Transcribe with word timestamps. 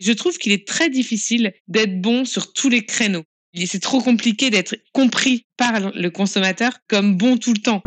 Je 0.00 0.12
trouve 0.12 0.38
qu'il 0.38 0.52
est 0.52 0.66
très 0.66 0.88
difficile 0.88 1.52
d'être 1.68 2.00
bon 2.00 2.24
sur 2.24 2.52
tous 2.52 2.68
les 2.68 2.84
créneaux. 2.86 3.24
C'est 3.66 3.82
trop 3.82 4.00
compliqué 4.00 4.50
d'être 4.50 4.76
compris 4.92 5.44
par 5.56 5.92
le 5.92 6.08
consommateur 6.08 6.78
comme 6.88 7.16
bon 7.16 7.36
tout 7.36 7.52
le 7.52 7.60
temps. 7.60 7.82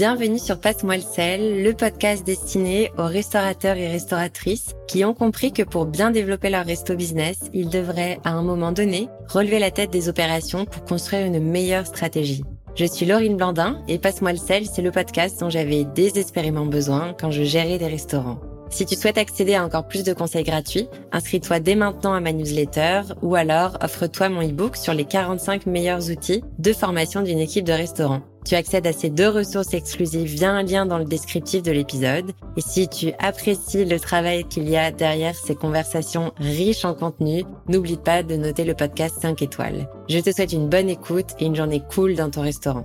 Bienvenue 0.00 0.38
sur 0.38 0.58
Passe-moi 0.58 0.96
le 0.96 1.02
sel, 1.02 1.62
le 1.62 1.74
podcast 1.74 2.24
destiné 2.24 2.90
aux 2.96 3.04
restaurateurs 3.04 3.76
et 3.76 3.86
restauratrices 3.86 4.74
qui 4.88 5.04
ont 5.04 5.12
compris 5.12 5.52
que 5.52 5.62
pour 5.62 5.84
bien 5.84 6.10
développer 6.10 6.48
leur 6.48 6.64
resto 6.64 6.96
business, 6.96 7.38
ils 7.52 7.68
devraient, 7.68 8.18
à 8.24 8.30
un 8.30 8.40
moment 8.40 8.72
donné, 8.72 9.10
relever 9.28 9.58
la 9.58 9.70
tête 9.70 9.90
des 9.90 10.08
opérations 10.08 10.64
pour 10.64 10.84
construire 10.84 11.26
une 11.26 11.38
meilleure 11.38 11.86
stratégie. 11.86 12.44
Je 12.76 12.86
suis 12.86 13.04
Laurine 13.04 13.36
Blandin 13.36 13.82
et 13.88 13.98
Passe-moi 13.98 14.32
le 14.32 14.38
sel, 14.38 14.64
c'est 14.64 14.80
le 14.80 14.90
podcast 14.90 15.38
dont 15.38 15.50
j'avais 15.50 15.84
désespérément 15.84 16.64
besoin 16.64 17.12
quand 17.12 17.30
je 17.30 17.42
gérais 17.42 17.76
des 17.76 17.86
restaurants. 17.86 18.40
Si 18.70 18.86
tu 18.86 18.94
souhaites 18.94 19.18
accéder 19.18 19.54
à 19.54 19.66
encore 19.66 19.86
plus 19.86 20.02
de 20.02 20.14
conseils 20.14 20.44
gratuits, 20.44 20.88
inscris-toi 21.12 21.60
dès 21.60 21.74
maintenant 21.74 22.14
à 22.14 22.20
ma 22.20 22.32
newsletter 22.32 23.02
ou 23.20 23.34
alors 23.34 23.76
offre-toi 23.82 24.30
mon 24.30 24.48
e-book 24.48 24.76
sur 24.76 24.94
les 24.94 25.04
45 25.04 25.66
meilleurs 25.66 26.10
outils 26.10 26.42
de 26.58 26.72
formation 26.72 27.20
d'une 27.20 27.38
équipe 27.38 27.66
de 27.66 27.72
restaurant. 27.72 28.22
Tu 28.44 28.54
accèdes 28.54 28.86
à 28.86 28.92
ces 28.92 29.10
deux 29.10 29.28
ressources 29.28 29.74
exclusives 29.74 30.28
via 30.28 30.50
un 30.50 30.62
lien 30.62 30.86
dans 30.86 30.98
le 30.98 31.04
descriptif 31.04 31.62
de 31.62 31.72
l'épisode. 31.72 32.32
Et 32.56 32.60
si 32.60 32.88
tu 32.88 33.12
apprécies 33.18 33.84
le 33.84 34.00
travail 34.00 34.44
qu'il 34.44 34.68
y 34.68 34.76
a 34.76 34.90
derrière 34.90 35.34
ces 35.34 35.54
conversations 35.54 36.32
riches 36.38 36.84
en 36.84 36.94
contenu, 36.94 37.44
n'oublie 37.68 37.96
pas 37.96 38.22
de 38.22 38.36
noter 38.36 38.64
le 38.64 38.74
podcast 38.74 39.16
5 39.20 39.42
étoiles. 39.42 39.88
Je 40.08 40.18
te 40.18 40.32
souhaite 40.32 40.52
une 40.52 40.68
bonne 40.68 40.88
écoute 40.88 41.30
et 41.38 41.46
une 41.46 41.56
journée 41.56 41.82
cool 41.90 42.14
dans 42.14 42.30
ton 42.30 42.42
restaurant. 42.42 42.84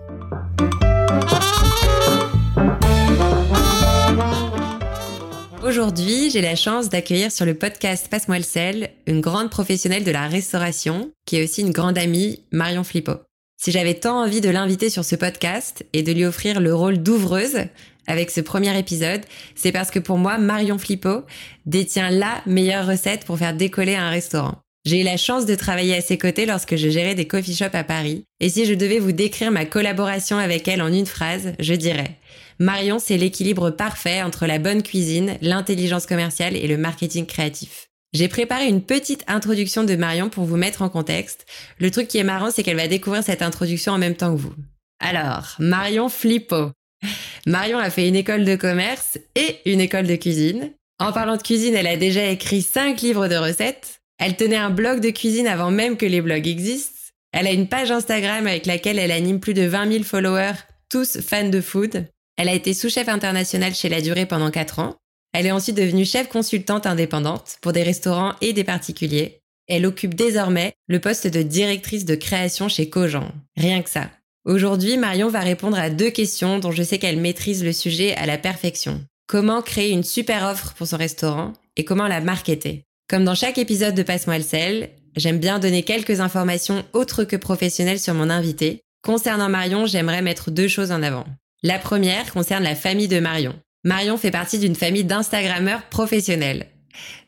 Aujourd'hui, 5.65 6.29
j'ai 6.29 6.41
la 6.41 6.55
chance 6.55 6.89
d'accueillir 6.89 7.31
sur 7.31 7.43
le 7.43 7.55
podcast 7.55 8.07
Passe-moi 8.07 8.37
le 8.37 8.43
sel 8.43 8.91
une 9.07 9.19
grande 9.19 9.49
professionnelle 9.49 10.03
de 10.03 10.11
la 10.11 10.27
restauration 10.27 11.11
qui 11.25 11.37
est 11.37 11.43
aussi 11.43 11.61
une 11.61 11.71
grande 11.71 11.97
amie, 11.97 12.43
Marion 12.51 12.83
Flippo. 12.83 13.24
Si 13.57 13.71
j'avais 13.71 13.95
tant 13.95 14.21
envie 14.21 14.41
de 14.41 14.49
l'inviter 14.49 14.89
sur 14.89 15.05
ce 15.05 15.15
podcast 15.15 15.85
et 15.93 16.03
de 16.03 16.11
lui 16.11 16.25
offrir 16.25 16.59
le 16.59 16.75
rôle 16.75 16.97
d'ouvreuse 16.97 17.65
avec 18.07 18.29
ce 18.29 18.41
premier 18.41 18.77
épisode, 18.77 19.21
c'est 19.55 19.71
parce 19.71 19.91
que 19.91 19.99
pour 19.99 20.17
moi, 20.17 20.37
Marion 20.37 20.77
Flippo 20.77 21.23
détient 21.65 22.09
la 22.09 22.41
meilleure 22.45 22.85
recette 22.85 23.25
pour 23.25 23.39
faire 23.39 23.55
décoller 23.55 23.95
un 23.95 24.09
restaurant. 24.09 24.59
J'ai 24.85 25.01
eu 25.01 25.03
la 25.03 25.17
chance 25.17 25.47
de 25.47 25.55
travailler 25.55 25.95
à 25.95 26.01
ses 26.01 26.19
côtés 26.19 26.45
lorsque 26.45 26.75
je 26.75 26.89
gérais 26.89 27.15
des 27.15 27.25
coffee 27.25 27.55
shops 27.55 27.73
à 27.73 27.83
Paris. 27.83 28.25
Et 28.39 28.49
si 28.49 28.65
je 28.65 28.75
devais 28.75 28.99
vous 28.99 29.13
décrire 29.13 29.51
ma 29.51 29.65
collaboration 29.65 30.37
avec 30.37 30.67
elle 30.67 30.83
en 30.83 30.93
une 30.93 31.07
phrase, 31.07 31.53
je 31.59 31.73
dirais 31.73 32.19
Marion, 32.59 32.99
c'est 32.99 33.17
l'équilibre 33.17 33.71
parfait 33.71 34.21
entre 34.21 34.45
la 34.45 34.59
bonne 34.59 34.83
cuisine, 34.83 35.37
l'intelligence 35.41 36.05
commerciale 36.05 36.55
et 36.55 36.67
le 36.67 36.77
marketing 36.77 37.25
créatif. 37.25 37.89
J'ai 38.13 38.27
préparé 38.27 38.67
une 38.67 38.81
petite 38.81 39.23
introduction 39.27 39.83
de 39.83 39.95
Marion 39.95 40.29
pour 40.29 40.45
vous 40.45 40.57
mettre 40.57 40.81
en 40.81 40.89
contexte. 40.89 41.45
Le 41.79 41.91
truc 41.91 42.07
qui 42.07 42.17
est 42.17 42.23
marrant, 42.23 42.51
c'est 42.51 42.63
qu'elle 42.63 42.77
va 42.77 42.87
découvrir 42.87 43.23
cette 43.23 43.41
introduction 43.41 43.91
en 43.91 43.97
même 43.97 44.15
temps 44.15 44.33
que 44.35 44.41
vous. 44.41 44.53
Alors, 44.99 45.55
Marion 45.59 46.09
Flippo. 46.09 46.71
Marion 47.45 47.77
a 47.77 47.89
fait 47.89 48.07
une 48.07 48.15
école 48.15 48.45
de 48.45 48.55
commerce 48.55 49.17
et 49.35 49.59
une 49.65 49.81
école 49.81 50.07
de 50.07 50.15
cuisine. 50.15 50.71
En 50.97 51.11
parlant 51.11 51.35
de 51.35 51.41
cuisine, 51.41 51.75
elle 51.75 51.87
a 51.87 51.97
déjà 51.97 52.25
écrit 52.25 52.61
5 52.61 53.01
livres 53.01 53.27
de 53.27 53.35
recettes. 53.35 53.99
Elle 54.17 54.37
tenait 54.37 54.55
un 54.55 54.69
blog 54.69 55.01
de 55.01 55.09
cuisine 55.09 55.47
avant 55.47 55.71
même 55.71 55.97
que 55.97 56.05
les 56.05 56.21
blogs 56.21 56.47
existent. 56.47 56.93
Elle 57.33 57.47
a 57.47 57.51
une 57.51 57.67
page 57.67 57.91
Instagram 57.91 58.47
avec 58.47 58.65
laquelle 58.65 58.97
elle 58.97 59.11
anime 59.11 59.41
plus 59.41 59.53
de 59.53 59.63
20 59.63 59.91
000 59.91 60.03
followers, 60.05 60.53
tous 60.89 61.19
fans 61.19 61.49
de 61.49 61.59
food. 61.59 62.07
Elle 62.37 62.47
a 62.47 62.53
été 62.53 62.73
sous-chef 62.73 63.09
international 63.09 63.75
chez 63.75 63.89
La 63.89 63.99
Durée 63.99 64.25
pendant 64.25 64.51
4 64.51 64.79
ans. 64.79 64.95
Elle 65.37 65.47
est 65.47 65.51
ensuite 65.51 65.75
devenue 65.75 66.05
chef 66.05 66.29
consultante 66.29 66.85
indépendante 66.85 67.57
pour 67.59 67.73
des 67.73 67.83
restaurants 67.83 68.35
et 68.39 68.53
des 68.53 68.63
particuliers. 68.63 69.41
Elle 69.67 69.85
occupe 69.85 70.13
désormais 70.13 70.75
le 70.87 71.01
poste 71.01 71.27
de 71.27 71.41
directrice 71.41 72.05
de 72.05 72.15
création 72.15 72.69
chez 72.69 72.89
Cogent. 72.89 73.33
Rien 73.57 73.81
que 73.81 73.89
ça. 73.89 74.09
Aujourd'hui, 74.45 74.95
Marion 74.95 75.27
va 75.27 75.41
répondre 75.41 75.77
à 75.77 75.89
deux 75.89 76.09
questions 76.09 76.59
dont 76.59 76.71
je 76.71 76.83
sais 76.83 76.99
qu'elle 76.99 77.19
maîtrise 77.19 77.65
le 77.65 77.73
sujet 77.73 78.15
à 78.15 78.25
la 78.25 78.37
perfection. 78.37 79.03
Comment 79.27 79.61
créer 79.61 79.91
une 79.91 80.05
super 80.05 80.45
offre 80.49 80.73
pour 80.75 80.87
son 80.87 80.95
restaurant 80.95 81.51
et 81.75 81.83
comment 81.83 82.07
la 82.07 82.21
marketer? 82.21 82.83
Comme 83.09 83.25
dans 83.25 83.35
chaque 83.35 83.57
épisode 83.57 83.93
de 83.93 84.03
Passe-moi 84.03 84.37
le 84.37 84.43
sel, 84.43 84.89
j'aime 85.17 85.39
bien 85.39 85.59
donner 85.59 85.83
quelques 85.83 86.21
informations 86.21 86.85
autres 86.93 87.25
que 87.25 87.35
professionnelles 87.35 87.99
sur 87.99 88.13
mon 88.13 88.29
invité. 88.29 88.83
Concernant 89.03 89.49
Marion, 89.49 89.85
j'aimerais 89.85 90.21
mettre 90.21 90.49
deux 90.49 90.69
choses 90.69 90.93
en 90.93 91.03
avant. 91.03 91.25
La 91.61 91.77
première 91.77 92.31
concerne 92.31 92.63
la 92.63 92.75
famille 92.75 93.09
de 93.09 93.19
Marion. 93.19 93.53
Marion 93.85 94.17
fait 94.17 94.31
partie 94.31 94.57
d'une 94.57 94.75
famille 94.75 95.03
d'Instagrammeurs 95.03 95.83
professionnels. 95.83 96.65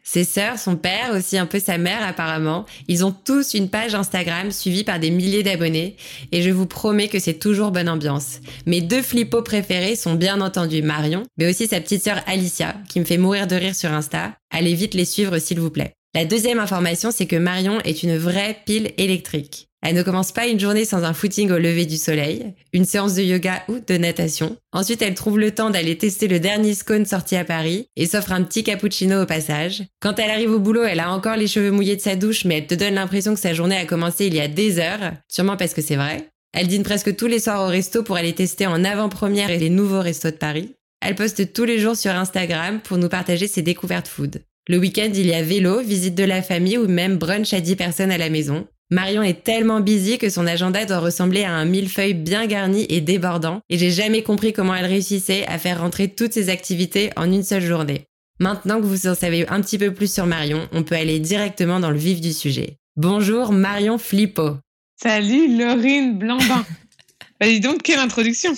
Ses 0.01 0.24
sœurs, 0.24 0.57
son 0.57 0.77
père, 0.77 1.12
aussi 1.13 1.38
un 1.38 1.45
peu 1.45 1.59
sa 1.59 1.77
mère 1.77 2.00
apparemment, 2.07 2.65
ils 2.88 3.06
ont 3.06 3.12
tous 3.12 3.54
une 3.54 3.69
page 3.69 3.94
Instagram 3.94 4.51
suivie 4.51 4.86
par 4.86 5.00
des 5.00 5.12
milliers 5.12 5.44
d'abonnés 5.44 5.98
et 6.31 6.42
je 6.42 6.50
vous 6.50 6.65
promets 6.65 7.09
que 7.09 7.19
c'est 7.19 7.36
toujours 7.36 7.71
bonne 7.71 7.89
ambiance. 7.89 8.39
Mes 8.65 8.81
deux 8.81 9.01
flippos 9.01 9.44
préférés 9.44 9.98
sont 9.98 10.15
bien 10.15 10.42
entendu 10.42 10.81
Marion, 10.81 11.24
mais 11.38 11.50
aussi 11.50 11.68
sa 11.68 11.81
petite 11.81 12.04
sœur 12.04 12.21
Alicia, 12.25 12.75
qui 12.89 13.01
me 13.01 13.06
fait 13.06 13.18
mourir 13.18 13.48
de 13.48 13.56
rire 13.56 13.75
sur 13.75 13.92
Insta. 13.92 14.33
Allez 14.50 14.74
vite 14.74 14.94
les 14.94 15.06
suivre 15.06 15.38
s'il 15.39 15.59
vous 15.59 15.71
plaît. 15.71 15.96
La 16.15 16.25
deuxième 16.25 16.59
information, 16.59 17.12
c'est 17.12 17.27
que 17.27 17.36
Marion 17.36 17.80
est 17.81 18.01
une 18.01 18.18
vraie 18.18 18.57
pile 18.65 18.92
électrique. 18.98 19.68
Elle 19.83 19.95
ne 19.95 20.01
commence 20.01 20.31
pas 20.31 20.48
une 20.48 20.59
journée 20.59 20.83
sans 20.83 21.04
un 21.04 21.13
footing 21.13 21.51
au 21.51 21.59
lever 21.59 21.86
du 21.86 21.98
soleil, 21.98 22.56
une 22.74 22.86
séance 22.86 23.13
de 23.13 23.21
yoga 23.21 23.63
ou 23.69 23.80
de 23.80 23.98
natation. 23.98 24.57
Ensuite, 24.71 25.04
elle 25.04 25.13
trouve 25.13 25.38
le 25.38 25.51
temps 25.51 25.69
d'aller 25.69 25.98
tester 25.98 26.27
le 26.27 26.39
dernier 26.39 26.74
scone 26.74 27.06
sorti 27.06 27.36
à 27.36 27.45
Paris 27.45 27.88
et 27.95 28.07
s'offre 28.07 28.31
un 28.31 28.42
petit 28.42 28.63
cappuccino 28.63 29.21
au 29.21 29.25
passage. 29.27 29.83
Quand 30.00 30.18
elle 30.18 30.31
arrive 30.31 30.51
au 30.51 30.59
boulot, 30.59 30.83
elle 30.83 31.00
a 31.00 31.12
encore 31.12 31.36
les 31.36 31.48
cheveux 31.48 31.69
mouillés 31.69 31.95
de 31.95 32.01
sa 32.01 32.15
douche, 32.15 32.45
mais 32.45 32.57
elle 32.57 32.68
te 32.68 32.74
donne 32.74 32.95
l'impression 32.95 33.36
que 33.36 33.39
sa 33.39 33.54
journée 33.54 33.77
a 33.77 33.86
commencé 33.86 34.25
il 34.25 34.33
y 34.33 34.42
a 34.42 34.48
des 34.48 34.80
heures, 34.80 35.13
sûrement 35.27 35.57
parce 35.57 35.75
que 35.75 35.83
c'est 35.83 35.95
vrai. 35.95 36.27
Elle 36.54 36.68
dîne 36.68 36.83
presque 36.83 37.15
tous 37.15 37.27
les 37.27 37.39
soirs 37.39 37.62
au 37.62 37.68
resto 37.68 38.01
pour 38.01 38.15
aller 38.15 38.33
tester 38.33 38.65
en 38.65 38.83
avant-première 38.83 39.50
les 39.50 39.69
nouveaux 39.69 40.01
restos 40.01 40.31
de 40.31 40.38
Paris. 40.38 40.74
Elle 41.00 41.15
poste 41.15 41.54
tous 41.54 41.65
les 41.65 41.77
jours 41.77 41.95
sur 41.95 42.12
Instagram 42.12 42.80
pour 42.83 42.98
nous 42.98 43.09
partager 43.09 43.48
ses 43.48 43.62
découvertes 43.62 44.07
food. 44.07 44.42
Le 44.69 44.78
week-end, 44.78 45.12
il 45.14 45.25
y 45.25 45.34
a 45.34 45.42
vélo, 45.42 45.80
visite 45.80 46.16
de 46.16 46.25
la 46.25 46.42
famille 46.42 46.78
ou 46.78 46.90
même 46.90 47.18
brunch 47.18 47.54
à 47.54 47.62
10 47.62 47.78
personnes 47.78 48.12
à 48.12 48.18
la 48.18 48.30
maison. 48.30 48.68
Marion 48.90 49.24
est 49.24 49.44
tellement 49.44 49.80
busy 49.80 50.18
que 50.18 50.30
son 50.30 50.46
agenda 50.46 50.84
doit 50.86 51.00
ressembler 51.00 51.44
à 51.44 51.54
un 51.54 51.64
millefeuille 51.64 52.14
bien 52.14 52.46
garni 52.48 52.86
et 52.90 53.00
débordant, 53.00 53.62
et 53.69 53.78
j'ai 53.78 53.92
jamais 53.92 54.24
compris 54.24 54.52
comment 54.52 54.75
elle 54.75 54.86
réussissait 54.86 55.46
à 55.48 55.58
faire 55.58 55.80
rentrer 55.80 56.10
toutes 56.10 56.34
ses 56.34 56.50
activités 56.50 57.12
en 57.16 57.31
une 57.31 57.44
seule 57.44 57.64
journée. 57.64 58.08
Maintenant 58.40 58.81
que 58.81 58.86
vous 58.86 59.08
en 59.08 59.16
savez 59.16 59.48
un 59.48 59.62
petit 59.62 59.78
peu 59.78 59.94
plus 59.94 60.14
sur 60.14 60.25
Marion, 60.25 60.68
on 60.74 60.84
peut 60.84 60.96
aller 60.96 61.19
directement 61.19 61.80
dans 61.80 61.92
le 61.92 61.98
vif 61.98 62.19
du 62.19 62.34
sujet. 62.34 62.78
Bonjour 62.98 63.54
Marion 63.54 63.98
Flippo. 63.98 64.58
Salut 65.02 65.58
Laurine 65.58 66.18
Blandin. 66.18 66.66
bah 67.40 67.48
dis 67.48 67.62
donc, 67.62 67.84
quelle 67.84 68.00
introduction 68.00 68.54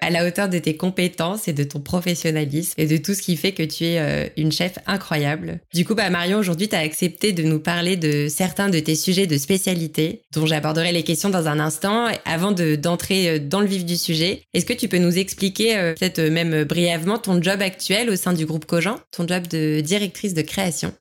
à 0.00 0.10
la 0.10 0.26
hauteur 0.26 0.48
de 0.48 0.58
tes 0.58 0.76
compétences 0.76 1.48
et 1.48 1.52
de 1.52 1.64
ton 1.64 1.80
professionnalisme 1.80 2.74
et 2.78 2.86
de 2.86 2.96
tout 2.96 3.14
ce 3.14 3.22
qui 3.22 3.36
fait 3.36 3.52
que 3.52 3.62
tu 3.62 3.84
es 3.84 3.98
euh, 3.98 4.28
une 4.36 4.52
chef 4.52 4.78
incroyable. 4.86 5.60
Du 5.74 5.84
coup, 5.84 5.94
bah 5.94 6.10
Marion, 6.10 6.38
aujourd'hui, 6.38 6.68
tu 6.68 6.76
as 6.76 6.80
accepté 6.80 7.32
de 7.32 7.42
nous 7.42 7.60
parler 7.60 7.96
de 7.96 8.28
certains 8.28 8.68
de 8.68 8.78
tes 8.78 8.94
sujets 8.94 9.26
de 9.26 9.36
spécialité, 9.36 10.22
dont 10.32 10.46
j'aborderai 10.46 10.92
les 10.92 11.02
questions 11.02 11.30
dans 11.30 11.48
un 11.48 11.60
instant. 11.60 12.08
Avant 12.24 12.52
d'entrer 12.52 13.28
euh, 13.28 13.38
dans 13.38 13.60
le 13.60 13.66
vif 13.66 13.84
du 13.84 13.96
sujet, 13.96 14.42
est-ce 14.54 14.66
que 14.66 14.72
tu 14.72 14.88
peux 14.88 14.98
nous 14.98 15.18
expliquer, 15.18 15.76
euh, 15.76 15.94
peut-être 15.94 16.20
même 16.20 16.64
brièvement, 16.64 17.18
ton 17.18 17.42
job 17.42 17.60
actuel 17.62 18.10
au 18.10 18.16
sein 18.16 18.32
du 18.32 18.46
groupe 18.46 18.64
Cogent, 18.64 18.98
ton 19.10 19.26
job 19.26 19.46
de 19.48 19.80
directrice 19.80 20.34
de 20.34 20.42
création? 20.42 20.92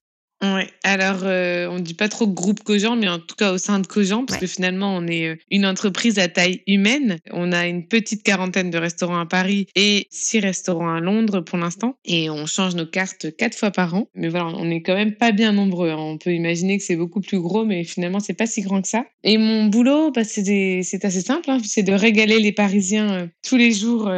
Oui, 0.41 0.61
alors 0.83 1.19
euh, 1.23 1.67
on 1.69 1.75
ne 1.75 1.83
dit 1.83 1.93
pas 1.93 2.07
trop 2.07 2.25
groupe 2.25 2.63
Cogent, 2.63 2.95
mais 2.95 3.09
en 3.09 3.19
tout 3.19 3.35
cas 3.35 3.51
au 3.51 3.57
sein 3.57 3.79
de 3.79 3.87
Cogent, 3.87 4.23
parce 4.25 4.39
que 4.39 4.47
finalement 4.47 4.95
on 4.95 5.05
est 5.05 5.27
euh, 5.27 5.35
une 5.51 5.65
entreprise 5.65 6.17
à 6.17 6.29
taille 6.29 6.61
humaine. 6.65 7.17
On 7.31 7.51
a 7.51 7.67
une 7.67 7.85
petite 7.85 8.23
quarantaine 8.23 8.69
de 8.69 8.77
restaurants 8.77 9.19
à 9.19 9.25
Paris 9.25 9.67
et 9.75 10.07
six 10.09 10.39
restaurants 10.39 10.95
à 10.95 11.01
Londres 11.01 11.41
pour 11.41 11.57
l'instant, 11.57 11.95
et 12.05 12.29
on 12.29 12.45
change 12.45 12.75
nos 12.75 12.85
cartes 12.85 13.35
quatre 13.35 13.57
fois 13.57 13.71
par 13.71 13.93
an. 13.95 14.07
Mais 14.15 14.29
voilà, 14.29 14.47
on 14.47 14.63
n'est 14.63 14.81
quand 14.81 14.95
même 14.95 15.15
pas 15.15 15.33
bien 15.33 15.51
nombreux. 15.51 15.89
Hein. 15.89 15.97
On 15.99 16.17
peut 16.17 16.33
imaginer 16.33 16.77
que 16.77 16.83
c'est 16.85 16.95
beaucoup 16.95 17.19
plus 17.19 17.39
gros, 17.39 17.65
mais 17.65 17.83
finalement 17.83 18.21
c'est 18.21 18.33
pas 18.33 18.47
si 18.47 18.61
grand 18.61 18.81
que 18.81 18.87
ça. 18.87 19.03
Et 19.25 19.37
mon 19.37 19.65
boulot, 19.65 20.11
bah, 20.11 20.23
c'est 20.23 20.79
assez 21.03 21.21
simple, 21.21 21.51
hein. 21.51 21.59
c'est 21.65 21.83
de 21.83 21.91
régaler 21.91 22.39
les 22.39 22.53
Parisiens 22.53 23.11
euh, 23.11 23.27
tous 23.45 23.57
les 23.57 23.73
jours 23.73 24.09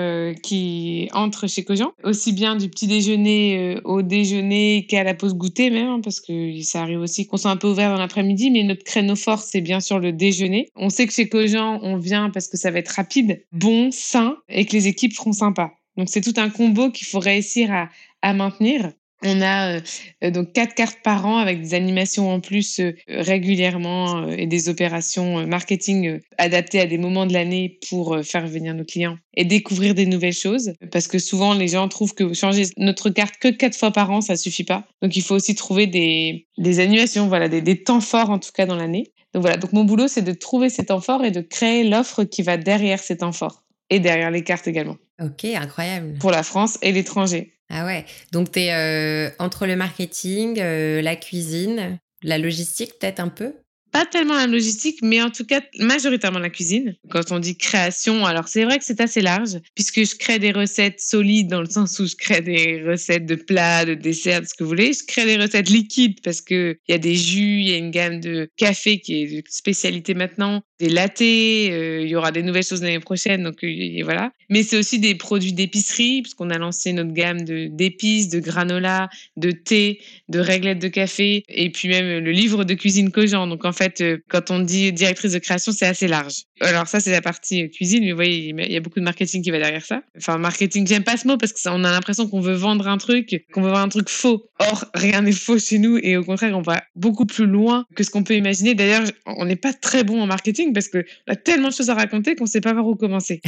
qui 0.44 1.10
entrent 1.14 1.48
chez 1.48 1.64
Cogent, 1.64 1.94
aussi 2.04 2.32
bien 2.34 2.56
du 2.56 2.70
petit 2.70 2.86
déjeuner 2.86 3.80
au 3.84 4.02
déjeuner 4.02 4.86
qu'à 4.88 5.04
la 5.04 5.14
pause 5.14 5.34
goûter 5.34 5.70
même. 5.70 5.88
Hein, 5.88 6.02
parce 6.04 6.11
que 6.20 6.62
ça 6.64 6.82
arrive 6.82 7.00
aussi 7.00 7.26
qu'on 7.26 7.38
soit 7.38 7.52
un 7.52 7.58
peu 7.58 7.68
ouvert 7.68 7.92
dans 7.92 8.00
l'après-midi, 8.00 8.52
mais 8.52 8.64
notre 8.64 8.84
créneau 8.84 9.16
fort, 9.16 9.40
c'est 9.40 9.62
bien 9.62 9.80
sûr 9.80 10.00
le 10.00 10.12
déjeuner. 10.12 10.70
On 10.76 10.90
sait 10.90 11.08
que 11.08 11.14
chez 11.14 11.30
Cogent, 11.30 11.80
on 11.82 11.98
vient 11.98 12.30
parce 12.30 12.48
que 12.48 12.58
ça 12.58 12.72
va 12.72 12.80
être 12.80 12.90
rapide, 12.90 13.46
bon, 13.52 13.90
sain, 13.92 14.38
et 14.50 14.66
que 14.66 14.74
les 14.74 14.88
équipes 14.88 15.14
seront 15.14 15.34
sympas. 15.34 15.72
Donc 15.98 16.10
c'est 16.10 16.22
tout 16.22 16.34
un 16.38 16.50
combo 16.50 16.90
qu'il 16.90 17.08
faut 17.08 17.20
réussir 17.20 17.72
à, 17.72 17.90
à 18.22 18.34
maintenir. 18.34 18.92
On 19.24 19.42
a 19.42 19.80
euh, 20.24 20.32
donc 20.32 20.54
quatre 20.54 20.74
cartes 20.74 21.00
par 21.04 21.26
an 21.26 21.38
avec 21.38 21.62
des 21.62 21.74
animations 21.74 22.32
en 22.32 22.40
plus 22.40 22.80
euh, 22.80 22.94
régulièrement 23.08 24.18
euh, 24.18 24.36
et 24.36 24.48
des 24.48 24.68
opérations 24.68 25.46
marketing 25.46 26.20
adaptées 26.38 26.80
à 26.80 26.88
des 26.88 26.98
moments 26.98 27.28
de 27.28 27.34
l'année 27.34 27.80
pour 27.90 28.18
faire 28.24 28.48
venir 28.48 28.74
nos 28.74 28.84
clients 28.84 29.18
et 29.36 29.46
découvrir 29.46 29.94
des 29.94 30.08
nouvelles 30.08 30.34
choses. 30.34 30.74
Parce 30.92 31.08
que 31.08 31.20
souvent 31.20 31.54
les 31.54 31.68
gens 31.68 31.88
trouvent 31.88 32.16
que 32.16 32.34
changer 32.34 32.64
notre 32.78 33.10
carte 33.10 33.36
que 33.40 33.50
quatre 33.50 33.78
fois 33.78 33.92
par 33.92 34.10
an 34.10 34.22
ça 34.22 34.36
suffit 34.36 34.64
pas. 34.64 34.86
Donc 35.02 35.16
il 35.16 35.22
faut 35.22 35.36
aussi 35.36 35.54
trouver 35.54 35.86
des, 35.86 36.48
des 36.58 36.80
animations, 36.80 37.28
voilà, 37.28 37.48
des, 37.48 37.62
des 37.62 37.84
temps 37.84 38.02
forts 38.02 38.32
en 38.32 38.40
tout 38.40 38.52
cas 38.54 38.66
dans 38.66 38.76
l'année. 38.76 39.12
Donc 39.34 39.42
voilà, 39.42 39.58
donc 39.58 39.72
mon 39.72 39.84
boulot 39.84 40.08
c'est 40.08 40.24
de 40.24 40.34
trouver 40.34 40.70
ces 40.70 40.86
temps 40.86 41.00
forts 41.00 41.24
et 41.24 41.32
de 41.32 41.42
créer 41.42 41.84
l'offre 41.84 42.24
qui 42.24 42.42
va 42.42 42.58
derrière 42.58 43.00
ces 43.00 43.18
temps 43.18 43.32
forts 43.32 43.64
et 43.92 44.00
derrière 44.00 44.32
les 44.32 44.44
cartes 44.44 44.68
également. 44.68 44.98
Ok, 45.22 45.46
incroyable. 45.46 46.18
Pour 46.20 46.32
la 46.32 46.42
France 46.42 46.80
et 46.82 46.92
l'étranger. 46.92 47.54
Ah 47.74 47.86
ouais, 47.86 48.06
donc 48.34 48.52
tu 48.52 48.60
es 48.60 48.74
euh, 48.74 49.30
entre 49.40 49.66
le 49.66 49.78
marketing, 49.78 50.60
euh, 50.60 51.02
la 51.02 51.16
cuisine, 51.16 52.00
la 52.22 52.38
logistique 52.38 53.00
peut-être 53.00 53.22
un 53.22 53.30
peu? 53.30 53.54
Pas 53.94 54.06
tellement 54.06 54.36
la 54.36 54.48
logistique, 54.48 55.00
mais 55.02 55.22
en 55.22 55.30
tout 55.30 55.46
cas 55.46 55.62
majoritairement 55.80 56.40
la 56.40 56.50
cuisine. 56.50 56.96
Quand 57.10 57.32
on 57.32 57.40
dit 57.40 57.58
création, 57.58 58.26
alors 58.26 58.48
c'est 58.48 58.64
vrai 58.64 58.78
que 58.78 58.86
c'est 58.86 59.02
assez 59.02 59.22
large, 59.22 59.60
puisque 59.76 60.04
je 60.06 60.16
crée 60.16 60.40
des 60.40 60.52
recettes 60.52 61.00
solides 61.00 61.50
dans 61.50 61.62
le 61.62 61.70
sens 61.70 62.00
où 62.00 62.06
je 62.06 62.16
crée 62.16 62.42
des 62.42 62.84
recettes 62.84 63.26
de 63.26 63.36
plats, 63.36 63.86
de 63.86 63.94
desserts, 63.94 64.42
de 64.42 64.48
ce 64.48 64.54
que 64.54 64.64
vous 64.64 64.70
voulez. 64.70 64.94
Je 64.94 65.06
crée 65.06 65.26
des 65.26 65.38
recettes 65.38 65.70
liquides 65.70 66.22
parce 66.24 66.42
que 66.42 66.78
il 66.88 66.92
y 66.92 66.96
a 66.96 67.00
des 67.00 67.16
jus, 67.16 67.60
il 67.60 67.70
y 67.70 67.74
a 67.74 67.78
une 67.78 67.92
gamme 67.92 68.20
de 68.20 68.50
café 68.58 69.00
qui 69.00 69.24
est 69.24 69.42
de 69.42 69.48
spécialité 69.50 70.14
maintenant, 70.14 70.62
des 70.82 70.90
lattés, 70.90 71.72
euh, 71.72 72.02
il 72.02 72.10
y 72.10 72.16
aura 72.16 72.32
des 72.32 72.44
nouvelles 72.44 72.64
choses 72.64 72.82
l'année 72.82 73.00
prochaine, 73.00 73.44
donc 73.44 73.64
euh, 73.64 74.02
voilà. 74.04 74.32
Mais 74.50 74.64
c'est 74.64 74.78
aussi 74.78 75.00
des 75.00 75.16
produits 75.16 75.54
d'épicerie, 75.54 76.22
puisqu'on 76.22 76.50
a 76.50 76.58
lancé 76.58 76.94
notre 76.94 77.14
gamme 77.14 77.44
de 77.44 77.68
d'épices, 77.68 78.30
de 78.30 78.40
granola, 78.40 79.10
de 79.38 79.52
thé, 79.52 80.00
de 80.30 80.40
réglettes 80.40 80.80
de 80.80 80.88
café, 80.88 81.44
et 81.50 81.70
puis 81.70 81.88
même 81.88 82.24
le 82.24 82.32
livre 82.32 82.64
de 82.64 82.74
cuisine 82.74 83.12
Cogent. 83.12 83.48
Donc 83.48 83.66
en 83.66 83.72
fait 83.72 83.82
fait, 83.82 84.02
euh, 84.02 84.18
quand 84.30 84.52
on 84.52 84.60
dit 84.60 84.92
directrice 84.94 85.34
de 85.34 85.40
création, 85.40 85.72
c'est 85.72 85.86
assez 85.86 86.08
large. 86.08 86.44
Alors 86.62 86.88
ça, 86.88 87.00
c'est 87.00 87.12
la 87.12 87.22
partie 87.22 87.70
cuisine, 87.70 88.04
mais 88.04 88.12
vous 88.12 88.18
voyez, 88.18 88.50
il 88.50 88.72
y 88.72 88.78
a 88.78 88.80
beaucoup 88.80 89.00
de 89.00 89.06
marketing 89.06 89.42
qui 89.42 89.50
va 89.50 89.58
derrière 89.58 89.84
ça. 89.84 90.02
Enfin, 90.18 90.38
marketing, 90.38 90.86
j'aime 90.88 91.04
pas 91.04 91.18
ce 91.18 91.28
mot 91.28 91.38
parce 91.38 91.54
qu'on 91.54 91.84
a 91.84 91.92
l'impression 91.92 92.28
qu'on 92.28 92.40
veut 92.40 92.54
vendre 92.54 92.88
un 92.88 92.98
truc, 92.98 93.46
qu'on 93.52 93.62
veut 93.62 93.70
vendre 93.70 93.82
un 93.82 93.90
truc 93.90 94.10
faux. 94.10 94.50
Or, 94.60 94.86
rien 94.94 95.22
n'est 95.22 95.32
faux 95.32 95.58
chez 95.58 95.80
nous 95.80 95.98
et 96.02 96.18
au 96.18 96.24
contraire, 96.24 96.56
on 96.56 96.62
va 96.62 96.84
beaucoup 96.96 97.26
plus 97.26 97.48
loin 97.48 97.86
que 97.96 98.04
ce 98.04 98.12
qu'on 98.12 98.24
peut 98.24 98.36
imaginer. 98.36 98.76
D'ailleurs, 98.76 99.04
on 99.26 99.46
n'est 99.46 99.56
pas 99.56 99.74
très 99.74 100.04
bon 100.04 100.22
en 100.22 100.28
marketing 100.28 100.71
parce 100.74 100.88
qu'on 100.88 101.04
a 101.28 101.36
tellement 101.36 101.70
de 101.70 101.74
choses 101.74 101.90
à 101.90 101.96
raconter 101.96 102.36
qu'on 102.36 102.46
sait 102.46 102.62
pas 102.62 102.74
par 102.74 102.86
où 102.86 102.96
commencer. 102.96 103.42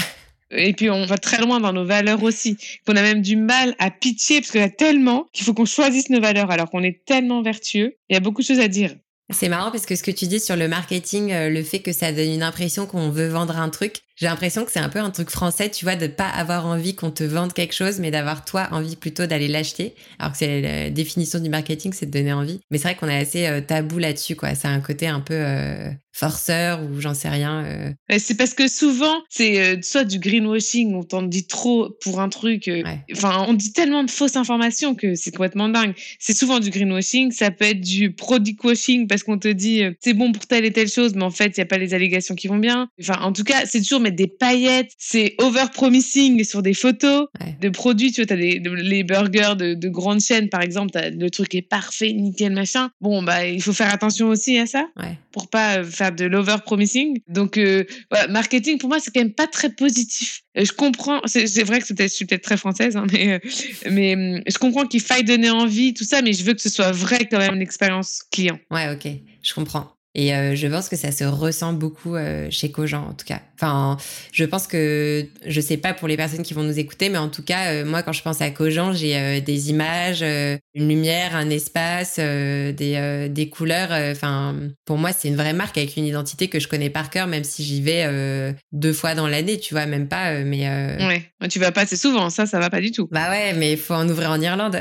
Et 0.52 0.74
puis 0.74 0.90
on 0.90 1.06
va 1.06 1.18
très 1.18 1.42
loin 1.42 1.60
dans 1.60 1.74
nos 1.74 1.86
valeurs 1.86 2.22
aussi, 2.24 2.58
qu'on 2.86 2.96
a 2.96 3.02
même 3.02 3.22
du 3.22 3.36
mal 3.36 3.76
à 3.80 3.90
pitcher 3.90 4.40
parce 4.40 4.52
qu'il 4.52 4.62
y 4.62 4.64
a 4.64 4.70
tellement 4.70 5.28
qu'il 5.34 5.46
faut 5.46 5.54
qu'on 5.54 5.66
choisisse 5.66 6.10
nos 6.10 6.22
valeurs 6.22 6.52
alors 6.52 6.70
qu'on 6.70 6.84
est 6.84 7.04
tellement 7.06 7.42
vertueux. 7.42 7.96
Il 8.10 8.14
y 8.14 8.18
a 8.18 8.20
beaucoup 8.20 8.42
de 8.42 8.48
choses 8.48 8.60
à 8.60 8.68
dire. 8.68 8.96
C'est 9.30 9.50
marrant 9.50 9.72
parce 9.72 9.86
que 9.86 9.96
ce 9.96 10.04
que 10.04 10.12
tu 10.12 10.28
dis 10.28 10.40
sur 10.40 10.56
le 10.56 10.68
marketing, 10.68 11.32
euh, 11.32 11.50
le 11.50 11.64
fait 11.64 11.80
que 11.80 11.92
ça 11.92 12.12
donne 12.12 12.30
une 12.30 12.44
impression 12.44 12.86
qu'on 12.86 13.10
veut 13.10 13.30
vendre 13.30 13.58
un 13.58 13.70
truc, 13.70 14.02
j'ai 14.24 14.30
l'impression 14.30 14.64
que 14.64 14.72
c'est 14.72 14.80
un 14.80 14.88
peu 14.88 15.00
un 15.00 15.10
truc 15.10 15.30
français, 15.30 15.70
tu 15.70 15.84
vois, 15.84 15.98
de 15.98 16.08
pas 16.08 16.30
avoir 16.30 16.66
envie 16.66 16.96
qu'on 16.96 17.12
te 17.12 17.26
vende 17.26 17.52
quelque 17.52 17.74
chose, 17.74 18.00
mais 18.00 18.10
d'avoir 18.10 18.46
toi 18.46 18.70
envie 18.72 18.96
plutôt 18.96 19.26
d'aller 19.26 19.50
l'acheter. 19.50 19.96
Alors 20.18 20.32
que 20.32 20.38
c'est 20.38 20.62
la 20.62 20.90
définition 20.90 21.40
du 21.40 21.50
marketing, 21.50 21.92
c'est 21.92 22.06
de 22.06 22.12
donner 22.12 22.32
envie. 22.32 22.62
Mais 22.72 22.78
c'est 22.78 22.86
vrai 22.86 22.96
qu'on 22.96 23.10
est 23.10 23.18
assez 23.18 23.48
euh, 23.48 23.60
tabou 23.60 24.00
là-dessus, 24.00 24.38
quoi. 24.38 24.56
C'est 24.56 24.70
un 24.70 24.80
côté 24.80 25.08
un 25.08 25.20
peu 25.20 25.34
euh, 25.34 25.90
forceur 26.14 26.82
ou 26.84 27.02
j'en 27.02 27.14
sais 27.14 27.28
rien. 27.28 27.66
Euh. 27.66 28.18
C'est 28.18 28.38
parce 28.38 28.54
que 28.54 28.70
souvent, 28.70 29.14
c'est 29.28 29.84
soit 29.84 30.06
du 30.06 30.20
greenwashing, 30.20 30.96
on 30.96 31.04
t'en 31.04 31.24
dit 31.24 31.46
trop 31.46 31.90
pour 32.02 32.22
un 32.22 32.30
truc. 32.30 32.72
Enfin, 33.12 33.44
on 33.50 33.54
dit 33.54 33.74
tellement 33.74 34.06
de 34.06 34.10
fausses 34.12 34.38
informations 34.38 34.96
que 34.96 35.16
c'est 35.16 35.32
complètement 35.32 35.68
dingue. 35.68 35.96
C'est 36.20 36.38
souvent 36.38 36.62
du 36.62 36.70
greenwashing, 36.70 37.34
ça 37.34 37.52
peut 37.52 37.66
être 37.66 37.82
du 37.82 38.14
product 38.14 38.64
washing 38.64 39.08
parce 39.08 39.24
qu'on 39.24 39.38
te 39.38 39.50
dit 39.50 39.82
c'est 40.00 40.14
bon 40.14 40.32
pour 40.32 40.48
telle 40.48 40.64
et 40.64 40.72
telle 40.72 40.90
chose, 40.90 41.14
mais 41.14 41.24
en 41.24 41.32
fait, 41.32 41.58
il 41.58 41.60
n'y 41.60 41.64
a 41.64 41.66
pas 41.66 41.78
les 41.78 41.94
allégations 41.94 42.36
qui 42.36 42.48
vont 42.48 42.58
bien. 42.58 42.88
Enfin, 43.02 43.20
en 43.22 43.34
tout 43.34 43.44
cas, 43.44 43.66
c'est 43.66 43.82
toujours 43.82 44.00
mettre 44.14 44.18
des 44.18 44.28
paillettes, 44.28 44.92
c'est 44.98 45.36
over-promising 45.40 46.44
sur 46.44 46.62
des 46.62 46.74
photos 46.74 47.28
de 47.62 47.70
produits. 47.70 48.12
Tu 48.12 48.22
vois, 48.22 48.28
tu 48.28 48.34
as 48.34 48.38
des, 48.38 48.60
les 48.60 49.04
burgers 49.04 49.56
de, 49.58 49.74
de 49.74 49.90
grandes 49.90 50.22
chaînes, 50.22 50.50
par 50.50 50.62
exemple, 50.62 51.00
le 51.00 51.30
truc 51.30 51.56
est 51.56 51.62
parfait, 51.62 52.14
nickel, 52.14 52.54
machin. 52.54 52.90
Bon, 53.02 53.24
bah, 53.24 53.48
il 53.48 53.62
faut 53.62 53.74
faire 53.74 53.94
attention 53.94 54.28
aussi 54.28 54.58
à 54.58 54.66
ça 54.66 54.86
pour 55.32 55.50
pas 55.50 55.80
euh, 55.80 55.84
faire 55.84 56.12
de 56.12 56.26
l'over-promising. 56.26 57.20
Donc, 57.28 57.58
euh, 57.58 57.84
marketing, 58.30 58.78
pour 58.78 58.90
moi, 58.90 59.00
c'est 59.00 59.12
quand 59.12 59.22
même 59.22 59.34
pas 59.34 59.48
très 59.48 59.70
positif. 59.70 60.44
Euh, 60.58 60.64
je 60.64 60.72
comprends, 60.72 61.22
c'est 61.26 61.64
vrai 61.64 61.80
que 61.80 61.88
je 61.88 62.08
suis 62.08 62.26
peut-être 62.26 62.44
très 62.44 62.58
française, 62.58 62.96
hein, 62.96 63.08
mais, 63.12 63.42
mais 63.90 64.44
je 64.48 64.58
comprends 64.60 64.86
qu'il 64.86 65.02
faille 65.02 65.24
donner 65.24 65.50
envie, 65.50 65.94
tout 65.94 66.04
ça, 66.04 66.22
mais 66.22 66.34
je 66.34 66.44
veux 66.44 66.54
que 66.54 66.62
ce 66.62 66.70
soit 66.70 66.92
vrai 66.92 67.28
quand 67.30 67.40
même 67.40 67.56
l'expérience 67.56 68.22
client. 68.32 68.60
Ouais, 68.70 68.94
ok, 68.94 69.08
je 69.42 69.54
comprends. 69.54 69.96
Et 70.16 70.30
je 70.56 70.68
pense 70.68 70.90
que 70.90 70.96
ça 70.96 71.12
se 71.12 71.24
ressent 71.24 71.74
beaucoup 71.74 72.16
chez 72.50 72.72
Cogent, 72.72 73.04
en 73.10 73.14
tout 73.14 73.26
cas. 73.26 73.42
Enfin, 73.56 73.98
je 74.32 74.46
pense 74.46 74.68
que, 74.68 75.26
je 75.46 75.62
sais 75.62 75.78
pas 75.78 75.94
pour 75.94 76.08
les 76.08 76.18
personnes 76.18 76.44
qui 76.44 76.54
vont 76.54 76.64
nous 76.64 76.78
écouter, 76.78 77.10
mais 77.10 77.18
en 77.18 77.30
tout 77.30 77.42
cas, 77.42 77.84
moi, 77.84 78.04
quand 78.04 78.12
je 78.12 78.22
pense 78.22 78.42
à 78.42 78.52
Cogent, 78.52 78.94
j'ai 78.94 79.42
des 79.42 79.70
images, 79.72 80.22
une 80.22 80.88
lumière, 80.88 81.36
un 81.36 81.50
espace, 81.50 82.20
des, 82.20 83.28
des 83.30 83.50
couleurs. 83.50 83.90
Enfin, 84.12 84.56
pour 84.86 84.98
moi, 84.98 85.12
c'est 85.14 85.30
une 85.30 85.36
vraie 85.36 85.54
marque 85.54 85.78
avec 85.80 85.98
une 85.98 86.06
identité 86.06 86.48
que 86.48 86.60
je 86.60 86.68
connais 86.68 86.92
par 86.92 87.10
cœur, 87.10 87.26
même 87.26 87.44
si 87.44 87.64
j'y 87.64 87.82
vais 87.82 88.54
deux 88.72 88.94
fois 88.94 89.16
dans 89.16 89.28
l'année, 89.28 89.60
tu 89.60 89.74
vois, 89.74 89.88
même 89.88 90.08
pas. 90.08 90.44
mais 90.44 90.68
ouais, 90.70 91.48
tu 91.50 91.58
vas 91.58 91.72
pas 91.72 91.82
assez 91.82 91.98
souvent, 91.98 92.30
ça, 92.30 92.46
ça 92.46 92.60
va 92.60 92.70
pas 92.70 92.82
du 92.82 92.92
tout. 92.92 93.08
Bah 93.12 93.30
ouais, 93.30 93.54
mais 93.54 93.72
il 93.72 93.78
faut 93.80 93.96
en 93.96 94.08
ouvrir 94.08 94.30
en 94.30 94.40
Irlande. 94.40 94.80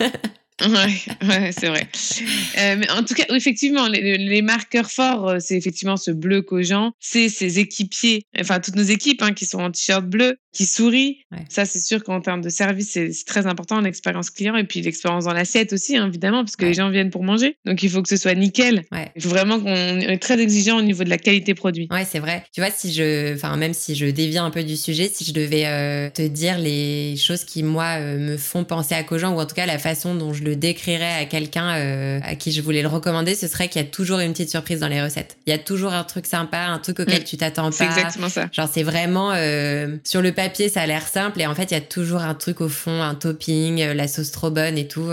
Ouais, 0.60 1.26
ouais 1.26 1.52
c'est 1.52 1.68
vrai. 1.68 1.88
Euh, 2.58 2.76
mais 2.78 2.90
en 2.90 3.02
tout 3.02 3.14
cas, 3.14 3.24
effectivement, 3.30 3.88
les, 3.88 4.42
marqueurs 4.42 4.90
forts, 4.90 5.28
euh, 5.28 5.36
c'est 5.40 5.56
effectivement 5.56 5.96
ce 5.96 6.10
bleu 6.10 6.42
cogent, 6.42 6.92
c'est 7.00 7.28
ces 7.28 7.58
équipiers, 7.58 8.24
enfin 8.38 8.60
toutes 8.60 8.76
nos 8.76 8.82
équipes 8.82 9.22
hein, 9.22 9.32
qui 9.32 9.46
sont 9.46 9.60
en 9.60 9.70
t-shirt 9.70 10.04
bleu, 10.04 10.36
qui 10.52 10.66
sourient. 10.66 11.18
Ça, 11.48 11.64
c'est 11.64 11.80
sûr 11.80 12.04
qu'en 12.04 12.20
termes 12.20 12.42
de 12.42 12.50
service, 12.50 12.90
c'est 12.92 13.10
très 13.26 13.46
important 13.46 13.80
l'expérience 13.80 14.30
client 14.30 14.54
et 14.56 14.64
puis 14.64 14.82
l'expérience 14.82 15.24
dans 15.24 15.32
l'assiette 15.32 15.72
aussi, 15.72 15.96
hein, 15.96 16.06
évidemment, 16.06 16.44
parce 16.44 16.56
que 16.56 16.66
les 16.66 16.74
gens 16.74 16.90
viennent 16.90 17.10
pour 17.10 17.24
manger. 17.24 17.56
Donc 17.64 17.82
il 17.82 17.88
faut 17.90 18.02
que 18.02 18.08
ce 18.08 18.16
soit 18.16 18.34
nickel. 18.34 18.84
Il 19.16 19.22
faut 19.22 19.30
vraiment 19.30 19.58
qu'on 19.58 20.00
est 20.00 20.18
très 20.18 20.38
exigeant 20.40 20.78
au 20.78 20.82
niveau 20.82 21.04
de 21.04 21.10
la 21.10 21.18
qualité 21.18 21.54
produit. 21.54 21.88
Ouais, 21.90 22.04
c'est 22.04 22.18
vrai. 22.18 22.44
Tu 22.54 22.60
vois, 22.60 22.70
si 22.70 22.92
je, 22.92 23.34
enfin 23.34 23.56
même 23.56 23.72
si 23.72 23.94
je 23.94 24.06
dévie 24.06 24.38
un 24.38 24.50
peu 24.50 24.62
du 24.62 24.76
sujet, 24.76 25.10
si 25.12 25.24
je 25.24 25.32
devais 25.32 25.66
euh, 25.66 26.10
te 26.10 26.22
dire 26.22 26.58
les 26.58 27.16
choses 27.16 27.44
qui 27.44 27.62
moi 27.62 27.98
me 28.00 28.36
font 28.36 28.64
penser 28.64 28.94
à 28.94 29.02
Cogent 29.02 29.32
ou 29.32 29.40
en 29.40 29.46
tout 29.46 29.54
cas 29.54 29.66
la 29.66 29.78
façon 29.78 30.14
dont 30.14 30.34
je 30.34 30.41
le 30.42 30.56
décrirais 30.56 31.14
à 31.20 31.24
quelqu'un 31.24 31.76
euh, 31.76 32.20
à 32.22 32.34
qui 32.34 32.52
je 32.52 32.60
voulais 32.60 32.82
le 32.82 32.88
recommander, 32.88 33.34
ce 33.34 33.48
serait 33.48 33.68
qu'il 33.68 33.80
y 33.80 33.84
a 33.84 33.88
toujours 33.88 34.18
une 34.18 34.32
petite 34.32 34.50
surprise 34.50 34.80
dans 34.80 34.88
les 34.88 35.02
recettes. 35.02 35.36
Il 35.46 35.50
y 35.50 35.52
a 35.52 35.58
toujours 35.58 35.92
un 35.92 36.04
truc 36.04 36.26
sympa, 36.26 36.58
un 36.58 36.78
truc 36.78 37.00
auquel 37.00 37.22
mm. 37.22 37.24
tu 37.24 37.36
t'attends 37.36 37.70
pas. 37.70 37.72
C'est 37.72 37.84
exactement 37.84 38.28
ça. 38.28 38.48
Genre 38.52 38.68
c'est 38.72 38.82
vraiment 38.82 39.32
euh, 39.34 39.96
sur 40.04 40.22
le 40.22 40.32
papier 40.32 40.68
ça 40.68 40.82
a 40.82 40.86
l'air 40.86 41.06
simple 41.06 41.40
et 41.40 41.46
en 41.46 41.54
fait 41.54 41.70
il 41.70 41.74
y 41.74 41.76
a 41.76 41.80
toujours 41.80 42.22
un 42.22 42.34
truc 42.34 42.60
au 42.60 42.68
fond, 42.68 43.02
un 43.02 43.14
topping, 43.14 43.80
euh, 43.80 43.94
la 43.94 44.08
sauce 44.08 44.30
trop 44.30 44.50
bonne 44.50 44.78
et 44.78 44.88
tout. 44.88 45.10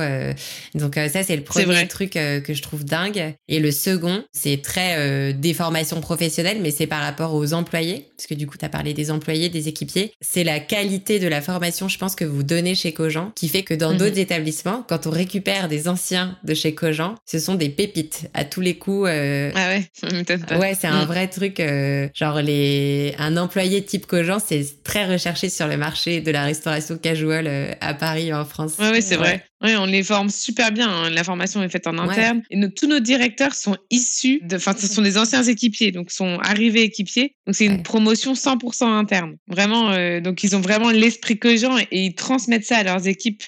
donc 0.76 0.96
ça 0.96 1.24
c'est 1.24 1.36
le 1.36 1.44
premier 1.44 1.88
truc 1.88 2.12
que 2.12 2.54
je 2.54 2.62
trouve 2.62 2.84
dingue. 2.84 3.34
Et 3.48 3.60
le 3.60 3.72
second 3.72 4.24
c'est 4.32 4.62
très 4.62 5.34
des 5.34 5.54
formations 5.54 6.02
professionnelles 6.02 6.60
mais 6.62 6.72
c'est 6.72 6.88
par 6.88 7.02
rapport 7.02 7.34
aux 7.34 7.54
employés 7.54 8.08
parce 8.18 8.28
que 8.28 8.34
du 8.34 8.48
coup 8.48 8.58
tu 8.58 8.66
as 8.66 8.70
parlé 8.70 8.94
des 8.94 9.12
employés, 9.12 9.50
des 9.50 9.68
équipiers. 9.68 10.14
C'est 10.22 10.44
la 10.44 10.60
qualité 10.60 11.20
de 11.20 11.28
la 11.28 11.42
formation 11.42 11.88
je 11.88 11.98
pense 11.98 12.16
que 12.16 12.26
vous 12.26 12.44
donnez 12.44 12.76
chez 12.76 12.94
Cogent 12.94 13.32
qui 13.36 13.48
fait 13.48 13.64
que 13.64 13.74
dans 13.74 13.94
mm-hmm. 13.94 13.98
d'autres 13.98 14.20
établissements 14.20 14.86
quand 14.88 15.08
on 15.08 15.12
récupère 15.20 15.68
des 15.68 15.90
anciens 15.90 16.38
de 16.46 16.54
chez 16.54 16.74
Cogent, 16.74 17.16
ce 17.26 17.40
sont 17.40 17.56
des 17.56 17.68
pépites 17.68 18.30
à 18.34 18.46
tous 18.46 18.62
les 18.62 18.78
coups. 18.78 19.10
Euh, 19.10 19.52
ah 19.54 19.68
ouais, 19.68 20.24
pas. 20.48 20.58
Ouais, 20.58 20.78
c'est 20.80 20.88
un 20.88 21.04
mm. 21.04 21.08
vrai 21.08 21.28
truc. 21.28 21.60
Euh, 21.60 22.08
genre 22.14 22.42
les, 22.42 23.14
un 23.18 23.36
employé 23.36 23.84
type 23.84 24.06
Cogent, 24.06 24.40
c'est 24.46 24.84
très 24.84 25.06
recherché 25.06 25.50
sur 25.50 25.68
le 25.68 25.76
marché 25.76 26.22
de 26.22 26.32
la 26.32 26.44
restauration 26.44 26.98
casual 26.98 27.48
euh, 27.48 27.74
à 27.82 27.94
Paris 27.94 28.34
en 28.34 28.46
France. 28.46 28.78
Ouais, 28.80 28.92
ouais 28.92 29.02
c'est 29.02 29.18
vrai. 29.18 29.44
Oui, 29.62 29.76
on 29.76 29.86
les 29.86 30.04
forme 30.04 30.30
super 30.30 30.72
bien. 30.72 30.90
Hein. 30.90 31.10
La 31.10 31.26
formation 31.26 31.62
est 31.62 31.68
faite 31.68 31.88
en 31.88 31.98
interne. 31.98 32.42
Et 32.50 32.58
tous 32.70 32.88
nos 32.88 33.02
directeurs 33.02 33.54
sont 33.54 33.76
issus 33.90 34.40
de, 34.44 34.56
enfin, 34.56 34.74
ce 34.78 34.88
sont 34.88 35.02
des 35.02 35.18
anciens 35.18 35.44
équipiers, 35.44 35.92
donc 35.92 36.12
sont 36.12 36.40
arrivés 36.44 36.84
équipiers. 36.84 37.36
Donc 37.46 37.56
c'est 37.56 37.66
une 37.66 37.84
promotion 37.84 38.34
100% 38.34 38.86
interne. 38.86 39.36
Vraiment, 39.50 40.22
donc 40.22 40.46
ils 40.46 40.56
ont 40.56 40.62
vraiment 40.62 40.92
l'esprit 40.92 41.38
Cogent 41.38 41.78
et 41.92 42.06
ils 42.06 42.16
transmettent 42.16 42.64
ça 42.64 42.78
à 42.78 42.84
leurs 42.84 43.06
équipes 43.10 43.44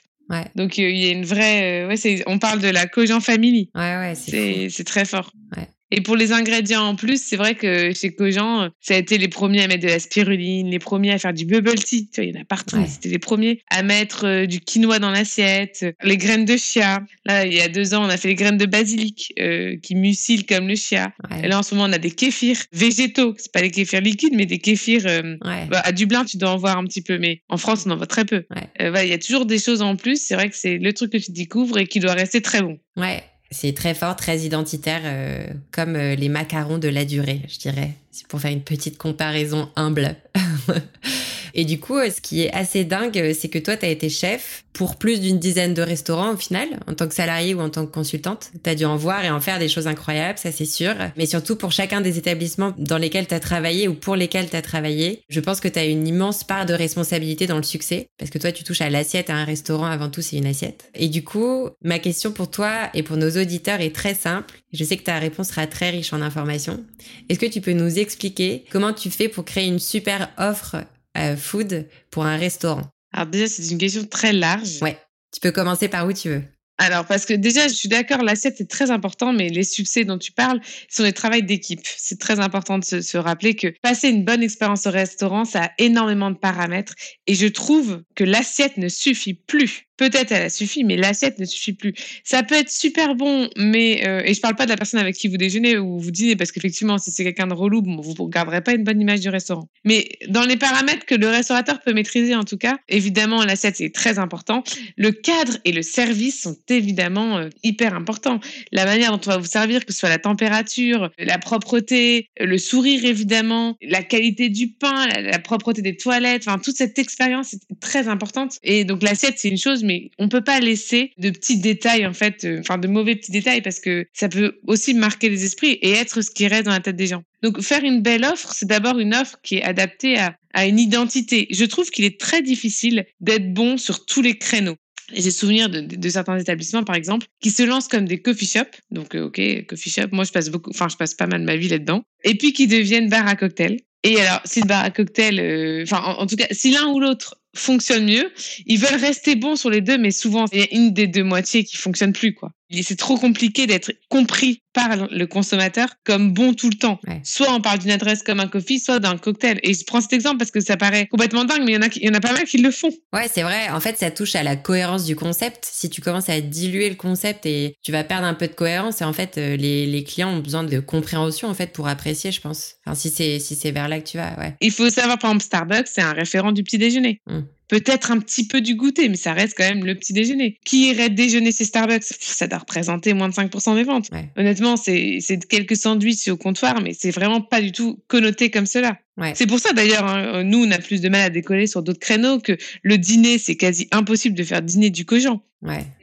donc 0.55 0.77
il 0.77 0.95
y 0.97 1.07
a 1.07 1.11
une 1.11 1.25
vraie, 1.25 1.83
euh, 1.83 1.87
ouais, 1.87 2.23
on 2.27 2.39
parle 2.39 2.59
de 2.59 2.69
la 2.69 2.87
Cogent 2.87 3.19
Family. 3.19 3.69
Ouais, 3.75 3.97
ouais, 3.97 4.15
c'est 4.15 4.83
très 4.83 5.05
fort. 5.05 5.31
Ouais. 5.55 5.67
Et 5.91 6.01
pour 6.01 6.15
les 6.15 6.31
ingrédients 6.31 6.83
en 6.83 6.95
plus, 6.95 7.21
c'est 7.21 7.35
vrai 7.35 7.55
que 7.55 7.93
chez 7.93 8.15
Cogent, 8.15 8.69
ça 8.79 8.93
a 8.93 8.97
été 8.97 9.17
les 9.17 9.27
premiers 9.27 9.63
à 9.63 9.67
mettre 9.67 9.83
de 9.83 9.89
la 9.89 9.99
spiruline, 9.99 10.69
les 10.69 10.79
premiers 10.79 11.11
à 11.11 11.19
faire 11.19 11.33
du 11.33 11.45
bubble 11.45 11.75
tea. 11.75 12.07
Tu 12.07 12.21
vois, 12.21 12.23
il 12.23 12.33
y 12.33 12.37
en 12.37 12.41
a 12.41 12.45
partout. 12.45 12.77
C'était 12.87 13.09
les 13.09 13.19
premiers 13.19 13.61
à 13.69 13.83
mettre 13.83 14.25
euh, 14.25 14.45
du 14.45 14.61
quinoa 14.61 14.99
dans 14.99 15.11
l'assiette, 15.11 15.85
les 16.03 16.17
graines 16.17 16.45
de 16.45 16.55
chia. 16.55 17.03
Là, 17.25 17.45
il 17.45 17.53
y 17.53 17.59
a 17.59 17.67
deux 17.67 17.93
ans, 17.93 18.05
on 18.05 18.09
a 18.09 18.15
fait 18.15 18.29
les 18.29 18.35
graines 18.35 18.57
de 18.57 18.65
basilic 18.65 19.33
euh, 19.39 19.75
qui 19.83 19.95
mucilent 19.95 20.45
comme 20.45 20.67
le 20.67 20.75
chia. 20.75 21.11
Et 21.43 21.47
là, 21.47 21.59
en 21.59 21.63
ce 21.63 21.75
moment, 21.75 21.89
on 21.89 21.93
a 21.93 21.97
des 21.97 22.11
kéfirs 22.11 22.57
végétaux. 22.71 23.35
C'est 23.37 23.51
pas 23.51 23.61
des 23.61 23.71
kéfirs 23.71 24.01
liquides, 24.01 24.33
mais 24.33 24.45
des 24.45 24.59
kéfirs. 24.59 25.05
Euh, 25.05 25.35
bah, 25.41 25.81
à 25.83 25.91
Dublin, 25.91 26.23
tu 26.23 26.37
dois 26.37 26.51
en 26.51 26.57
voir 26.57 26.77
un 26.77 26.85
petit 26.85 27.01
peu, 27.01 27.17
mais 27.17 27.41
en 27.49 27.57
France, 27.57 27.83
on 27.85 27.91
en 27.91 27.97
voit 27.97 28.07
très 28.07 28.23
peu. 28.23 28.45
Il 28.79 29.07
y 29.07 29.13
a 29.13 29.17
toujours 29.17 29.45
des 29.45 29.59
choses 29.59 29.81
en 29.81 29.97
plus. 29.97 30.21
C'est 30.23 30.35
vrai 30.35 30.49
que 30.49 30.55
c'est 30.55 30.77
le 30.77 30.93
truc 30.93 31.11
que 31.11 31.17
tu 31.17 31.31
découvres 31.31 31.79
et 31.79 31.87
qui 31.87 31.99
doit 31.99 32.13
rester 32.13 32.41
très 32.41 32.61
bon. 32.61 32.79
Ouais. 32.95 33.23
C'est 33.53 33.73
très 33.75 33.93
fort, 33.93 34.15
très 34.15 34.39
identitaire, 34.39 35.01
euh, 35.03 35.45
comme 35.71 35.97
euh, 35.97 36.15
les 36.15 36.29
macarons 36.29 36.77
de 36.77 36.87
la 36.87 37.03
durée, 37.03 37.41
je 37.49 37.59
dirais. 37.59 37.91
C'est 38.09 38.25
pour 38.27 38.39
faire 38.39 38.51
une 38.51 38.63
petite 38.63 38.97
comparaison 38.97 39.69
humble. 39.75 40.15
Et 41.53 41.65
du 41.65 41.79
coup, 41.79 41.97
ce 41.99 42.21
qui 42.21 42.41
est 42.41 42.53
assez 42.53 42.83
dingue, 42.83 43.33
c'est 43.37 43.49
que 43.49 43.59
toi, 43.59 43.77
tu 43.77 43.85
as 43.85 43.89
été 43.89 44.09
chef 44.09 44.63
pour 44.73 44.95
plus 44.95 45.19
d'une 45.19 45.39
dizaine 45.39 45.73
de 45.73 45.81
restaurants 45.81 46.33
au 46.33 46.37
final, 46.37 46.67
en 46.87 46.93
tant 46.93 47.07
que 47.07 47.13
salarié 47.13 47.53
ou 47.53 47.59
en 47.59 47.69
tant 47.69 47.85
que 47.85 47.91
consultante. 47.91 48.51
Tu 48.63 48.69
as 48.69 48.75
dû 48.75 48.85
en 48.85 48.95
voir 48.95 49.23
et 49.23 49.29
en 49.29 49.39
faire 49.39 49.59
des 49.59 49.67
choses 49.67 49.87
incroyables, 49.87 50.37
ça 50.37 50.51
c'est 50.51 50.65
sûr. 50.65 50.93
Mais 51.17 51.25
surtout 51.25 51.55
pour 51.55 51.71
chacun 51.71 52.01
des 52.01 52.17
établissements 52.17 52.73
dans 52.77 52.97
lesquels 52.97 53.27
tu 53.27 53.33
as 53.33 53.39
travaillé 53.39 53.87
ou 53.87 53.93
pour 53.93 54.15
lesquels 54.15 54.49
tu 54.49 54.55
as 54.55 54.61
travaillé, 54.61 55.23
je 55.29 55.39
pense 55.39 55.59
que 55.59 55.67
tu 55.67 55.79
as 55.79 55.85
une 55.85 56.07
immense 56.07 56.43
part 56.43 56.65
de 56.65 56.73
responsabilité 56.73 57.47
dans 57.47 57.57
le 57.57 57.63
succès. 57.63 58.07
Parce 58.17 58.31
que 58.31 58.37
toi, 58.37 58.51
tu 58.51 58.63
touches 58.63 58.81
à 58.81 58.89
l'assiette 58.89 59.29
à 59.29 59.35
un 59.35 59.45
restaurant, 59.45 59.85
avant 59.85 60.09
tout, 60.09 60.21
c'est 60.21 60.37
une 60.37 60.45
assiette. 60.45 60.89
Et 60.95 61.09
du 61.09 61.23
coup, 61.23 61.69
ma 61.83 61.99
question 61.99 62.31
pour 62.31 62.49
toi 62.49 62.89
et 62.93 63.03
pour 63.03 63.17
nos 63.17 63.29
auditeurs 63.29 63.81
est 63.81 63.95
très 63.95 64.13
simple. 64.13 64.59
Je 64.73 64.83
sais 64.83 64.97
que 64.97 65.03
ta 65.03 65.19
réponse 65.19 65.49
sera 65.49 65.67
très 65.67 65.89
riche 65.89 66.13
en 66.13 66.21
informations. 66.21 66.83
Est-ce 67.29 67.39
que 67.39 67.45
tu 67.45 67.61
peux 67.61 67.73
nous 67.73 67.99
expliquer 67.99 68.63
comment 68.71 68.93
tu 68.93 69.09
fais 69.09 69.27
pour 69.27 69.45
créer 69.45 69.67
une 69.67 69.79
super 69.79 70.29
offre 70.37 70.77
euh, 71.17 71.35
food 71.35 71.87
pour 72.09 72.25
un 72.25 72.37
restaurant 72.37 72.83
Alors 73.13 73.27
déjà, 73.27 73.47
c'est 73.47 73.67
une 73.69 73.77
question 73.77 74.05
très 74.05 74.33
large. 74.33 74.81
Ouais. 74.81 74.97
Tu 75.33 75.39
peux 75.39 75.51
commencer 75.51 75.87
par 75.87 76.05
où 76.07 76.13
tu 76.13 76.29
veux. 76.29 76.43
Alors, 76.77 77.05
parce 77.05 77.27
que 77.27 77.35
déjà, 77.35 77.67
je 77.67 77.73
suis 77.73 77.89
d'accord, 77.89 78.23
l'assiette 78.23 78.59
est 78.59 78.69
très 78.69 78.89
important, 78.89 79.33
mais 79.33 79.49
les 79.49 79.63
succès 79.63 80.03
dont 80.03 80.17
tu 80.17 80.31
parles 80.31 80.59
sont 80.89 81.03
des 81.03 81.13
travaux 81.13 81.39
d'équipe. 81.39 81.81
C'est 81.83 82.19
très 82.19 82.39
important 82.39 82.79
de 82.79 82.83
se, 82.83 83.01
se, 83.01 83.17
rappeler 83.19 83.55
que 83.55 83.67
passer 83.83 84.09
une 84.09 84.25
bonne 84.25 84.41
expérience 84.41 84.87
au 84.87 84.89
restaurant, 84.89 85.45
ça 85.45 85.65
a 85.65 85.71
énormément 85.77 86.31
de 86.31 86.37
paramètres. 86.37 86.95
Et 87.27 87.35
je 87.35 87.45
trouve 87.45 88.01
que 88.15 88.23
l'assiette 88.23 88.77
ne 88.77 88.87
suffit 88.87 89.35
plus 89.35 89.90
peut-être 90.01 90.31
elle 90.31 90.41
a 90.41 90.49
suffi, 90.49 90.83
mais 90.83 90.95
l'assiette 90.95 91.37
ne 91.37 91.45
suffit 91.45 91.73
plus. 91.73 91.93
Ça 92.23 92.41
peut 92.41 92.55
être 92.55 92.71
super 92.71 93.13
bon, 93.13 93.47
mais 93.55 94.01
euh, 94.07 94.23
et 94.25 94.33
je 94.33 94.41
parle 94.41 94.55
pas 94.55 94.65
de 94.65 94.71
la 94.71 94.75
personne 94.75 94.99
avec 94.99 95.15
qui 95.15 95.27
vous 95.27 95.37
déjeunez 95.37 95.77
ou 95.77 95.99
vous 95.99 96.09
dînez, 96.09 96.35
parce 96.35 96.51
qu'effectivement, 96.51 96.97
si 96.97 97.11
c'est 97.11 97.23
quelqu'un 97.23 97.45
de 97.45 97.53
relou, 97.53 97.83
vous 97.83 98.15
ne 98.25 98.29
garderez 98.31 98.61
pas 98.61 98.73
une 98.73 98.83
bonne 98.83 98.99
image 98.99 99.19
du 99.19 99.29
restaurant. 99.29 99.69
Mais 99.85 100.09
dans 100.27 100.41
les 100.41 100.57
paramètres 100.57 101.05
que 101.05 101.13
le 101.13 101.27
restaurateur 101.27 101.81
peut 101.81 101.93
maîtriser, 101.93 102.33
en 102.33 102.43
tout 102.43 102.57
cas, 102.57 102.79
évidemment, 102.89 103.45
l'assiette 103.45 103.75
c'est 103.75 103.91
très 103.91 104.17
important. 104.17 104.63
Le 104.97 105.11
cadre 105.11 105.59
et 105.65 105.71
le 105.71 105.83
service 105.83 106.41
sont 106.41 106.57
évidemment 106.69 107.37
euh, 107.37 107.49
hyper 107.61 107.93
importants. 107.93 108.39
La 108.71 108.85
manière 108.85 109.11
dont 109.11 109.21
on 109.27 109.29
va 109.29 109.37
vous 109.37 109.45
servir, 109.45 109.85
que 109.85 109.93
ce 109.93 109.99
soit 109.99 110.09
la 110.09 110.17
température, 110.17 111.11
la 111.19 111.37
propreté, 111.37 112.29
le 112.39 112.57
sourire 112.57 113.05
évidemment, 113.05 113.77
la 113.83 114.01
qualité 114.01 114.49
du 114.49 114.69
pain, 114.69 115.07
la, 115.07 115.37
propreté 115.37 115.83
des 115.83 115.95
toilettes, 115.95 116.47
enfin 116.47 116.57
toute 116.57 116.75
cette 116.75 116.97
expérience 116.97 117.53
est 117.53 117.79
très 117.79 118.07
importante. 118.07 118.57
Et 118.63 118.83
donc 118.83 119.03
l'assiette 119.03 119.35
c'est 119.37 119.49
une 119.49 119.59
chose, 119.59 119.83
mais 119.83 119.90
on 120.17 120.29
peut 120.29 120.43
pas 120.43 120.59
laisser 120.59 121.11
de 121.17 121.29
petits 121.29 121.57
détails 121.57 122.05
en 122.05 122.13
fait, 122.13 122.43
euh, 122.43 122.59
enfin 122.59 122.77
de 122.77 122.87
mauvais 122.87 123.15
petits 123.15 123.31
détails 123.31 123.61
parce 123.61 123.79
que 123.79 124.05
ça 124.13 124.29
peut 124.29 124.59
aussi 124.67 124.93
marquer 124.93 125.29
les 125.29 125.43
esprits 125.45 125.73
et 125.81 125.91
être 125.91 126.21
ce 126.21 126.31
qui 126.31 126.47
reste 126.47 126.65
dans 126.65 126.71
la 126.71 126.79
tête 126.79 126.95
des 126.95 127.07
gens. 127.07 127.23
Donc 127.41 127.61
faire 127.61 127.83
une 127.83 128.01
belle 128.01 128.25
offre, 128.25 128.53
c'est 128.53 128.67
d'abord 128.67 128.99
une 128.99 129.13
offre 129.13 129.37
qui 129.43 129.57
est 129.57 129.63
adaptée 129.63 130.17
à, 130.17 130.35
à 130.53 130.65
une 130.65 130.79
identité. 130.79 131.47
Je 131.51 131.65
trouve 131.65 131.89
qu'il 131.89 132.05
est 132.05 132.19
très 132.19 132.41
difficile 132.41 133.05
d'être 133.19 133.53
bon 133.53 133.77
sur 133.77 134.05
tous 134.05 134.21
les 134.21 134.37
créneaux. 134.37 134.77
J'ai 135.13 135.31
souvenir 135.31 135.69
de, 135.69 135.81
de, 135.81 136.09
certains 136.09 136.37
établissements, 136.39 136.83
par 136.83 136.95
exemple, 136.95 137.27
qui 137.41 137.51
se 137.51 137.63
lancent 137.63 137.87
comme 137.87 138.05
des 138.05 138.21
coffee 138.21 138.47
shops. 138.47 138.79
Donc, 138.91 139.15
euh, 139.15 139.25
ok, 139.25 139.65
coffee 139.67 139.89
shop. 139.89 140.07
Moi, 140.11 140.23
je 140.23 140.31
passe 140.31 140.49
beaucoup, 140.49 140.69
enfin, 140.69 140.87
je 140.89 140.95
passe 140.95 141.13
pas 141.13 141.27
mal 141.27 141.41
de 141.41 141.45
ma 141.45 141.55
vie 141.55 141.67
là-dedans. 141.67 142.03
Et 142.23 142.35
puis, 142.35 142.53
qui 142.53 142.67
deviennent 142.67 143.09
bar 143.09 143.27
à 143.27 143.35
cocktail. 143.35 143.79
Et 144.03 144.19
alors, 144.19 144.41
si 144.45 144.61
le 144.61 144.67
bar 144.67 144.83
à 144.83 144.89
cocktail, 144.89 145.39
euh, 145.39 145.83
enfin, 145.83 146.01
en, 146.01 146.25
tout 146.25 146.35
cas, 146.35 146.47
si 146.51 146.71
l'un 146.71 146.87
ou 146.87 146.99
l'autre 146.99 147.40
fonctionne 147.53 148.05
mieux. 148.05 148.31
Ils 148.65 148.79
veulent 148.79 148.99
rester 148.99 149.35
bons 149.35 149.55
sur 149.55 149.69
les 149.69 149.81
deux, 149.81 149.97
mais 149.97 150.11
souvent, 150.11 150.45
il 150.51 150.59
y 150.59 150.63
a 150.63 150.67
une 150.71 150.93
des 150.93 151.07
deux 151.07 151.23
moitiés 151.23 151.63
qui 151.63 151.77
fonctionne 151.77 152.13
plus, 152.13 152.33
quoi. 152.33 152.51
C'est 152.83 152.97
trop 152.97 153.17
compliqué 153.17 153.67
d'être 153.67 153.91
compris 154.07 154.61
par 154.73 154.95
le 154.95 155.25
consommateur 155.25 155.89
comme 156.05 156.33
bon 156.33 156.53
tout 156.53 156.69
le 156.69 156.77
temps. 156.77 157.01
Soit 157.23 157.53
on 157.53 157.59
parle 157.59 157.79
d'une 157.79 157.91
adresse 157.91 158.23
comme 158.23 158.39
un 158.39 158.47
coffee, 158.47 158.79
soit 158.79 158.99
d'un 158.99 159.17
cocktail. 159.17 159.59
Et 159.63 159.73
je 159.73 159.83
prends 159.83 159.99
cet 159.99 160.13
exemple 160.13 160.37
parce 160.37 160.51
que 160.51 160.61
ça 160.61 160.77
paraît 160.77 161.07
complètement 161.07 161.43
dingue, 161.43 161.63
mais 161.65 161.73
il 161.73 161.75
y 161.75 161.77
en 161.77 161.81
a, 161.81 161.89
il 161.93 162.03
y 162.03 162.09
en 162.09 162.13
a 162.13 162.21
pas 162.21 162.31
mal 162.31 162.45
qui 162.45 162.59
le 162.59 162.71
font. 162.71 162.91
Ouais, 163.11 163.27
c'est 163.29 163.41
vrai. 163.41 163.69
En 163.71 163.81
fait, 163.81 163.97
ça 163.97 164.09
touche 164.09 164.35
à 164.35 164.43
la 164.43 164.55
cohérence 164.55 165.03
du 165.03 165.17
concept. 165.17 165.67
Si 165.69 165.89
tu 165.89 165.99
commences 165.99 166.29
à 166.29 166.39
diluer 166.39 166.89
le 166.89 166.95
concept 166.95 167.45
et 167.45 167.75
tu 167.83 167.91
vas 167.91 168.05
perdre 168.05 168.25
un 168.25 168.33
peu 168.33 168.47
de 168.47 168.53
cohérence, 168.53 169.01
et 169.01 169.03
en 169.03 169.11
fait, 169.13 169.37
euh, 169.37 169.57
les, 169.57 169.85
les 169.85 170.03
clients 170.05 170.29
ont 170.29 170.39
besoin 170.39 170.63
de 170.63 170.79
compréhension, 170.79 171.49
en 171.49 171.53
fait, 171.53 171.73
pour 171.73 171.89
apprécier, 171.89 172.31
je 172.31 172.39
pense. 172.39 172.75
Enfin, 172.85 172.95
si 172.95 173.09
c'est, 173.09 173.39
si 173.39 173.55
c'est 173.55 173.71
vers 173.71 173.89
là 173.89 173.99
que 173.99 174.07
tu 174.07 174.15
vas, 174.15 174.33
ouais. 174.39 174.55
Il 174.61 174.71
faut 174.71 174.89
savoir, 174.89 175.19
par 175.19 175.31
exemple, 175.31 175.43
Starbucks, 175.43 175.87
c'est 175.87 176.01
un 176.01 176.13
référent 176.13 176.53
du 176.53 176.63
petit 176.63 176.77
déjeuner. 176.77 177.19
Mmh. 177.27 177.40
Peut-être 177.71 178.11
un 178.11 178.19
petit 178.19 178.45
peu 178.45 178.59
du 178.59 178.75
goûter, 178.75 179.07
mais 179.07 179.15
ça 179.15 179.31
reste 179.31 179.55
quand 179.57 179.63
même 179.63 179.85
le 179.85 179.95
petit 179.95 180.11
déjeuner. 180.11 180.59
Qui 180.65 180.89
irait 180.89 181.09
déjeuner 181.09 181.53
chez 181.53 181.63
Starbucks? 181.63 182.03
Ça 182.19 182.45
doit 182.47 182.59
représenter 182.59 183.13
moins 183.13 183.29
de 183.29 183.33
5% 183.33 183.75
des 183.75 183.83
ventes. 183.83 184.09
Honnêtement, 184.35 184.75
c'est 184.75 185.19
quelques 185.49 185.77
sandwichs 185.77 186.27
au 186.27 186.35
comptoir, 186.35 186.81
mais 186.81 186.91
c'est 186.93 187.11
vraiment 187.11 187.39
pas 187.39 187.61
du 187.61 187.71
tout 187.71 188.03
connoté 188.07 188.51
comme 188.51 188.65
cela. 188.65 188.99
C'est 189.35 189.47
pour 189.47 189.59
ça 189.59 189.73
d'ailleurs, 189.73 190.05
hein, 190.05 190.43
nous, 190.43 190.65
on 190.65 190.71
a 190.71 190.79
plus 190.79 191.01
de 191.01 191.09
mal 191.09 191.21
à 191.21 191.29
décoller 191.29 191.67
sur 191.67 191.83
d'autres 191.83 191.99
créneaux 191.99 192.39
que 192.39 192.57
le 192.81 192.97
dîner, 192.97 193.37
c'est 193.37 193.55
quasi 193.55 193.87
impossible 193.91 194.35
de 194.35 194.43
faire 194.43 194.61
dîner 194.61 194.89
du 194.89 195.05
cogent. 195.05 195.39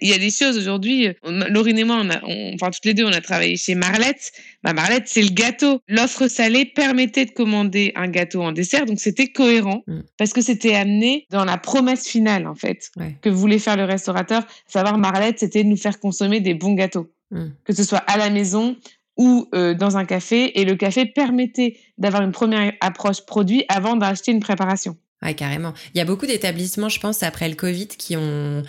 Il 0.01 0.09
y 0.09 0.13
a 0.13 0.19
des 0.19 0.31
choses 0.31 0.57
aujourd'hui, 0.57 1.09
Laurine 1.25 1.79
et 1.79 1.85
moi, 1.85 2.01
on 2.01 2.11
a, 2.11 2.21
enfin 2.55 2.71
toutes 2.71 2.85
les 2.85 2.95
deux, 2.95 3.05
on 3.05 3.13
a 3.13 3.21
travaillé 3.21 3.57
chez 3.57 3.75
Marlette. 3.75 4.33
Bah, 4.63 4.73
Marlette, 4.73 5.05
c'est 5.07 5.23
le 5.23 5.31
gâteau. 5.31 5.81
L'offre 5.89 6.29
salée 6.29 6.65
permettait 6.65 7.25
de 7.25 7.33
commander 7.33 7.93
un 7.97 8.07
gâteau 8.07 8.43
en 8.43 8.53
dessert, 8.53 8.87
donc 8.87 9.01
c'était 9.01 9.29
cohérent 9.29 9.83
mm. 9.89 10.01
parce 10.17 10.33
que 10.33 10.43
c'était 10.43 10.75
amené 10.75 11.27
dans 11.31 11.45
la 11.45 11.59
promesse 11.59 12.07
finale 12.07 12.47
en 12.47 12.55
fait 12.55 12.91
que 13.21 13.29
voulait 13.29 13.59
faire 13.59 13.77
le 13.77 13.85
restaurateur. 13.85 14.47
Savoir 14.69 14.97
Marlette, 14.97 15.41
c'était 15.41 15.65
de 15.65 15.69
nous 15.69 15.77
faire 15.77 15.99
consommer 15.99 16.41
des 16.41 16.55
bons 16.55 16.75
gâteaux, 16.75 17.11
mm. 17.33 17.47
que 17.65 17.73
ce 17.73 17.83
soit 17.83 17.99
à 17.99 18.17
la 18.17 18.31
maison 18.31 18.77
ou 19.19 19.49
euh, 19.55 19.75
dans 19.75 19.97
un 19.97 20.05
café. 20.05 20.59
Et 20.61 20.65
le 20.65 20.77
café 20.77 21.05
permettait 21.05 21.77
d'avoir 21.99 22.23
une 22.23 22.33
première 22.33 22.73
approche 22.81 23.27
produit 23.27 23.65
avant 23.69 23.97
d'acheter 23.97 24.33
une 24.33 24.41
préparation. 24.41 24.97
Ouais, 25.23 25.35
carrément. 25.35 25.75
Il 25.95 25.99
y 25.99 26.01
a 26.01 26.05
beaucoup 26.05 26.27
d'établissements, 26.27 26.89
je 26.89 27.01
pense, 27.01 27.23
après 27.23 27.49
le 27.49 27.57
Covid, 27.57 27.89
qui 27.89 28.17
ont 28.17 28.63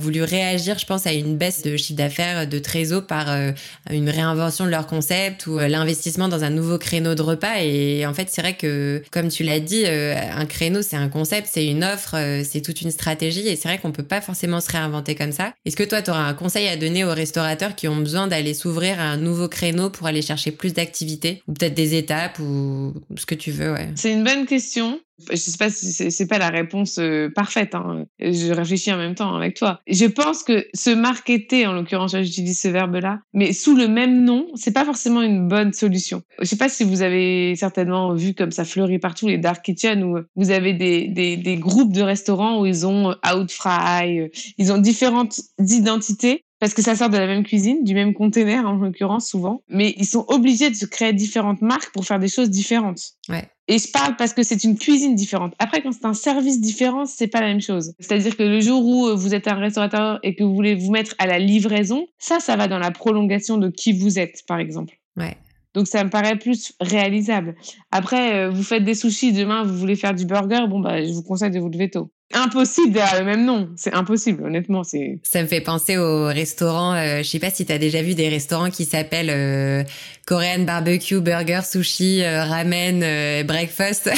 voulu 0.00 0.22
réagir, 0.22 0.78
je 0.78 0.86
pense, 0.86 1.06
à 1.06 1.12
une 1.12 1.36
baisse 1.36 1.62
de 1.62 1.76
chiffre 1.76 1.96
d'affaires 1.96 2.46
de 2.46 2.58
Trésor 2.58 3.06
par 3.06 3.30
euh, 3.30 3.52
une 3.90 4.08
réinvention 4.08 4.64
de 4.64 4.70
leur 4.70 4.86
concept 4.86 5.46
ou 5.46 5.58
euh, 5.58 5.68
l'investissement 5.68 6.28
dans 6.28 6.44
un 6.44 6.50
nouveau 6.50 6.78
créneau 6.78 7.14
de 7.14 7.22
repas. 7.22 7.62
Et 7.62 8.06
en 8.06 8.14
fait, 8.14 8.28
c'est 8.30 8.42
vrai 8.42 8.54
que, 8.54 9.02
comme 9.10 9.28
tu 9.28 9.42
l'as 9.42 9.60
dit, 9.60 9.84
un 9.86 10.46
créneau, 10.46 10.82
c'est 10.82 10.96
un 10.96 11.08
concept, 11.08 11.48
c'est 11.50 11.66
une 11.66 11.84
offre, 11.84 12.16
c'est 12.44 12.60
toute 12.60 12.80
une 12.82 12.90
stratégie. 12.90 13.46
Et 13.46 13.56
c'est 13.56 13.68
vrai 13.68 13.78
qu'on 13.78 13.92
peut 13.92 14.02
pas 14.02 14.20
forcément 14.20 14.60
se 14.60 14.70
réinventer 14.70 15.14
comme 15.14 15.32
ça. 15.32 15.52
Est-ce 15.64 15.76
que 15.76 15.82
toi, 15.82 16.02
tu 16.02 16.10
auras 16.10 16.24
un 16.24 16.34
conseil 16.34 16.68
à 16.68 16.76
donner 16.76 17.04
aux 17.04 17.14
restaurateurs 17.14 17.74
qui 17.74 17.88
ont 17.88 17.96
besoin 17.96 18.26
d'aller 18.26 18.54
s'ouvrir 18.54 19.00
à 19.00 19.04
un 19.04 19.16
nouveau 19.16 19.48
créneau 19.48 19.90
pour 19.90 20.06
aller 20.06 20.22
chercher 20.22 20.52
plus 20.52 20.72
d'activités 20.72 21.42
ou 21.48 21.52
peut-être 21.52 21.74
des 21.74 21.94
étapes 21.94 22.38
ou 22.38 22.94
ce 23.16 23.26
que 23.26 23.34
tu 23.34 23.50
veux 23.50 23.72
ouais? 23.72 23.88
C'est 23.94 24.12
une 24.12 24.24
bonne 24.24 24.46
question. 24.46 25.00
Je 25.30 25.36
sais 25.36 25.58
pas 25.58 25.70
si 25.70 26.10
c'est 26.10 26.26
pas 26.26 26.38
la 26.38 26.48
réponse 26.48 26.98
euh, 26.98 27.30
parfaite. 27.30 27.74
Hein. 27.74 28.06
Je 28.18 28.52
réfléchis 28.52 28.92
en 28.92 28.96
même 28.96 29.14
temps 29.14 29.34
avec 29.34 29.54
toi. 29.54 29.80
Je 29.86 30.06
pense 30.06 30.42
que 30.42 30.66
se 30.74 30.90
marketer, 30.90 31.66
en 31.66 31.72
l'occurrence, 31.72 32.16
j'utilise 32.16 32.60
ce 32.60 32.68
verbe-là, 32.68 33.20
mais 33.32 33.52
sous 33.52 33.76
le 33.76 33.88
même 33.88 34.24
nom, 34.24 34.48
c'est 34.54 34.72
pas 34.72 34.84
forcément 34.84 35.22
une 35.22 35.48
bonne 35.48 35.72
solution. 35.72 36.22
Je 36.40 36.46
sais 36.46 36.56
pas 36.56 36.68
si 36.68 36.84
vous 36.84 37.02
avez 37.02 37.54
certainement 37.56 38.14
vu 38.14 38.34
comme 38.34 38.50
ça 38.50 38.64
fleurit 38.64 38.98
partout 38.98 39.28
les 39.28 39.38
dark 39.38 39.64
kitchens 39.64 40.02
où 40.02 40.18
vous 40.36 40.50
avez 40.50 40.72
des, 40.72 41.08
des, 41.08 41.36
des 41.36 41.56
groupes 41.56 41.92
de 41.92 42.02
restaurants 42.02 42.60
où 42.60 42.66
ils 42.66 42.86
ont 42.86 43.14
outfry, 43.24 44.20
euh, 44.20 44.28
ils 44.58 44.72
ont 44.72 44.78
différentes 44.78 45.40
identités 45.58 46.44
parce 46.62 46.74
que 46.74 46.82
ça 46.82 46.94
sort 46.94 47.10
de 47.10 47.16
la 47.16 47.26
même 47.26 47.42
cuisine, 47.42 47.82
du 47.82 47.92
même 47.92 48.14
container 48.14 48.64
en 48.64 48.74
l'occurrence 48.74 49.26
souvent, 49.26 49.64
mais 49.68 49.94
ils 49.96 50.06
sont 50.06 50.24
obligés 50.28 50.70
de 50.70 50.76
se 50.76 50.86
créer 50.86 51.12
différentes 51.12 51.60
marques 51.60 51.90
pour 51.92 52.04
faire 52.04 52.20
des 52.20 52.28
choses 52.28 52.50
différentes. 52.50 53.14
Ouais. 53.28 53.48
Et 53.72 53.78
je 53.78 53.90
parle 53.90 54.16
parce 54.16 54.34
que 54.34 54.42
c'est 54.42 54.64
une 54.64 54.76
cuisine 54.76 55.14
différente. 55.14 55.54
Après, 55.58 55.80
quand 55.80 55.92
c'est 55.92 56.04
un 56.04 56.12
service 56.12 56.60
différent, 56.60 57.06
c'est 57.06 57.26
pas 57.26 57.40
la 57.40 57.46
même 57.46 57.62
chose. 57.62 57.94
C'est-à-dire 58.00 58.36
que 58.36 58.42
le 58.42 58.60
jour 58.60 58.84
où 58.84 59.06
euh, 59.06 59.14
vous 59.14 59.34
êtes 59.34 59.48
un 59.48 59.54
restaurateur 59.54 60.18
et 60.22 60.34
que 60.34 60.44
vous 60.44 60.54
voulez 60.54 60.74
vous 60.74 60.90
mettre 60.90 61.14
à 61.18 61.26
la 61.26 61.38
livraison, 61.38 62.06
ça, 62.18 62.38
ça 62.38 62.54
va 62.56 62.68
dans 62.68 62.78
la 62.78 62.90
prolongation 62.90 63.56
de 63.56 63.70
qui 63.70 63.94
vous 63.94 64.18
êtes, 64.18 64.42
par 64.46 64.58
exemple. 64.58 64.98
Ouais. 65.16 65.38
Donc 65.72 65.86
ça 65.86 66.04
me 66.04 66.10
paraît 66.10 66.36
plus 66.36 66.74
réalisable. 66.82 67.54
Après, 67.90 68.34
euh, 68.34 68.50
vous 68.50 68.62
faites 68.62 68.84
des 68.84 68.94
sushis, 68.94 69.32
demain 69.32 69.62
vous 69.62 69.78
voulez 69.78 69.96
faire 69.96 70.14
du 70.14 70.26
burger, 70.26 70.66
bon 70.68 70.80
bah 70.80 71.02
je 71.02 71.10
vous 71.10 71.22
conseille 71.22 71.50
de 71.50 71.58
vous 71.58 71.70
lever 71.70 71.88
tôt 71.88 72.10
impossible 72.34 72.92
derrière 72.92 73.18
le 73.18 73.24
même 73.24 73.44
nom. 73.44 73.70
C'est 73.76 73.94
impossible, 73.94 74.44
honnêtement. 74.44 74.84
C'est. 74.84 75.20
Ça 75.22 75.42
me 75.42 75.46
fait 75.46 75.60
penser 75.60 75.96
au 75.96 76.26
restaurant. 76.26 76.94
Euh, 76.94 77.18
je 77.18 77.28
sais 77.28 77.38
pas 77.38 77.50
si 77.50 77.64
tu 77.64 77.72
as 77.72 77.78
déjà 77.78 78.02
vu 78.02 78.14
des 78.14 78.28
restaurants 78.28 78.70
qui 78.70 78.84
s'appellent 78.84 79.30
euh, 79.30 79.84
Korean 80.26 80.60
barbecue, 80.60 81.20
burger, 81.20 81.60
sushi, 81.64 82.22
euh, 82.22 82.44
ramen, 82.44 83.02
euh, 83.02 83.42
breakfast. 83.44 84.10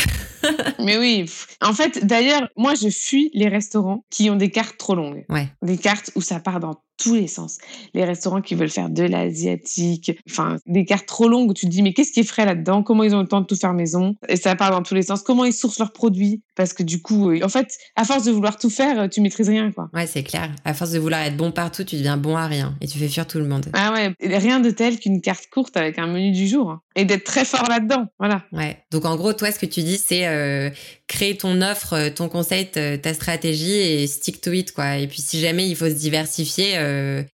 Mais 0.78 0.98
oui. 0.98 1.24
En 1.62 1.72
fait, 1.72 2.04
d'ailleurs, 2.04 2.48
moi, 2.56 2.74
je 2.74 2.88
fuis 2.88 3.30
les 3.32 3.48
restaurants 3.48 4.04
qui 4.10 4.28
ont 4.28 4.36
des 4.36 4.50
cartes 4.50 4.76
trop 4.76 4.94
longues. 4.94 5.24
Ouais. 5.30 5.48
Des 5.62 5.78
cartes 5.78 6.10
où 6.14 6.20
ça 6.20 6.40
part 6.40 6.60
dans 6.60 6.76
tous 6.96 7.14
les 7.14 7.26
sens. 7.26 7.58
Les 7.92 8.04
restaurants 8.04 8.40
qui 8.40 8.54
veulent 8.54 8.70
faire 8.70 8.90
de 8.90 9.02
l'asiatique, 9.02 10.12
enfin, 10.30 10.58
des 10.66 10.84
cartes 10.84 11.06
trop 11.06 11.28
longues 11.28 11.50
où 11.50 11.54
tu 11.54 11.66
te 11.66 11.70
dis, 11.70 11.82
mais 11.82 11.92
qu'est-ce 11.92 12.12
qui 12.12 12.20
est 12.20 12.24
frais 12.24 12.44
là-dedans? 12.44 12.82
Comment 12.82 13.02
ils 13.02 13.14
ont 13.14 13.20
le 13.20 13.26
temps 13.26 13.40
de 13.40 13.46
tout 13.46 13.56
faire 13.56 13.72
maison? 13.72 14.14
Et 14.28 14.36
ça 14.36 14.54
part 14.54 14.70
dans 14.70 14.82
tous 14.82 14.94
les 14.94 15.02
sens. 15.02 15.22
Comment 15.22 15.44
ils 15.44 15.52
sourcent 15.52 15.80
leurs 15.80 15.92
produits? 15.92 16.42
Parce 16.56 16.72
que 16.72 16.82
du 16.82 17.02
coup, 17.02 17.34
en 17.42 17.48
fait, 17.48 17.68
à 17.96 18.04
force 18.04 18.24
de 18.24 18.32
vouloir 18.32 18.56
tout 18.56 18.70
faire, 18.70 19.08
tu 19.08 19.20
maîtrises 19.20 19.48
rien, 19.48 19.72
quoi. 19.72 19.88
Ouais, 19.92 20.06
c'est 20.06 20.22
clair. 20.22 20.50
À 20.64 20.74
force 20.74 20.92
de 20.92 20.98
vouloir 20.98 21.20
être 21.22 21.36
bon 21.36 21.52
partout, 21.52 21.84
tu 21.84 21.96
deviens 21.96 22.16
bon 22.16 22.36
à 22.36 22.46
rien 22.46 22.76
et 22.80 22.86
tu 22.86 22.98
fais 22.98 23.08
fuir 23.08 23.26
tout 23.26 23.38
le 23.38 23.46
monde. 23.46 23.66
Ah 23.72 23.92
ouais. 23.92 24.14
Rien 24.20 24.60
de 24.60 24.70
tel 24.70 24.98
qu'une 24.98 25.20
carte 25.20 25.46
courte 25.50 25.76
avec 25.76 25.98
un 25.98 26.06
menu 26.06 26.32
du 26.32 26.46
jour 26.46 26.70
hein. 26.70 26.80
et 26.96 27.04
d'être 27.04 27.24
très 27.24 27.44
fort 27.44 27.68
là-dedans. 27.68 28.06
Voilà. 28.18 28.44
Ouais. 28.52 28.78
Donc 28.90 29.04
en 29.04 29.16
gros, 29.16 29.32
toi, 29.32 29.50
ce 29.50 29.58
que 29.58 29.66
tu 29.66 29.82
dis, 29.82 29.98
c'est 29.98 30.26
euh, 30.26 30.70
créer 31.06 31.36
ton 31.36 31.60
offre, 31.62 31.94
euh, 31.94 32.10
ton 32.10 32.28
concept, 32.28 32.76
euh, 32.76 32.96
ta 32.96 33.14
stratégie 33.14 33.72
et 33.72 34.06
stick 34.06 34.40
to 34.40 34.52
it, 34.52 34.72
quoi. 34.72 34.96
Et 34.96 35.06
puis 35.06 35.22
si 35.22 35.40
jamais 35.40 35.68
il 35.68 35.76
faut 35.76 35.88
se 35.88 35.94
diversifier, 35.94 36.74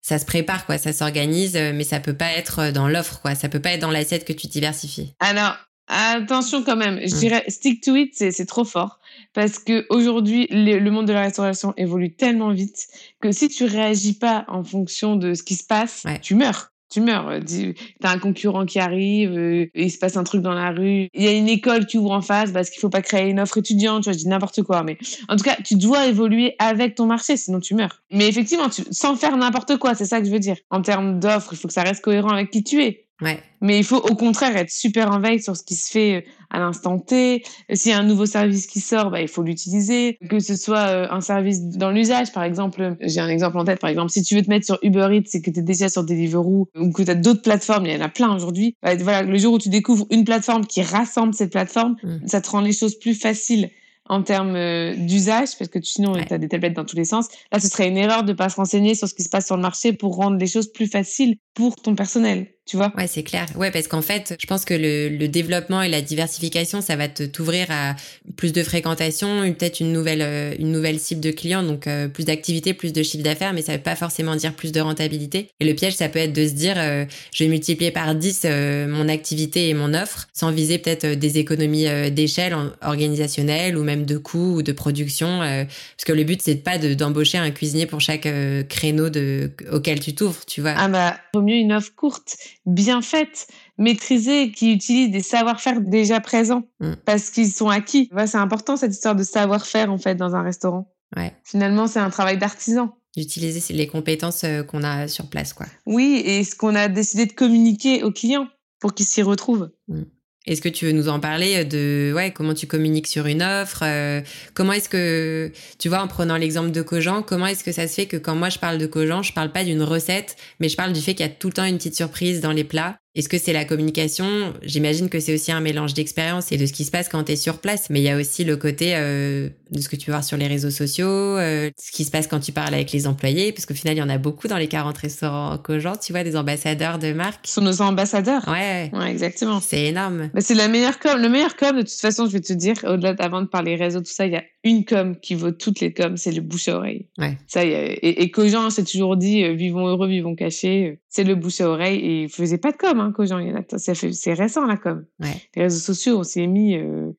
ça 0.02 0.18
se 0.18 0.24
prépare, 0.24 0.66
quoi. 0.66 0.78
Ça 0.78 0.92
s'organise, 0.92 1.54
mais 1.54 1.84
ça 1.84 2.00
peut 2.00 2.14
pas 2.14 2.32
être 2.32 2.70
dans 2.72 2.88
l'offre, 2.88 3.20
quoi. 3.20 3.34
Ça 3.34 3.48
peut 3.48 3.60
pas 3.60 3.72
être 3.72 3.80
dans 3.80 3.90
l'assiette 3.90 4.24
que 4.24 4.32
tu 4.32 4.46
diversifies. 4.46 5.14
Alors. 5.20 5.56
Attention 5.92 6.62
quand 6.62 6.76
même, 6.76 7.00
je 7.00 7.14
hmm. 7.14 7.18
dirais 7.18 7.44
stick 7.48 7.82
to 7.82 7.96
it, 7.96 8.14
c'est 8.14 8.46
trop 8.46 8.64
fort 8.64 9.00
parce 9.32 9.58
que 9.58 9.86
aujourd'hui 9.90 10.46
le, 10.50 10.88
monde 10.88 11.06
de 11.06 11.12
la 11.12 11.22
restauration 11.22 11.74
évolue 11.76 12.14
tellement 12.14 12.52
vite 12.52 12.86
que 13.20 13.32
si 13.32 13.48
tu 13.48 13.64
réagis 13.64 14.14
pas 14.14 14.44
en 14.46 14.62
fonction 14.62 15.16
de 15.16 15.34
ce 15.34 15.42
qui 15.42 15.56
se 15.56 15.64
passe, 15.64 16.04
tu 16.22 16.36
meurs 16.36 16.70
tu 16.90 17.00
meurs. 17.00 17.28
Euh, 17.28 17.72
t'as 18.00 18.10
un 18.10 18.18
concurrent 18.18 18.66
qui 18.66 18.80
arrive, 18.80 19.38
euh, 19.38 19.66
il 19.74 19.90
se 19.90 19.98
passe 19.98 20.16
un 20.16 20.24
truc 20.24 20.42
dans 20.42 20.52
la 20.52 20.70
rue, 20.72 21.08
il 21.14 21.22
y 21.22 21.28
a 21.28 21.32
une 21.32 21.48
école 21.48 21.86
qui 21.86 21.96
ouvre 21.96 22.10
en 22.10 22.20
face 22.20 22.50
parce 22.50 22.68
qu'il 22.68 22.80
faut 22.80 22.90
pas 22.90 23.00
créer 23.00 23.30
une 23.30 23.38
offre 23.38 23.58
étudiante, 23.58 24.02
tu 24.02 24.10
vois, 24.10 24.12
je 24.12 24.18
dis 24.18 24.28
n'importe 24.28 24.62
quoi. 24.62 24.82
Mais 24.82 24.98
en 25.28 25.36
tout 25.36 25.44
cas, 25.44 25.56
tu 25.64 25.76
dois 25.76 26.08
évoluer 26.08 26.56
avec 26.58 26.96
ton 26.96 27.06
marché, 27.06 27.36
sinon 27.36 27.60
tu 27.60 27.74
meurs. 27.74 28.02
Mais 28.10 28.28
effectivement, 28.28 28.68
tu, 28.68 28.82
sans 28.90 29.14
faire 29.14 29.36
n'importe 29.36 29.76
quoi, 29.78 29.94
c'est 29.94 30.04
ça 30.04 30.20
que 30.20 30.26
je 30.26 30.32
veux 30.32 30.40
dire. 30.40 30.56
En 30.70 30.82
termes 30.82 31.20
d'offres, 31.20 31.52
il 31.52 31.58
faut 31.58 31.68
que 31.68 31.74
ça 31.74 31.84
reste 31.84 32.02
cohérent 32.02 32.30
avec 32.30 32.50
qui 32.50 32.64
tu 32.64 32.82
es. 32.82 33.06
Ouais. 33.20 33.42
Mais 33.60 33.78
il 33.78 33.84
faut 33.84 33.98
au 33.98 34.14
contraire 34.14 34.56
être 34.56 34.70
super 34.70 35.10
en 35.10 35.20
veille 35.20 35.42
sur 35.42 35.56
ce 35.56 35.62
qui 35.62 35.74
se 35.74 35.90
fait 35.90 36.16
euh, 36.16 36.20
à 36.48 36.58
l'instant 36.58 36.98
T. 36.98 37.42
S'il 37.72 37.90
y 37.90 37.94
a 37.94 37.98
un 37.98 38.04
nouveau 38.04 38.26
service 38.26 38.66
qui 38.66 38.80
sort, 38.80 39.10
bah, 39.10 39.20
il 39.20 39.28
faut 39.28 39.42
l'utiliser. 39.42 40.16
Que 40.28 40.40
ce 40.40 40.56
soit 40.56 40.88
euh, 40.88 41.06
un 41.10 41.20
service 41.20 41.62
dans 41.62 41.90
l'usage, 41.90 42.32
par 42.32 42.42
exemple. 42.42 42.96
J'ai 43.00 43.20
un 43.20 43.28
exemple 43.28 43.58
en 43.58 43.64
tête, 43.64 43.80
par 43.80 43.90
exemple. 43.90 44.10
Si 44.10 44.22
tu 44.22 44.34
veux 44.34 44.42
te 44.42 44.48
mettre 44.48 44.64
sur 44.64 44.78
Uber 44.82 45.08
Eats 45.12 45.30
et 45.34 45.42
que 45.42 45.50
tu 45.50 45.60
es 45.60 45.62
déjà 45.62 45.88
sur 45.88 46.04
Deliveroo 46.04 46.68
ou 46.74 46.92
que 46.92 47.02
tu 47.02 47.10
as 47.10 47.14
d'autres 47.14 47.42
plateformes, 47.42 47.86
il 47.86 47.92
y 47.92 47.96
en 47.96 48.00
a 48.00 48.08
plein 48.08 48.34
aujourd'hui. 48.34 48.76
Bah, 48.82 48.94
voilà, 48.96 49.22
le 49.22 49.38
jour 49.38 49.54
où 49.54 49.58
tu 49.58 49.68
découvres 49.68 50.06
une 50.10 50.24
plateforme 50.24 50.66
qui 50.66 50.82
rassemble 50.82 51.34
cette 51.34 51.52
plateforme, 51.52 51.96
mmh. 52.02 52.26
ça 52.26 52.40
te 52.40 52.50
rend 52.50 52.60
les 52.60 52.72
choses 52.72 52.98
plus 52.98 53.14
faciles 53.14 53.70
en 54.10 54.24
termes 54.24 54.56
euh, 54.56 54.96
d'usage, 54.96 55.56
parce 55.56 55.70
que 55.70 55.80
sinon, 55.80 56.14
tu 56.14 56.34
as 56.34 56.38
des 56.38 56.48
tablettes 56.48 56.74
dans 56.74 56.84
tous 56.84 56.96
les 56.96 57.04
sens. 57.04 57.28
Là, 57.52 57.60
ce 57.60 57.68
serait 57.68 57.88
une 57.88 57.96
erreur 57.96 58.24
de 58.24 58.32
pas 58.32 58.48
se 58.48 58.56
renseigner 58.56 58.96
sur 58.96 59.06
ce 59.06 59.14
qui 59.14 59.22
se 59.22 59.28
passe 59.28 59.46
sur 59.46 59.54
le 59.54 59.62
marché 59.62 59.92
pour 59.92 60.16
rendre 60.16 60.36
les 60.36 60.48
choses 60.48 60.72
plus 60.72 60.88
faciles 60.88 61.36
pour 61.54 61.76
ton 61.76 61.94
personnel 61.94 62.48
tu 62.70 62.76
vois? 62.76 62.92
Ouais, 62.96 63.08
c'est 63.08 63.24
clair. 63.24 63.46
Ouais, 63.56 63.72
parce 63.72 63.88
qu'en 63.88 64.00
fait, 64.00 64.36
je 64.38 64.46
pense 64.46 64.64
que 64.64 64.74
le, 64.74 65.08
le, 65.08 65.26
développement 65.26 65.82
et 65.82 65.88
la 65.88 66.02
diversification, 66.02 66.80
ça 66.80 66.94
va 66.94 67.08
te 67.08 67.24
t'ouvrir 67.24 67.66
à 67.70 67.96
plus 68.36 68.52
de 68.52 68.62
fréquentation, 68.62 69.42
peut-être 69.54 69.80
une 69.80 69.92
nouvelle 69.92 70.22
euh, 70.22 70.54
une 70.56 70.70
nouvelle 70.70 71.00
cible 71.00 71.20
de 71.20 71.32
clients, 71.32 71.64
donc 71.64 71.88
euh, 71.88 72.06
plus 72.06 72.26
d'activité, 72.26 72.72
plus 72.72 72.92
de 72.92 73.02
chiffre 73.02 73.24
d'affaires, 73.24 73.54
mais 73.54 73.62
ça 73.62 73.72
veut 73.72 73.82
pas 73.82 73.96
forcément 73.96 74.36
dire 74.36 74.54
plus 74.54 74.70
de 74.70 74.80
rentabilité. 74.80 75.48
Et 75.58 75.64
le 75.64 75.74
piège, 75.74 75.94
ça 75.94 76.08
peut 76.08 76.20
être 76.20 76.32
de 76.32 76.46
se 76.46 76.52
dire, 76.52 76.76
euh, 76.76 77.06
je 77.34 77.42
vais 77.42 77.50
multiplier 77.50 77.90
par 77.90 78.14
10 78.14 78.46
mon 78.86 79.08
activité 79.08 79.68
et 79.68 79.74
mon 79.74 79.92
offre, 79.92 80.28
sans 80.32 80.52
viser 80.52 80.78
peut-être 80.78 81.18
des 81.18 81.38
économies 81.38 81.86
d'échelle 82.12 82.54
organisationnelles 82.82 83.76
ou 83.76 83.82
même 83.82 84.06
de 84.06 84.16
coûts 84.16 84.58
ou 84.58 84.62
de 84.62 84.70
production, 84.70 85.40
parce 85.40 86.04
que 86.06 86.12
le 86.12 86.22
but 86.22 86.40
c'est 86.40 86.54
pas 86.54 86.78
d'embaucher 86.78 87.38
un 87.38 87.50
cuisinier 87.50 87.86
pour 87.86 88.00
chaque 88.00 88.28
créneau 88.68 89.10
de 89.10 89.50
auquel 89.72 89.98
tu 89.98 90.14
t'ouvres, 90.14 90.46
tu 90.46 90.60
vois. 90.60 90.74
Ah 90.76 90.86
bah, 90.86 91.16
vaut 91.34 91.42
mieux 91.42 91.56
une 91.56 91.72
offre 91.72 91.92
courte 91.96 92.36
bien 92.66 93.02
faite, 93.02 93.46
maîtrisée, 93.78 94.52
qui 94.52 94.72
utilise 94.72 95.10
des 95.10 95.22
savoir-faire 95.22 95.80
déjà 95.80 96.20
présents 96.20 96.64
mm. 96.80 96.94
parce 97.04 97.30
qu'ils 97.30 97.52
sont 97.52 97.68
acquis. 97.68 98.10
c'est 98.26 98.36
important 98.36 98.76
cette 98.76 98.92
histoire 98.92 99.16
de 99.16 99.22
savoir-faire 99.22 99.92
en 99.92 99.98
fait 99.98 100.14
dans 100.14 100.34
un 100.34 100.42
restaurant. 100.42 100.92
Ouais. 101.16 101.34
Finalement, 101.44 101.86
c'est 101.86 101.98
un 101.98 102.10
travail 102.10 102.38
d'artisan. 102.38 102.96
D'utiliser 103.16 103.74
les 103.74 103.88
compétences 103.88 104.44
euh, 104.44 104.62
qu'on 104.62 104.84
a 104.84 105.08
sur 105.08 105.28
place, 105.28 105.52
quoi. 105.52 105.66
Oui, 105.84 106.22
et 106.24 106.44
ce 106.44 106.54
qu'on 106.54 106.76
a 106.76 106.86
décidé 106.86 107.26
de 107.26 107.32
communiquer 107.32 108.04
aux 108.04 108.12
clients 108.12 108.46
pour 108.78 108.94
qu'ils 108.94 109.06
s'y 109.06 109.22
retrouvent. 109.22 109.70
Mm. 109.88 110.02
Est-ce 110.46 110.62
que 110.62 110.70
tu 110.70 110.86
veux 110.86 110.92
nous 110.92 111.08
en 111.08 111.20
parler 111.20 111.56
euh, 111.58 111.64
de 111.64 112.14
ouais, 112.14 112.32
comment 112.32 112.54
tu 112.54 112.66
communiques 112.66 113.06
sur 113.06 113.26
une 113.26 113.42
offre 113.42 113.82
euh, 113.82 114.22
Comment 114.54 114.72
est-ce 114.72 114.88
que, 114.88 115.52
tu 115.78 115.88
vois, 115.90 116.00
en 116.00 116.08
prenant 116.08 116.36
l'exemple 116.36 116.70
de 116.70 116.80
Cogent, 116.80 117.22
comment 117.22 117.46
est-ce 117.46 117.62
que 117.62 117.72
ça 117.72 117.86
se 117.86 117.94
fait 117.94 118.06
que 118.06 118.16
quand 118.16 118.34
moi 118.34 118.48
je 118.48 118.58
parle 118.58 118.78
de 118.78 118.86
Cogent, 118.86 119.22
je 119.22 119.34
parle 119.34 119.52
pas 119.52 119.64
d'une 119.64 119.82
recette, 119.82 120.36
mais 120.58 120.70
je 120.70 120.76
parle 120.76 120.94
du 120.94 121.00
fait 121.00 121.14
qu'il 121.14 121.26
y 121.26 121.28
a 121.28 121.32
tout 121.32 121.48
le 121.48 121.52
temps 121.52 121.64
une 121.64 121.76
petite 121.76 121.96
surprise 121.96 122.40
dans 122.40 122.52
les 122.52 122.64
plats? 122.64 122.96
Est-ce 123.16 123.28
que 123.28 123.38
c'est 123.38 123.52
la 123.52 123.64
communication? 123.64 124.54
J'imagine 124.62 125.08
que 125.08 125.18
c'est 125.18 125.34
aussi 125.34 125.50
un 125.50 125.60
mélange 125.60 125.94
d'expérience 125.94 126.52
et 126.52 126.56
de 126.56 126.64
ce 126.64 126.72
qui 126.72 126.84
se 126.84 126.92
passe 126.92 127.08
quand 127.08 127.24
tu 127.24 127.32
es 127.32 127.36
sur 127.36 127.58
place, 127.58 127.90
mais 127.90 128.00
il 128.00 128.04
y 128.04 128.08
a 128.08 128.16
aussi 128.16 128.44
le 128.44 128.56
côté 128.56 128.94
euh, 128.94 129.48
de 129.72 129.80
ce 129.80 129.88
que 129.88 129.96
tu 129.96 130.06
peux 130.06 130.12
voir 130.12 130.22
sur 130.22 130.36
les 130.36 130.46
réseaux 130.46 130.70
sociaux, 130.70 131.08
euh, 131.08 131.70
ce 131.76 131.90
qui 131.90 132.04
se 132.04 132.12
passe 132.12 132.28
quand 132.28 132.38
tu 132.38 132.52
parles 132.52 132.72
avec 132.72 132.92
les 132.92 133.08
employés, 133.08 133.50
parce 133.50 133.66
qu'au 133.66 133.74
final, 133.74 133.96
il 133.96 133.98
y 133.98 134.02
en 134.02 134.08
a 134.08 134.18
beaucoup 134.18 134.46
dans 134.46 134.58
les 134.58 134.68
40 134.68 134.96
restaurants 134.96 135.58
Cogent, 135.58 135.98
tu 136.00 136.12
vois, 136.12 136.22
des 136.22 136.36
ambassadeurs 136.36 137.00
de 137.00 137.12
marque. 137.12 137.48
Ce 137.48 137.54
sont 137.54 137.62
nos 137.62 137.82
ambassadeurs. 137.82 138.46
Ouais. 138.46 138.90
Ouais, 138.92 139.10
exactement. 139.10 139.60
C'est 139.60 139.86
énorme. 139.86 140.30
c'est 140.38 140.54
la 140.54 140.68
meilleure 140.68 141.00
com. 141.00 141.20
Le 141.20 141.28
meilleur 141.28 141.56
com, 141.56 141.78
de 141.78 141.82
toute 141.82 141.90
façon, 141.90 142.26
je 142.26 142.32
vais 142.32 142.40
te 142.40 142.52
dire, 142.52 142.76
au-delà 142.84 143.16
avant 143.18 143.42
de 143.42 143.48
parler 143.48 143.74
réseaux, 143.74 144.00
tout 144.00 144.12
ça, 144.12 144.26
il 144.26 144.32
y 144.32 144.36
a 144.36 144.44
une 144.62 144.84
com 144.84 145.16
qui 145.16 145.34
vaut 145.34 145.52
toutes 145.52 145.80
les 145.80 145.92
coms, 145.92 146.16
c'est 146.16 146.32
le 146.32 146.42
bouche 146.42 146.68
à 146.68 146.76
oreille. 146.76 147.08
Ouais. 147.18 147.38
Ça, 147.46 147.64
y 147.64 147.70
et, 147.70 148.22
et 148.22 148.30
Cogent 148.30 148.70
s'est 148.70 148.84
toujours 148.84 149.16
dit, 149.16 149.42
euh, 149.42 149.52
vivons 149.52 149.86
heureux, 149.86 150.08
vivons 150.08 150.34
cachés. 150.34 151.00
C'est 151.08 151.24
le 151.24 151.34
bouche 151.34 151.60
à 151.60 151.68
oreille 151.68 151.98
et 151.98 152.22
il 152.24 152.28
faisait 152.28 152.58
pas 152.58 152.72
de 152.72 152.76
com, 152.76 153.00
hein, 153.00 153.12
Cogent. 153.12 153.40
C'est 153.78 154.34
récent, 154.34 154.66
la 154.66 154.76
com. 154.76 155.04
Ouais. 155.18 155.36
Les 155.56 155.62
réseaux 155.62 155.80
sociaux, 155.80 156.18
on 156.18 156.24
s'est 156.24 156.46
mis, 156.46 156.76
euh, 156.76 157.10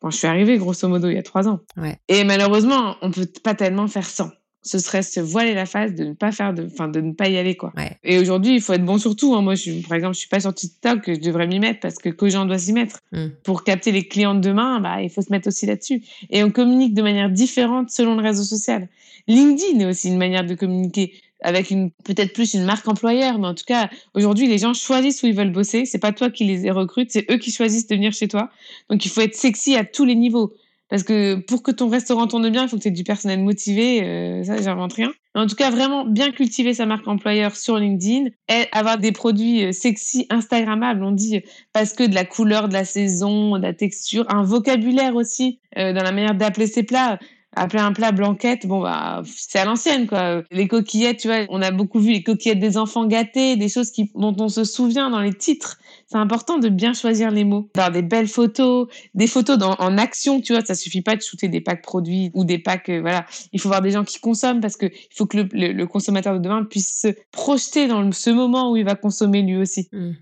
quand 0.00 0.10
je 0.10 0.16
suis 0.16 0.26
arrivée, 0.26 0.56
grosso 0.56 0.88
modo, 0.88 1.08
il 1.08 1.14
y 1.14 1.18
a 1.18 1.22
trois 1.22 1.48
ans. 1.48 1.60
Ouais. 1.76 1.98
Et 2.08 2.24
malheureusement, 2.24 2.96
on 3.02 3.10
peut 3.10 3.28
pas 3.42 3.54
tellement 3.54 3.86
faire 3.86 4.06
sans 4.06 4.30
ce 4.64 4.78
serait 4.78 5.02
se 5.02 5.20
voiler 5.20 5.54
la 5.54 5.66
face 5.66 5.94
de 5.94 6.04
ne 6.04 6.12
pas 6.14 6.32
faire 6.32 6.54
de 6.54 6.66
enfin 6.66 6.88
de 6.88 7.00
ne 7.00 7.12
pas 7.12 7.28
y 7.28 7.36
aller 7.36 7.54
quoi 7.54 7.72
ouais. 7.76 7.98
et 8.02 8.18
aujourd'hui 8.18 8.54
il 8.54 8.60
faut 8.60 8.72
être 8.72 8.84
bon 8.84 8.98
sur 8.98 9.14
tout 9.14 9.34
hein. 9.34 9.42
moi 9.42 9.54
je, 9.54 9.86
par 9.86 9.96
exemple 9.96 10.14
je 10.14 10.20
suis 10.20 10.28
pas 10.28 10.40
sur 10.40 10.54
TikTok 10.54 11.02
je 11.06 11.20
devrais 11.20 11.46
m'y 11.46 11.60
mettre 11.60 11.80
parce 11.80 11.96
que 11.96 12.08
Cogent 12.08 12.46
doit 12.46 12.58
s'y 12.58 12.72
mettre 12.72 13.00
mm. 13.12 13.26
pour 13.44 13.62
capter 13.62 13.92
les 13.92 14.08
clients 14.08 14.34
de 14.34 14.40
demain 14.40 14.80
bah 14.80 15.02
il 15.02 15.10
faut 15.10 15.22
se 15.22 15.30
mettre 15.30 15.48
aussi 15.48 15.66
là-dessus 15.66 16.02
et 16.30 16.42
on 16.42 16.50
communique 16.50 16.94
de 16.94 17.02
manière 17.02 17.30
différente 17.30 17.90
selon 17.90 18.16
le 18.16 18.22
réseau 18.22 18.42
social 18.42 18.88
LinkedIn 19.28 19.80
est 19.80 19.86
aussi 19.86 20.08
une 20.08 20.18
manière 20.18 20.44
de 20.44 20.54
communiquer 20.54 21.12
avec 21.44 21.70
une 21.70 21.90
peut-être 21.90 22.32
plus 22.32 22.54
une 22.54 22.64
marque 22.64 22.88
employeur, 22.88 23.38
mais 23.38 23.46
en 23.46 23.54
tout 23.54 23.64
cas 23.66 23.90
aujourd'hui 24.14 24.48
les 24.48 24.56
gens 24.56 24.72
choisissent 24.72 25.22
où 25.22 25.26
ils 25.26 25.34
veulent 25.34 25.52
bosser. 25.52 25.84
C'est 25.84 25.98
pas 25.98 26.12
toi 26.12 26.30
qui 26.30 26.44
les 26.44 26.70
recrutes, 26.70 27.10
c'est 27.12 27.30
eux 27.30 27.36
qui 27.36 27.52
choisissent 27.52 27.86
de 27.86 27.94
venir 27.94 28.12
chez 28.12 28.28
toi. 28.28 28.50
Donc 28.88 29.04
il 29.04 29.10
faut 29.10 29.20
être 29.20 29.34
sexy 29.34 29.76
à 29.76 29.84
tous 29.84 30.06
les 30.06 30.14
niveaux. 30.14 30.54
Parce 30.94 31.02
que 31.02 31.34
pour 31.34 31.64
que 31.64 31.72
ton 31.72 31.88
restaurant 31.88 32.28
tourne 32.28 32.48
bien, 32.50 32.62
il 32.62 32.68
faut 32.68 32.76
que 32.76 32.82
tu 32.82 32.86
aies 32.86 32.92
du 32.92 33.02
personnel 33.02 33.40
motivé. 33.42 34.04
Euh, 34.04 34.44
ça, 34.44 34.62
j'invente 34.62 34.92
rien. 34.92 35.12
En 35.34 35.48
tout 35.48 35.56
cas, 35.56 35.68
vraiment 35.72 36.04
bien 36.04 36.30
cultiver 36.30 36.72
sa 36.72 36.86
marque 36.86 37.08
employeur 37.08 37.56
sur 37.56 37.78
LinkedIn 37.78 38.26
et 38.48 38.66
avoir 38.70 38.98
des 38.98 39.10
produits 39.10 39.64
euh, 39.64 39.72
sexy, 39.72 40.24
Instagrammables. 40.30 41.02
On 41.02 41.10
dit 41.10 41.42
parce 41.72 41.94
que 41.94 42.04
de 42.04 42.14
la 42.14 42.24
couleur 42.24 42.68
de 42.68 42.74
la 42.74 42.84
saison, 42.84 43.58
de 43.58 43.62
la 43.62 43.72
texture, 43.72 44.24
un 44.28 44.44
vocabulaire 44.44 45.16
aussi 45.16 45.58
euh, 45.78 45.92
dans 45.92 46.04
la 46.04 46.12
manière 46.12 46.36
d'appeler 46.36 46.68
ses 46.68 46.84
plats 46.84 47.18
appeler 47.56 47.82
un 47.82 47.92
plat 47.92 48.12
blanquette, 48.12 48.66
bon 48.66 48.82
bah 48.82 49.22
c'est 49.24 49.58
à 49.58 49.64
l'ancienne 49.64 50.06
quoi. 50.06 50.42
Les 50.50 50.68
coquillettes, 50.68 51.18
tu 51.20 51.28
vois, 51.28 51.46
on 51.48 51.62
a 51.62 51.70
beaucoup 51.70 52.00
vu 52.00 52.12
les 52.12 52.22
coquillettes 52.22 52.58
des 52.58 52.76
enfants 52.76 53.06
gâtés, 53.06 53.56
des 53.56 53.68
choses 53.68 53.90
qui, 53.90 54.10
dont 54.14 54.34
on 54.38 54.48
se 54.48 54.64
souvient 54.64 55.10
dans 55.10 55.20
les 55.20 55.34
titres. 55.34 55.78
C'est 56.06 56.18
important 56.18 56.58
de 56.58 56.68
bien 56.68 56.92
choisir 56.92 57.30
les 57.30 57.44
mots, 57.44 57.70
d'avoir 57.74 57.92
des 57.92 58.02
belles 58.02 58.28
photos, 58.28 58.88
des 59.14 59.26
photos 59.26 59.58
en 59.60 59.98
action, 59.98 60.40
tu 60.40 60.52
vois. 60.52 60.64
Ça 60.64 60.74
suffit 60.74 61.02
pas 61.02 61.16
de 61.16 61.22
shooter 61.22 61.48
des 61.48 61.60
packs 61.60 61.82
produits 61.82 62.30
ou 62.34 62.44
des 62.44 62.58
packs, 62.58 62.88
euh, 62.88 63.00
voilà. 63.00 63.26
Il 63.52 63.60
faut 63.60 63.68
voir 63.68 63.82
des 63.82 63.90
gens 63.90 64.04
qui 64.04 64.20
consomment 64.20 64.60
parce 64.60 64.76
que 64.76 64.86
il 64.86 65.14
faut 65.16 65.26
que 65.26 65.38
le, 65.52 65.84
consommateur 65.86 66.34
de 66.34 66.38
demain 66.38 66.64
puisse 66.64 67.00
se 67.00 67.08
projeter 67.30 67.86
dans 67.86 68.10
ce 68.12 68.30
moment 68.30 68.72
où 68.72 68.76
il 68.76 68.84
va 68.84 68.94
consommer 68.94 69.42
lui 69.42 69.56
aussi. 69.56 69.88
Mmh. 69.92 70.12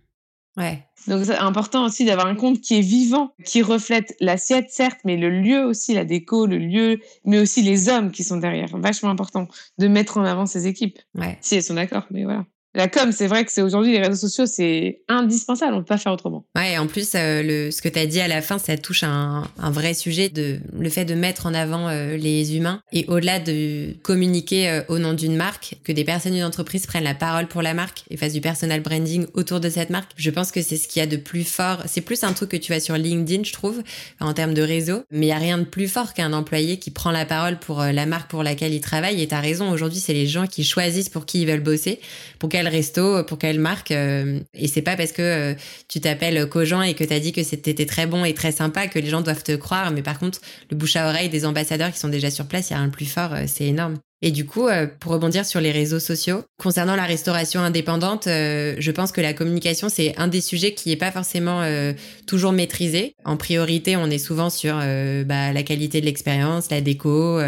Ouais. 0.56 0.84
Donc 1.06 1.24
c'est 1.24 1.36
important 1.36 1.84
aussi 1.84 2.04
d'avoir 2.04 2.26
un 2.26 2.34
compte 2.34 2.60
qui 2.60 2.78
est 2.78 2.82
vivant, 2.82 3.34
qui 3.44 3.62
reflète 3.62 4.14
l'assiette 4.20 4.70
certes, 4.70 5.00
mais 5.04 5.16
le 5.16 5.30
lieu 5.30 5.64
aussi, 5.64 5.94
la 5.94 6.04
déco, 6.04 6.46
le 6.46 6.58
lieu, 6.58 7.00
mais 7.24 7.38
aussi 7.38 7.62
les 7.62 7.88
hommes 7.88 8.10
qui 8.10 8.24
sont 8.24 8.36
derrière. 8.36 8.76
Vachement 8.76 9.10
important 9.10 9.48
de 9.78 9.88
mettre 9.88 10.18
en 10.18 10.24
avant 10.24 10.46
ces 10.46 10.66
équipes. 10.66 10.98
Ouais. 11.14 11.38
Si 11.40 11.56
elles 11.56 11.62
sont 11.62 11.74
d'accord, 11.74 12.06
mais 12.10 12.24
voilà. 12.24 12.44
La 12.74 12.88
com, 12.88 13.12
c'est 13.12 13.26
vrai 13.26 13.44
que 13.44 13.52
c'est 13.52 13.60
aujourd'hui 13.60 13.92
les 13.92 14.00
réseaux 14.00 14.28
sociaux, 14.28 14.46
c'est 14.46 15.02
indispensable, 15.08 15.74
on 15.74 15.78
peut 15.80 15.84
pas 15.84 15.98
faire 15.98 16.12
autrement. 16.12 16.46
Ouais, 16.56 16.78
en 16.78 16.86
plus, 16.86 17.10
euh, 17.14 17.42
le, 17.42 17.70
ce 17.70 17.82
que 17.82 17.88
tu 17.90 17.98
as 17.98 18.06
dit 18.06 18.20
à 18.20 18.28
la 18.28 18.40
fin, 18.40 18.58
ça 18.58 18.78
touche 18.78 19.02
un, 19.02 19.46
un 19.58 19.70
vrai 19.70 19.92
sujet 19.92 20.30
de 20.30 20.58
le 20.78 20.88
fait 20.88 21.04
de 21.04 21.14
mettre 21.14 21.44
en 21.44 21.52
avant 21.52 21.88
euh, 21.88 22.16
les 22.16 22.56
humains 22.56 22.80
et 22.90 23.04
au-delà 23.08 23.40
de 23.40 23.94
communiquer 24.02 24.70
euh, 24.70 24.82
au 24.88 24.98
nom 24.98 25.12
d'une 25.12 25.36
marque, 25.36 25.74
que 25.84 25.92
des 25.92 26.04
personnes 26.04 26.32
d'une 26.32 26.44
entreprise 26.44 26.86
prennent 26.86 27.04
la 27.04 27.14
parole 27.14 27.46
pour 27.46 27.60
la 27.60 27.74
marque 27.74 28.04
et 28.08 28.16
fassent 28.16 28.32
du 28.32 28.40
personal 28.40 28.80
branding 28.80 29.26
autour 29.34 29.60
de 29.60 29.68
cette 29.68 29.90
marque. 29.90 30.12
Je 30.16 30.30
pense 30.30 30.50
que 30.50 30.62
c'est 30.62 30.76
ce 30.78 30.88
qu'il 30.88 31.00
y 31.00 31.02
a 31.02 31.06
de 31.06 31.18
plus 31.18 31.44
fort. 31.44 31.82
C'est 31.86 32.00
plus 32.00 32.24
un 32.24 32.32
truc 32.32 32.52
que 32.52 32.56
tu 32.56 32.72
as 32.72 32.80
sur 32.80 32.96
LinkedIn, 32.96 33.44
je 33.44 33.52
trouve, 33.52 33.82
en 34.18 34.32
termes 34.32 34.54
de 34.54 34.62
réseau, 34.62 35.02
mais 35.10 35.26
il 35.26 35.28
y 35.28 35.32
a 35.32 35.38
rien 35.38 35.58
de 35.58 35.64
plus 35.64 35.88
fort 35.88 36.14
qu'un 36.14 36.32
employé 36.32 36.78
qui 36.78 36.90
prend 36.90 37.10
la 37.10 37.26
parole 37.26 37.58
pour 37.58 37.82
la 37.82 38.06
marque 38.06 38.30
pour 38.30 38.42
laquelle 38.42 38.72
il 38.72 38.80
travaille. 38.80 39.20
Et 39.20 39.28
tu 39.28 39.34
as 39.34 39.40
raison, 39.40 39.70
aujourd'hui, 39.70 40.00
c'est 40.00 40.14
les 40.14 40.26
gens 40.26 40.46
qui 40.46 40.64
choisissent 40.64 41.10
pour 41.10 41.26
qui 41.26 41.42
ils 41.42 41.46
veulent 41.46 41.60
bosser, 41.60 42.00
pour 42.38 42.48
resto, 42.68 43.24
pour 43.24 43.38
quelle 43.38 43.60
marque. 43.60 43.90
Euh, 43.90 44.40
et 44.54 44.68
c'est 44.68 44.82
pas 44.82 44.96
parce 44.96 45.12
que 45.12 45.22
euh, 45.22 45.54
tu 45.88 46.00
t'appelles 46.00 46.48
Cogent 46.48 46.82
et 46.82 46.94
que 46.94 47.04
tu 47.04 47.12
as 47.12 47.20
dit 47.20 47.32
que 47.32 47.42
c'était 47.42 47.86
très 47.86 48.06
bon 48.06 48.24
et 48.24 48.34
très 48.34 48.52
sympa 48.52 48.88
que 48.88 48.98
les 48.98 49.08
gens 49.08 49.20
doivent 49.20 49.42
te 49.42 49.56
croire. 49.56 49.90
Mais 49.90 50.02
par 50.02 50.18
contre, 50.18 50.40
le 50.70 50.76
bouche 50.76 50.96
à 50.96 51.08
oreille 51.08 51.28
des 51.28 51.44
ambassadeurs 51.44 51.92
qui 51.92 51.98
sont 51.98 52.08
déjà 52.08 52.30
sur 52.30 52.46
place, 52.46 52.70
il 52.70 52.74
y 52.74 52.76
a 52.76 52.84
de 52.84 52.90
plus 52.90 53.06
fort, 53.06 53.32
euh, 53.32 53.44
c'est 53.46 53.64
énorme. 53.66 53.98
Et 54.22 54.30
du 54.30 54.46
coup, 54.46 54.68
euh, 54.68 54.86
pour 55.00 55.12
rebondir 55.12 55.44
sur 55.44 55.60
les 55.60 55.72
réseaux 55.72 55.98
sociaux, 55.98 56.44
concernant 56.56 56.94
la 56.94 57.04
restauration 57.04 57.60
indépendante, 57.60 58.28
euh, 58.28 58.76
je 58.78 58.90
pense 58.92 59.10
que 59.10 59.20
la 59.20 59.34
communication, 59.34 59.88
c'est 59.88 60.14
un 60.16 60.28
des 60.28 60.40
sujets 60.40 60.74
qui 60.74 60.88
n'est 60.88 60.96
pas 60.96 61.10
forcément 61.10 61.62
euh, 61.62 61.92
toujours 62.28 62.52
maîtrisé. 62.52 63.14
En 63.24 63.36
priorité, 63.36 63.96
on 63.96 64.06
est 64.06 64.18
souvent 64.18 64.48
sur 64.48 64.76
bah, 64.76 65.52
la 65.52 65.62
qualité 65.64 66.00
de 66.00 66.06
l'expérience, 66.06 66.70
la 66.70 66.80
déco, 66.80 67.40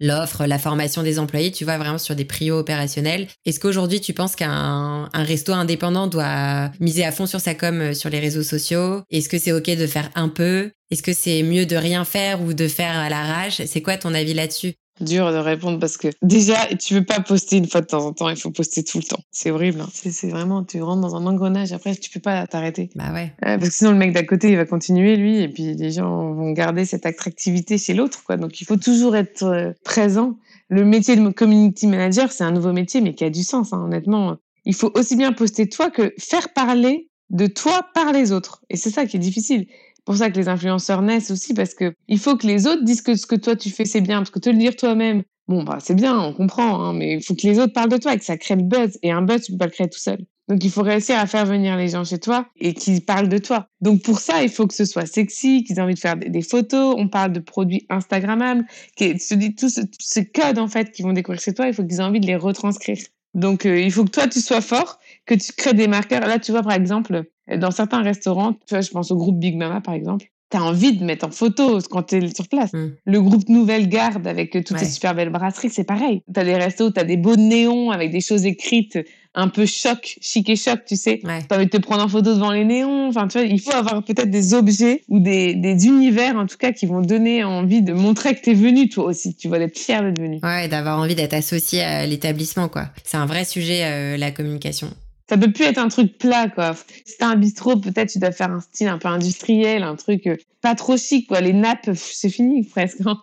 l'offre, 0.00 0.46
la 0.46 0.58
formation 0.58 1.02
des 1.02 1.18
employés, 1.18 1.50
tu 1.50 1.64
vois, 1.64 1.76
vraiment 1.76 1.98
sur 1.98 2.14
des 2.14 2.24
prios 2.24 2.58
opérationnels. 2.58 3.26
Est-ce 3.44 3.60
qu'aujourd'hui, 3.60 4.00
tu 4.00 4.14
penses 4.14 4.34
qu'un 4.36 5.10
un 5.12 5.22
resto 5.24 5.52
indépendant 5.52 6.06
doit 6.06 6.70
miser 6.80 7.04
à 7.04 7.12
fond 7.12 7.26
sur 7.26 7.40
sa 7.40 7.54
com 7.54 7.92
sur 7.94 8.08
les 8.08 8.20
réseaux 8.20 8.42
sociaux? 8.42 9.02
Est-ce 9.10 9.28
que 9.28 9.38
c'est 9.38 9.52
OK 9.52 9.68
de 9.68 9.86
faire 9.86 10.10
un 10.14 10.28
peu? 10.28 10.70
Est-ce 10.90 11.02
que 11.02 11.12
c'est 11.12 11.42
mieux 11.42 11.66
de 11.66 11.76
rien 11.76 12.04
faire 12.04 12.42
ou 12.42 12.54
de 12.54 12.68
faire 12.68 12.96
à 12.96 13.08
l'arrache? 13.08 13.62
C'est 13.66 13.82
quoi 13.82 13.96
ton 13.96 14.14
avis 14.14 14.34
là-dessus? 14.34 14.74
Dur 15.00 15.30
de 15.32 15.36
répondre 15.36 15.78
parce 15.78 15.96
que 15.96 16.08
déjà, 16.22 16.56
tu 16.78 16.94
veux 16.94 17.04
pas 17.04 17.20
poster 17.20 17.56
une 17.56 17.66
fois 17.66 17.80
de 17.80 17.86
temps 17.86 18.06
en 18.06 18.12
temps, 18.12 18.28
il 18.28 18.36
faut 18.36 18.50
poster 18.50 18.84
tout 18.84 18.98
le 18.98 19.04
temps. 19.04 19.20
C'est 19.30 19.50
horrible. 19.50 19.80
Hein. 19.80 19.88
C'est 19.92 20.28
vraiment, 20.28 20.62
tu 20.64 20.80
rentres 20.82 21.00
dans 21.00 21.16
un 21.16 21.26
engrenage, 21.26 21.72
après, 21.72 21.94
tu 21.96 22.10
peux 22.10 22.20
pas 22.20 22.46
t'arrêter. 22.46 22.90
Bah 22.94 23.12
ouais. 23.12 23.32
ouais. 23.42 23.58
Parce 23.58 23.68
que 23.68 23.74
sinon, 23.74 23.92
le 23.92 23.98
mec 23.98 24.12
d'à 24.12 24.22
côté, 24.22 24.50
il 24.50 24.56
va 24.56 24.64
continuer, 24.64 25.16
lui, 25.16 25.40
et 25.40 25.48
puis 25.48 25.74
les 25.74 25.90
gens 25.90 26.32
vont 26.32 26.52
garder 26.52 26.84
cette 26.84 27.06
attractivité 27.06 27.78
chez 27.78 27.94
l'autre, 27.94 28.22
quoi. 28.24 28.36
Donc, 28.36 28.60
il 28.60 28.64
faut 28.64 28.76
toujours 28.76 29.16
être 29.16 29.44
euh, 29.44 29.72
présent. 29.84 30.36
Le 30.68 30.84
métier 30.84 31.16
de 31.16 31.28
community 31.30 31.86
manager, 31.86 32.32
c'est 32.32 32.44
un 32.44 32.52
nouveau 32.52 32.72
métier, 32.72 33.00
mais 33.00 33.14
qui 33.14 33.24
a 33.24 33.30
du 33.30 33.42
sens, 33.42 33.72
hein, 33.72 33.82
honnêtement. 33.84 34.36
Il 34.64 34.74
faut 34.74 34.92
aussi 34.94 35.16
bien 35.16 35.32
poster 35.32 35.68
toi 35.68 35.90
que 35.90 36.14
faire 36.18 36.52
parler 36.52 37.08
de 37.30 37.46
toi 37.46 37.86
par 37.94 38.12
les 38.12 38.30
autres. 38.30 38.62
Et 38.70 38.76
c'est 38.76 38.90
ça 38.90 39.06
qui 39.06 39.16
est 39.16 39.20
difficile 39.20 39.66
pour 40.04 40.16
ça 40.16 40.30
que 40.30 40.36
les 40.38 40.48
influenceurs 40.48 41.02
naissent 41.02 41.30
aussi, 41.30 41.54
parce 41.54 41.74
que 41.74 41.94
il 42.08 42.18
faut 42.18 42.36
que 42.36 42.46
les 42.46 42.66
autres 42.66 42.84
disent 42.84 43.02
que 43.02 43.14
ce 43.14 43.26
que 43.26 43.36
toi 43.36 43.56
tu 43.56 43.70
fais 43.70 43.84
c'est 43.84 44.00
bien, 44.00 44.18
parce 44.18 44.30
que 44.30 44.38
te 44.38 44.50
le 44.50 44.58
dire 44.58 44.76
toi-même, 44.76 45.22
bon 45.48 45.62
bah 45.62 45.78
c'est 45.80 45.94
bien, 45.94 46.18
on 46.18 46.32
comprend, 46.32 46.82
hein, 46.82 46.92
mais 46.92 47.14
il 47.14 47.22
faut 47.22 47.34
que 47.34 47.46
les 47.46 47.58
autres 47.58 47.72
parlent 47.72 47.90
de 47.90 47.96
toi 47.96 48.14
et 48.14 48.18
que 48.18 48.24
ça 48.24 48.36
crée 48.36 48.56
le 48.56 48.62
buzz. 48.62 48.98
Et 49.02 49.12
un 49.12 49.22
buzz 49.22 49.42
tu 49.42 49.52
peux 49.52 49.58
pas 49.58 49.66
le 49.66 49.72
créer 49.72 49.88
tout 49.88 49.98
seul. 49.98 50.18
Donc 50.48 50.64
il 50.64 50.70
faut 50.70 50.82
réussir 50.82 51.18
à 51.18 51.26
faire 51.26 51.46
venir 51.46 51.76
les 51.76 51.88
gens 51.88 52.04
chez 52.04 52.18
toi 52.18 52.46
et 52.60 52.74
qu'ils 52.74 53.04
parlent 53.04 53.28
de 53.28 53.38
toi. 53.38 53.68
Donc 53.80 54.02
pour 54.02 54.18
ça, 54.18 54.42
il 54.42 54.50
faut 54.50 54.66
que 54.66 54.74
ce 54.74 54.84
soit 54.84 55.06
sexy, 55.06 55.64
qu'ils 55.64 55.78
aient 55.78 55.82
envie 55.82 55.94
de 55.94 55.98
faire 55.98 56.16
des, 56.16 56.42
photos. 56.42 56.94
On 56.98 57.08
parle 57.08 57.32
de 57.32 57.40
produits 57.40 57.86
Instagrammables, 57.88 58.66
qui 58.96 59.18
se 59.18 59.34
dit 59.34 59.54
tous 59.54 59.80
ces 59.98 60.30
codes 60.30 60.58
en 60.58 60.68
fait 60.68 60.90
qu'ils 60.90 61.04
vont 61.04 61.12
découvrir 61.12 61.40
chez 61.40 61.54
toi. 61.54 61.68
Il 61.68 61.74
faut 61.74 61.84
qu'ils 61.84 62.00
aient 62.00 62.04
envie 62.04 62.20
de 62.20 62.26
les 62.26 62.36
retranscrire. 62.36 62.98
Donc 63.34 63.64
euh, 63.64 63.80
il 63.80 63.90
faut 63.90 64.04
que 64.04 64.10
toi 64.10 64.26
tu 64.26 64.40
sois 64.40 64.60
fort, 64.60 64.98
que 65.26 65.34
tu 65.34 65.52
crées 65.52 65.74
des 65.74 65.88
marqueurs. 65.88 66.26
Là 66.26 66.38
tu 66.38 66.52
vois 66.52 66.62
par 66.62 66.72
exemple 66.72 67.24
dans 67.56 67.70
certains 67.70 68.02
restaurants, 68.02 68.52
tu 68.52 68.74
vois, 68.74 68.80
je 68.80 68.90
pense 68.90 69.10
au 69.10 69.16
groupe 69.16 69.38
Big 69.38 69.56
Mama 69.56 69.80
par 69.80 69.94
exemple, 69.94 70.26
tu 70.50 70.58
as 70.58 70.62
envie 70.62 70.94
de 70.94 71.02
mettre 71.02 71.26
en 71.26 71.30
photo 71.30 71.78
quand 71.90 72.02
tu 72.02 72.16
es 72.16 72.34
sur 72.34 72.46
place. 72.46 72.74
Mm. 72.74 72.88
Le 73.06 73.22
groupe 73.22 73.48
Nouvelle 73.48 73.88
Garde 73.88 74.26
avec 74.26 74.50
toutes 74.50 74.70
Ouais. 74.72 74.78
ces 74.78 74.84
super 74.84 75.14
belles 75.14 75.30
brasseries, 75.30 75.70
c'est 75.70 75.84
pareil. 75.84 76.20
Tu 76.32 76.38
as 76.38 76.44
des 76.44 76.54
restos, 76.56 76.90
tu 76.90 77.00
as 77.00 77.04
des 77.04 77.16
beaux 77.16 77.36
néons 77.36 77.90
avec 77.90 78.10
des 78.10 78.20
choses 78.20 78.44
écrites 78.44 78.98
un 79.34 79.48
peu 79.48 79.64
choc, 79.64 80.18
chic 80.20 80.50
et 80.50 80.56
choc, 80.56 80.80
tu 80.86 80.94
sais. 80.94 81.20
Ouais. 81.24 81.38
Tu 81.48 81.56
envie 81.56 81.64
de 81.64 81.70
te 81.70 81.78
prendre 81.78 82.02
en 82.04 82.08
photo 82.08 82.34
devant 82.34 82.50
les 82.50 82.66
néons. 82.66 83.08
Enfin, 83.08 83.28
tu 83.28 83.38
vois, 83.38 83.46
il 83.46 83.58
faut 83.58 83.72
avoir 83.72 84.04
peut-être 84.04 84.28
des 84.28 84.52
objets 84.52 85.04
ou 85.08 85.20
des, 85.20 85.54
des 85.54 85.86
univers, 85.86 86.36
en 86.36 86.44
tout 86.44 86.58
cas, 86.58 86.72
qui 86.72 86.84
vont 86.84 87.00
donner 87.00 87.42
envie 87.42 87.80
de 87.80 87.94
montrer 87.94 88.34
que 88.34 88.42
tu 88.42 88.50
es 88.50 88.54
venu, 88.54 88.90
toi 88.90 89.04
aussi. 89.06 89.34
Tu 89.34 89.48
vas 89.48 89.58
être 89.58 89.78
fier 89.78 90.02
d'être 90.02 90.20
venu. 90.20 90.38
Ouais, 90.42 90.68
d'avoir 90.68 90.98
envie 90.98 91.14
d'être 91.14 91.32
associé 91.32 91.80
à 91.82 92.04
l'établissement, 92.06 92.68
quoi. 92.68 92.90
C'est 93.04 93.16
un 93.16 93.24
vrai 93.24 93.46
sujet, 93.46 93.84
euh, 93.84 94.16
la 94.18 94.32
communication. 94.32 94.88
Ça 95.32 95.38
peut 95.38 95.50
plus 95.50 95.64
être 95.64 95.78
un 95.78 95.88
truc 95.88 96.18
plat, 96.18 96.48
quoi. 96.54 96.76
Si 97.06 97.16
t'as 97.18 97.28
un 97.28 97.36
bistrot, 97.36 97.76
peut-être 97.78 98.10
tu 98.10 98.18
dois 98.18 98.32
faire 98.32 98.50
un 98.50 98.60
style 98.60 98.88
un 98.88 98.98
peu 98.98 99.08
industriel, 99.08 99.82
un 99.82 99.96
truc 99.96 100.26
euh, 100.26 100.36
pas 100.60 100.74
trop 100.74 100.98
chic, 100.98 101.26
quoi. 101.26 101.40
Les 101.40 101.54
nappes, 101.54 101.88
c'est 101.94 102.28
fini, 102.28 102.64
presque. 102.64 102.98
hein. 103.06 103.18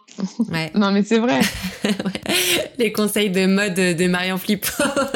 Ouais. 0.52 0.72
non, 0.76 0.91
mais 0.91 1.04
c'est 1.04 1.19
vrai. 1.19 1.39
Les 2.80 2.91
conseils 2.91 3.30
de 3.30 3.45
mode 3.45 3.76
de 3.76 4.08
Marion 4.08 4.38
Flippo. 4.38 4.72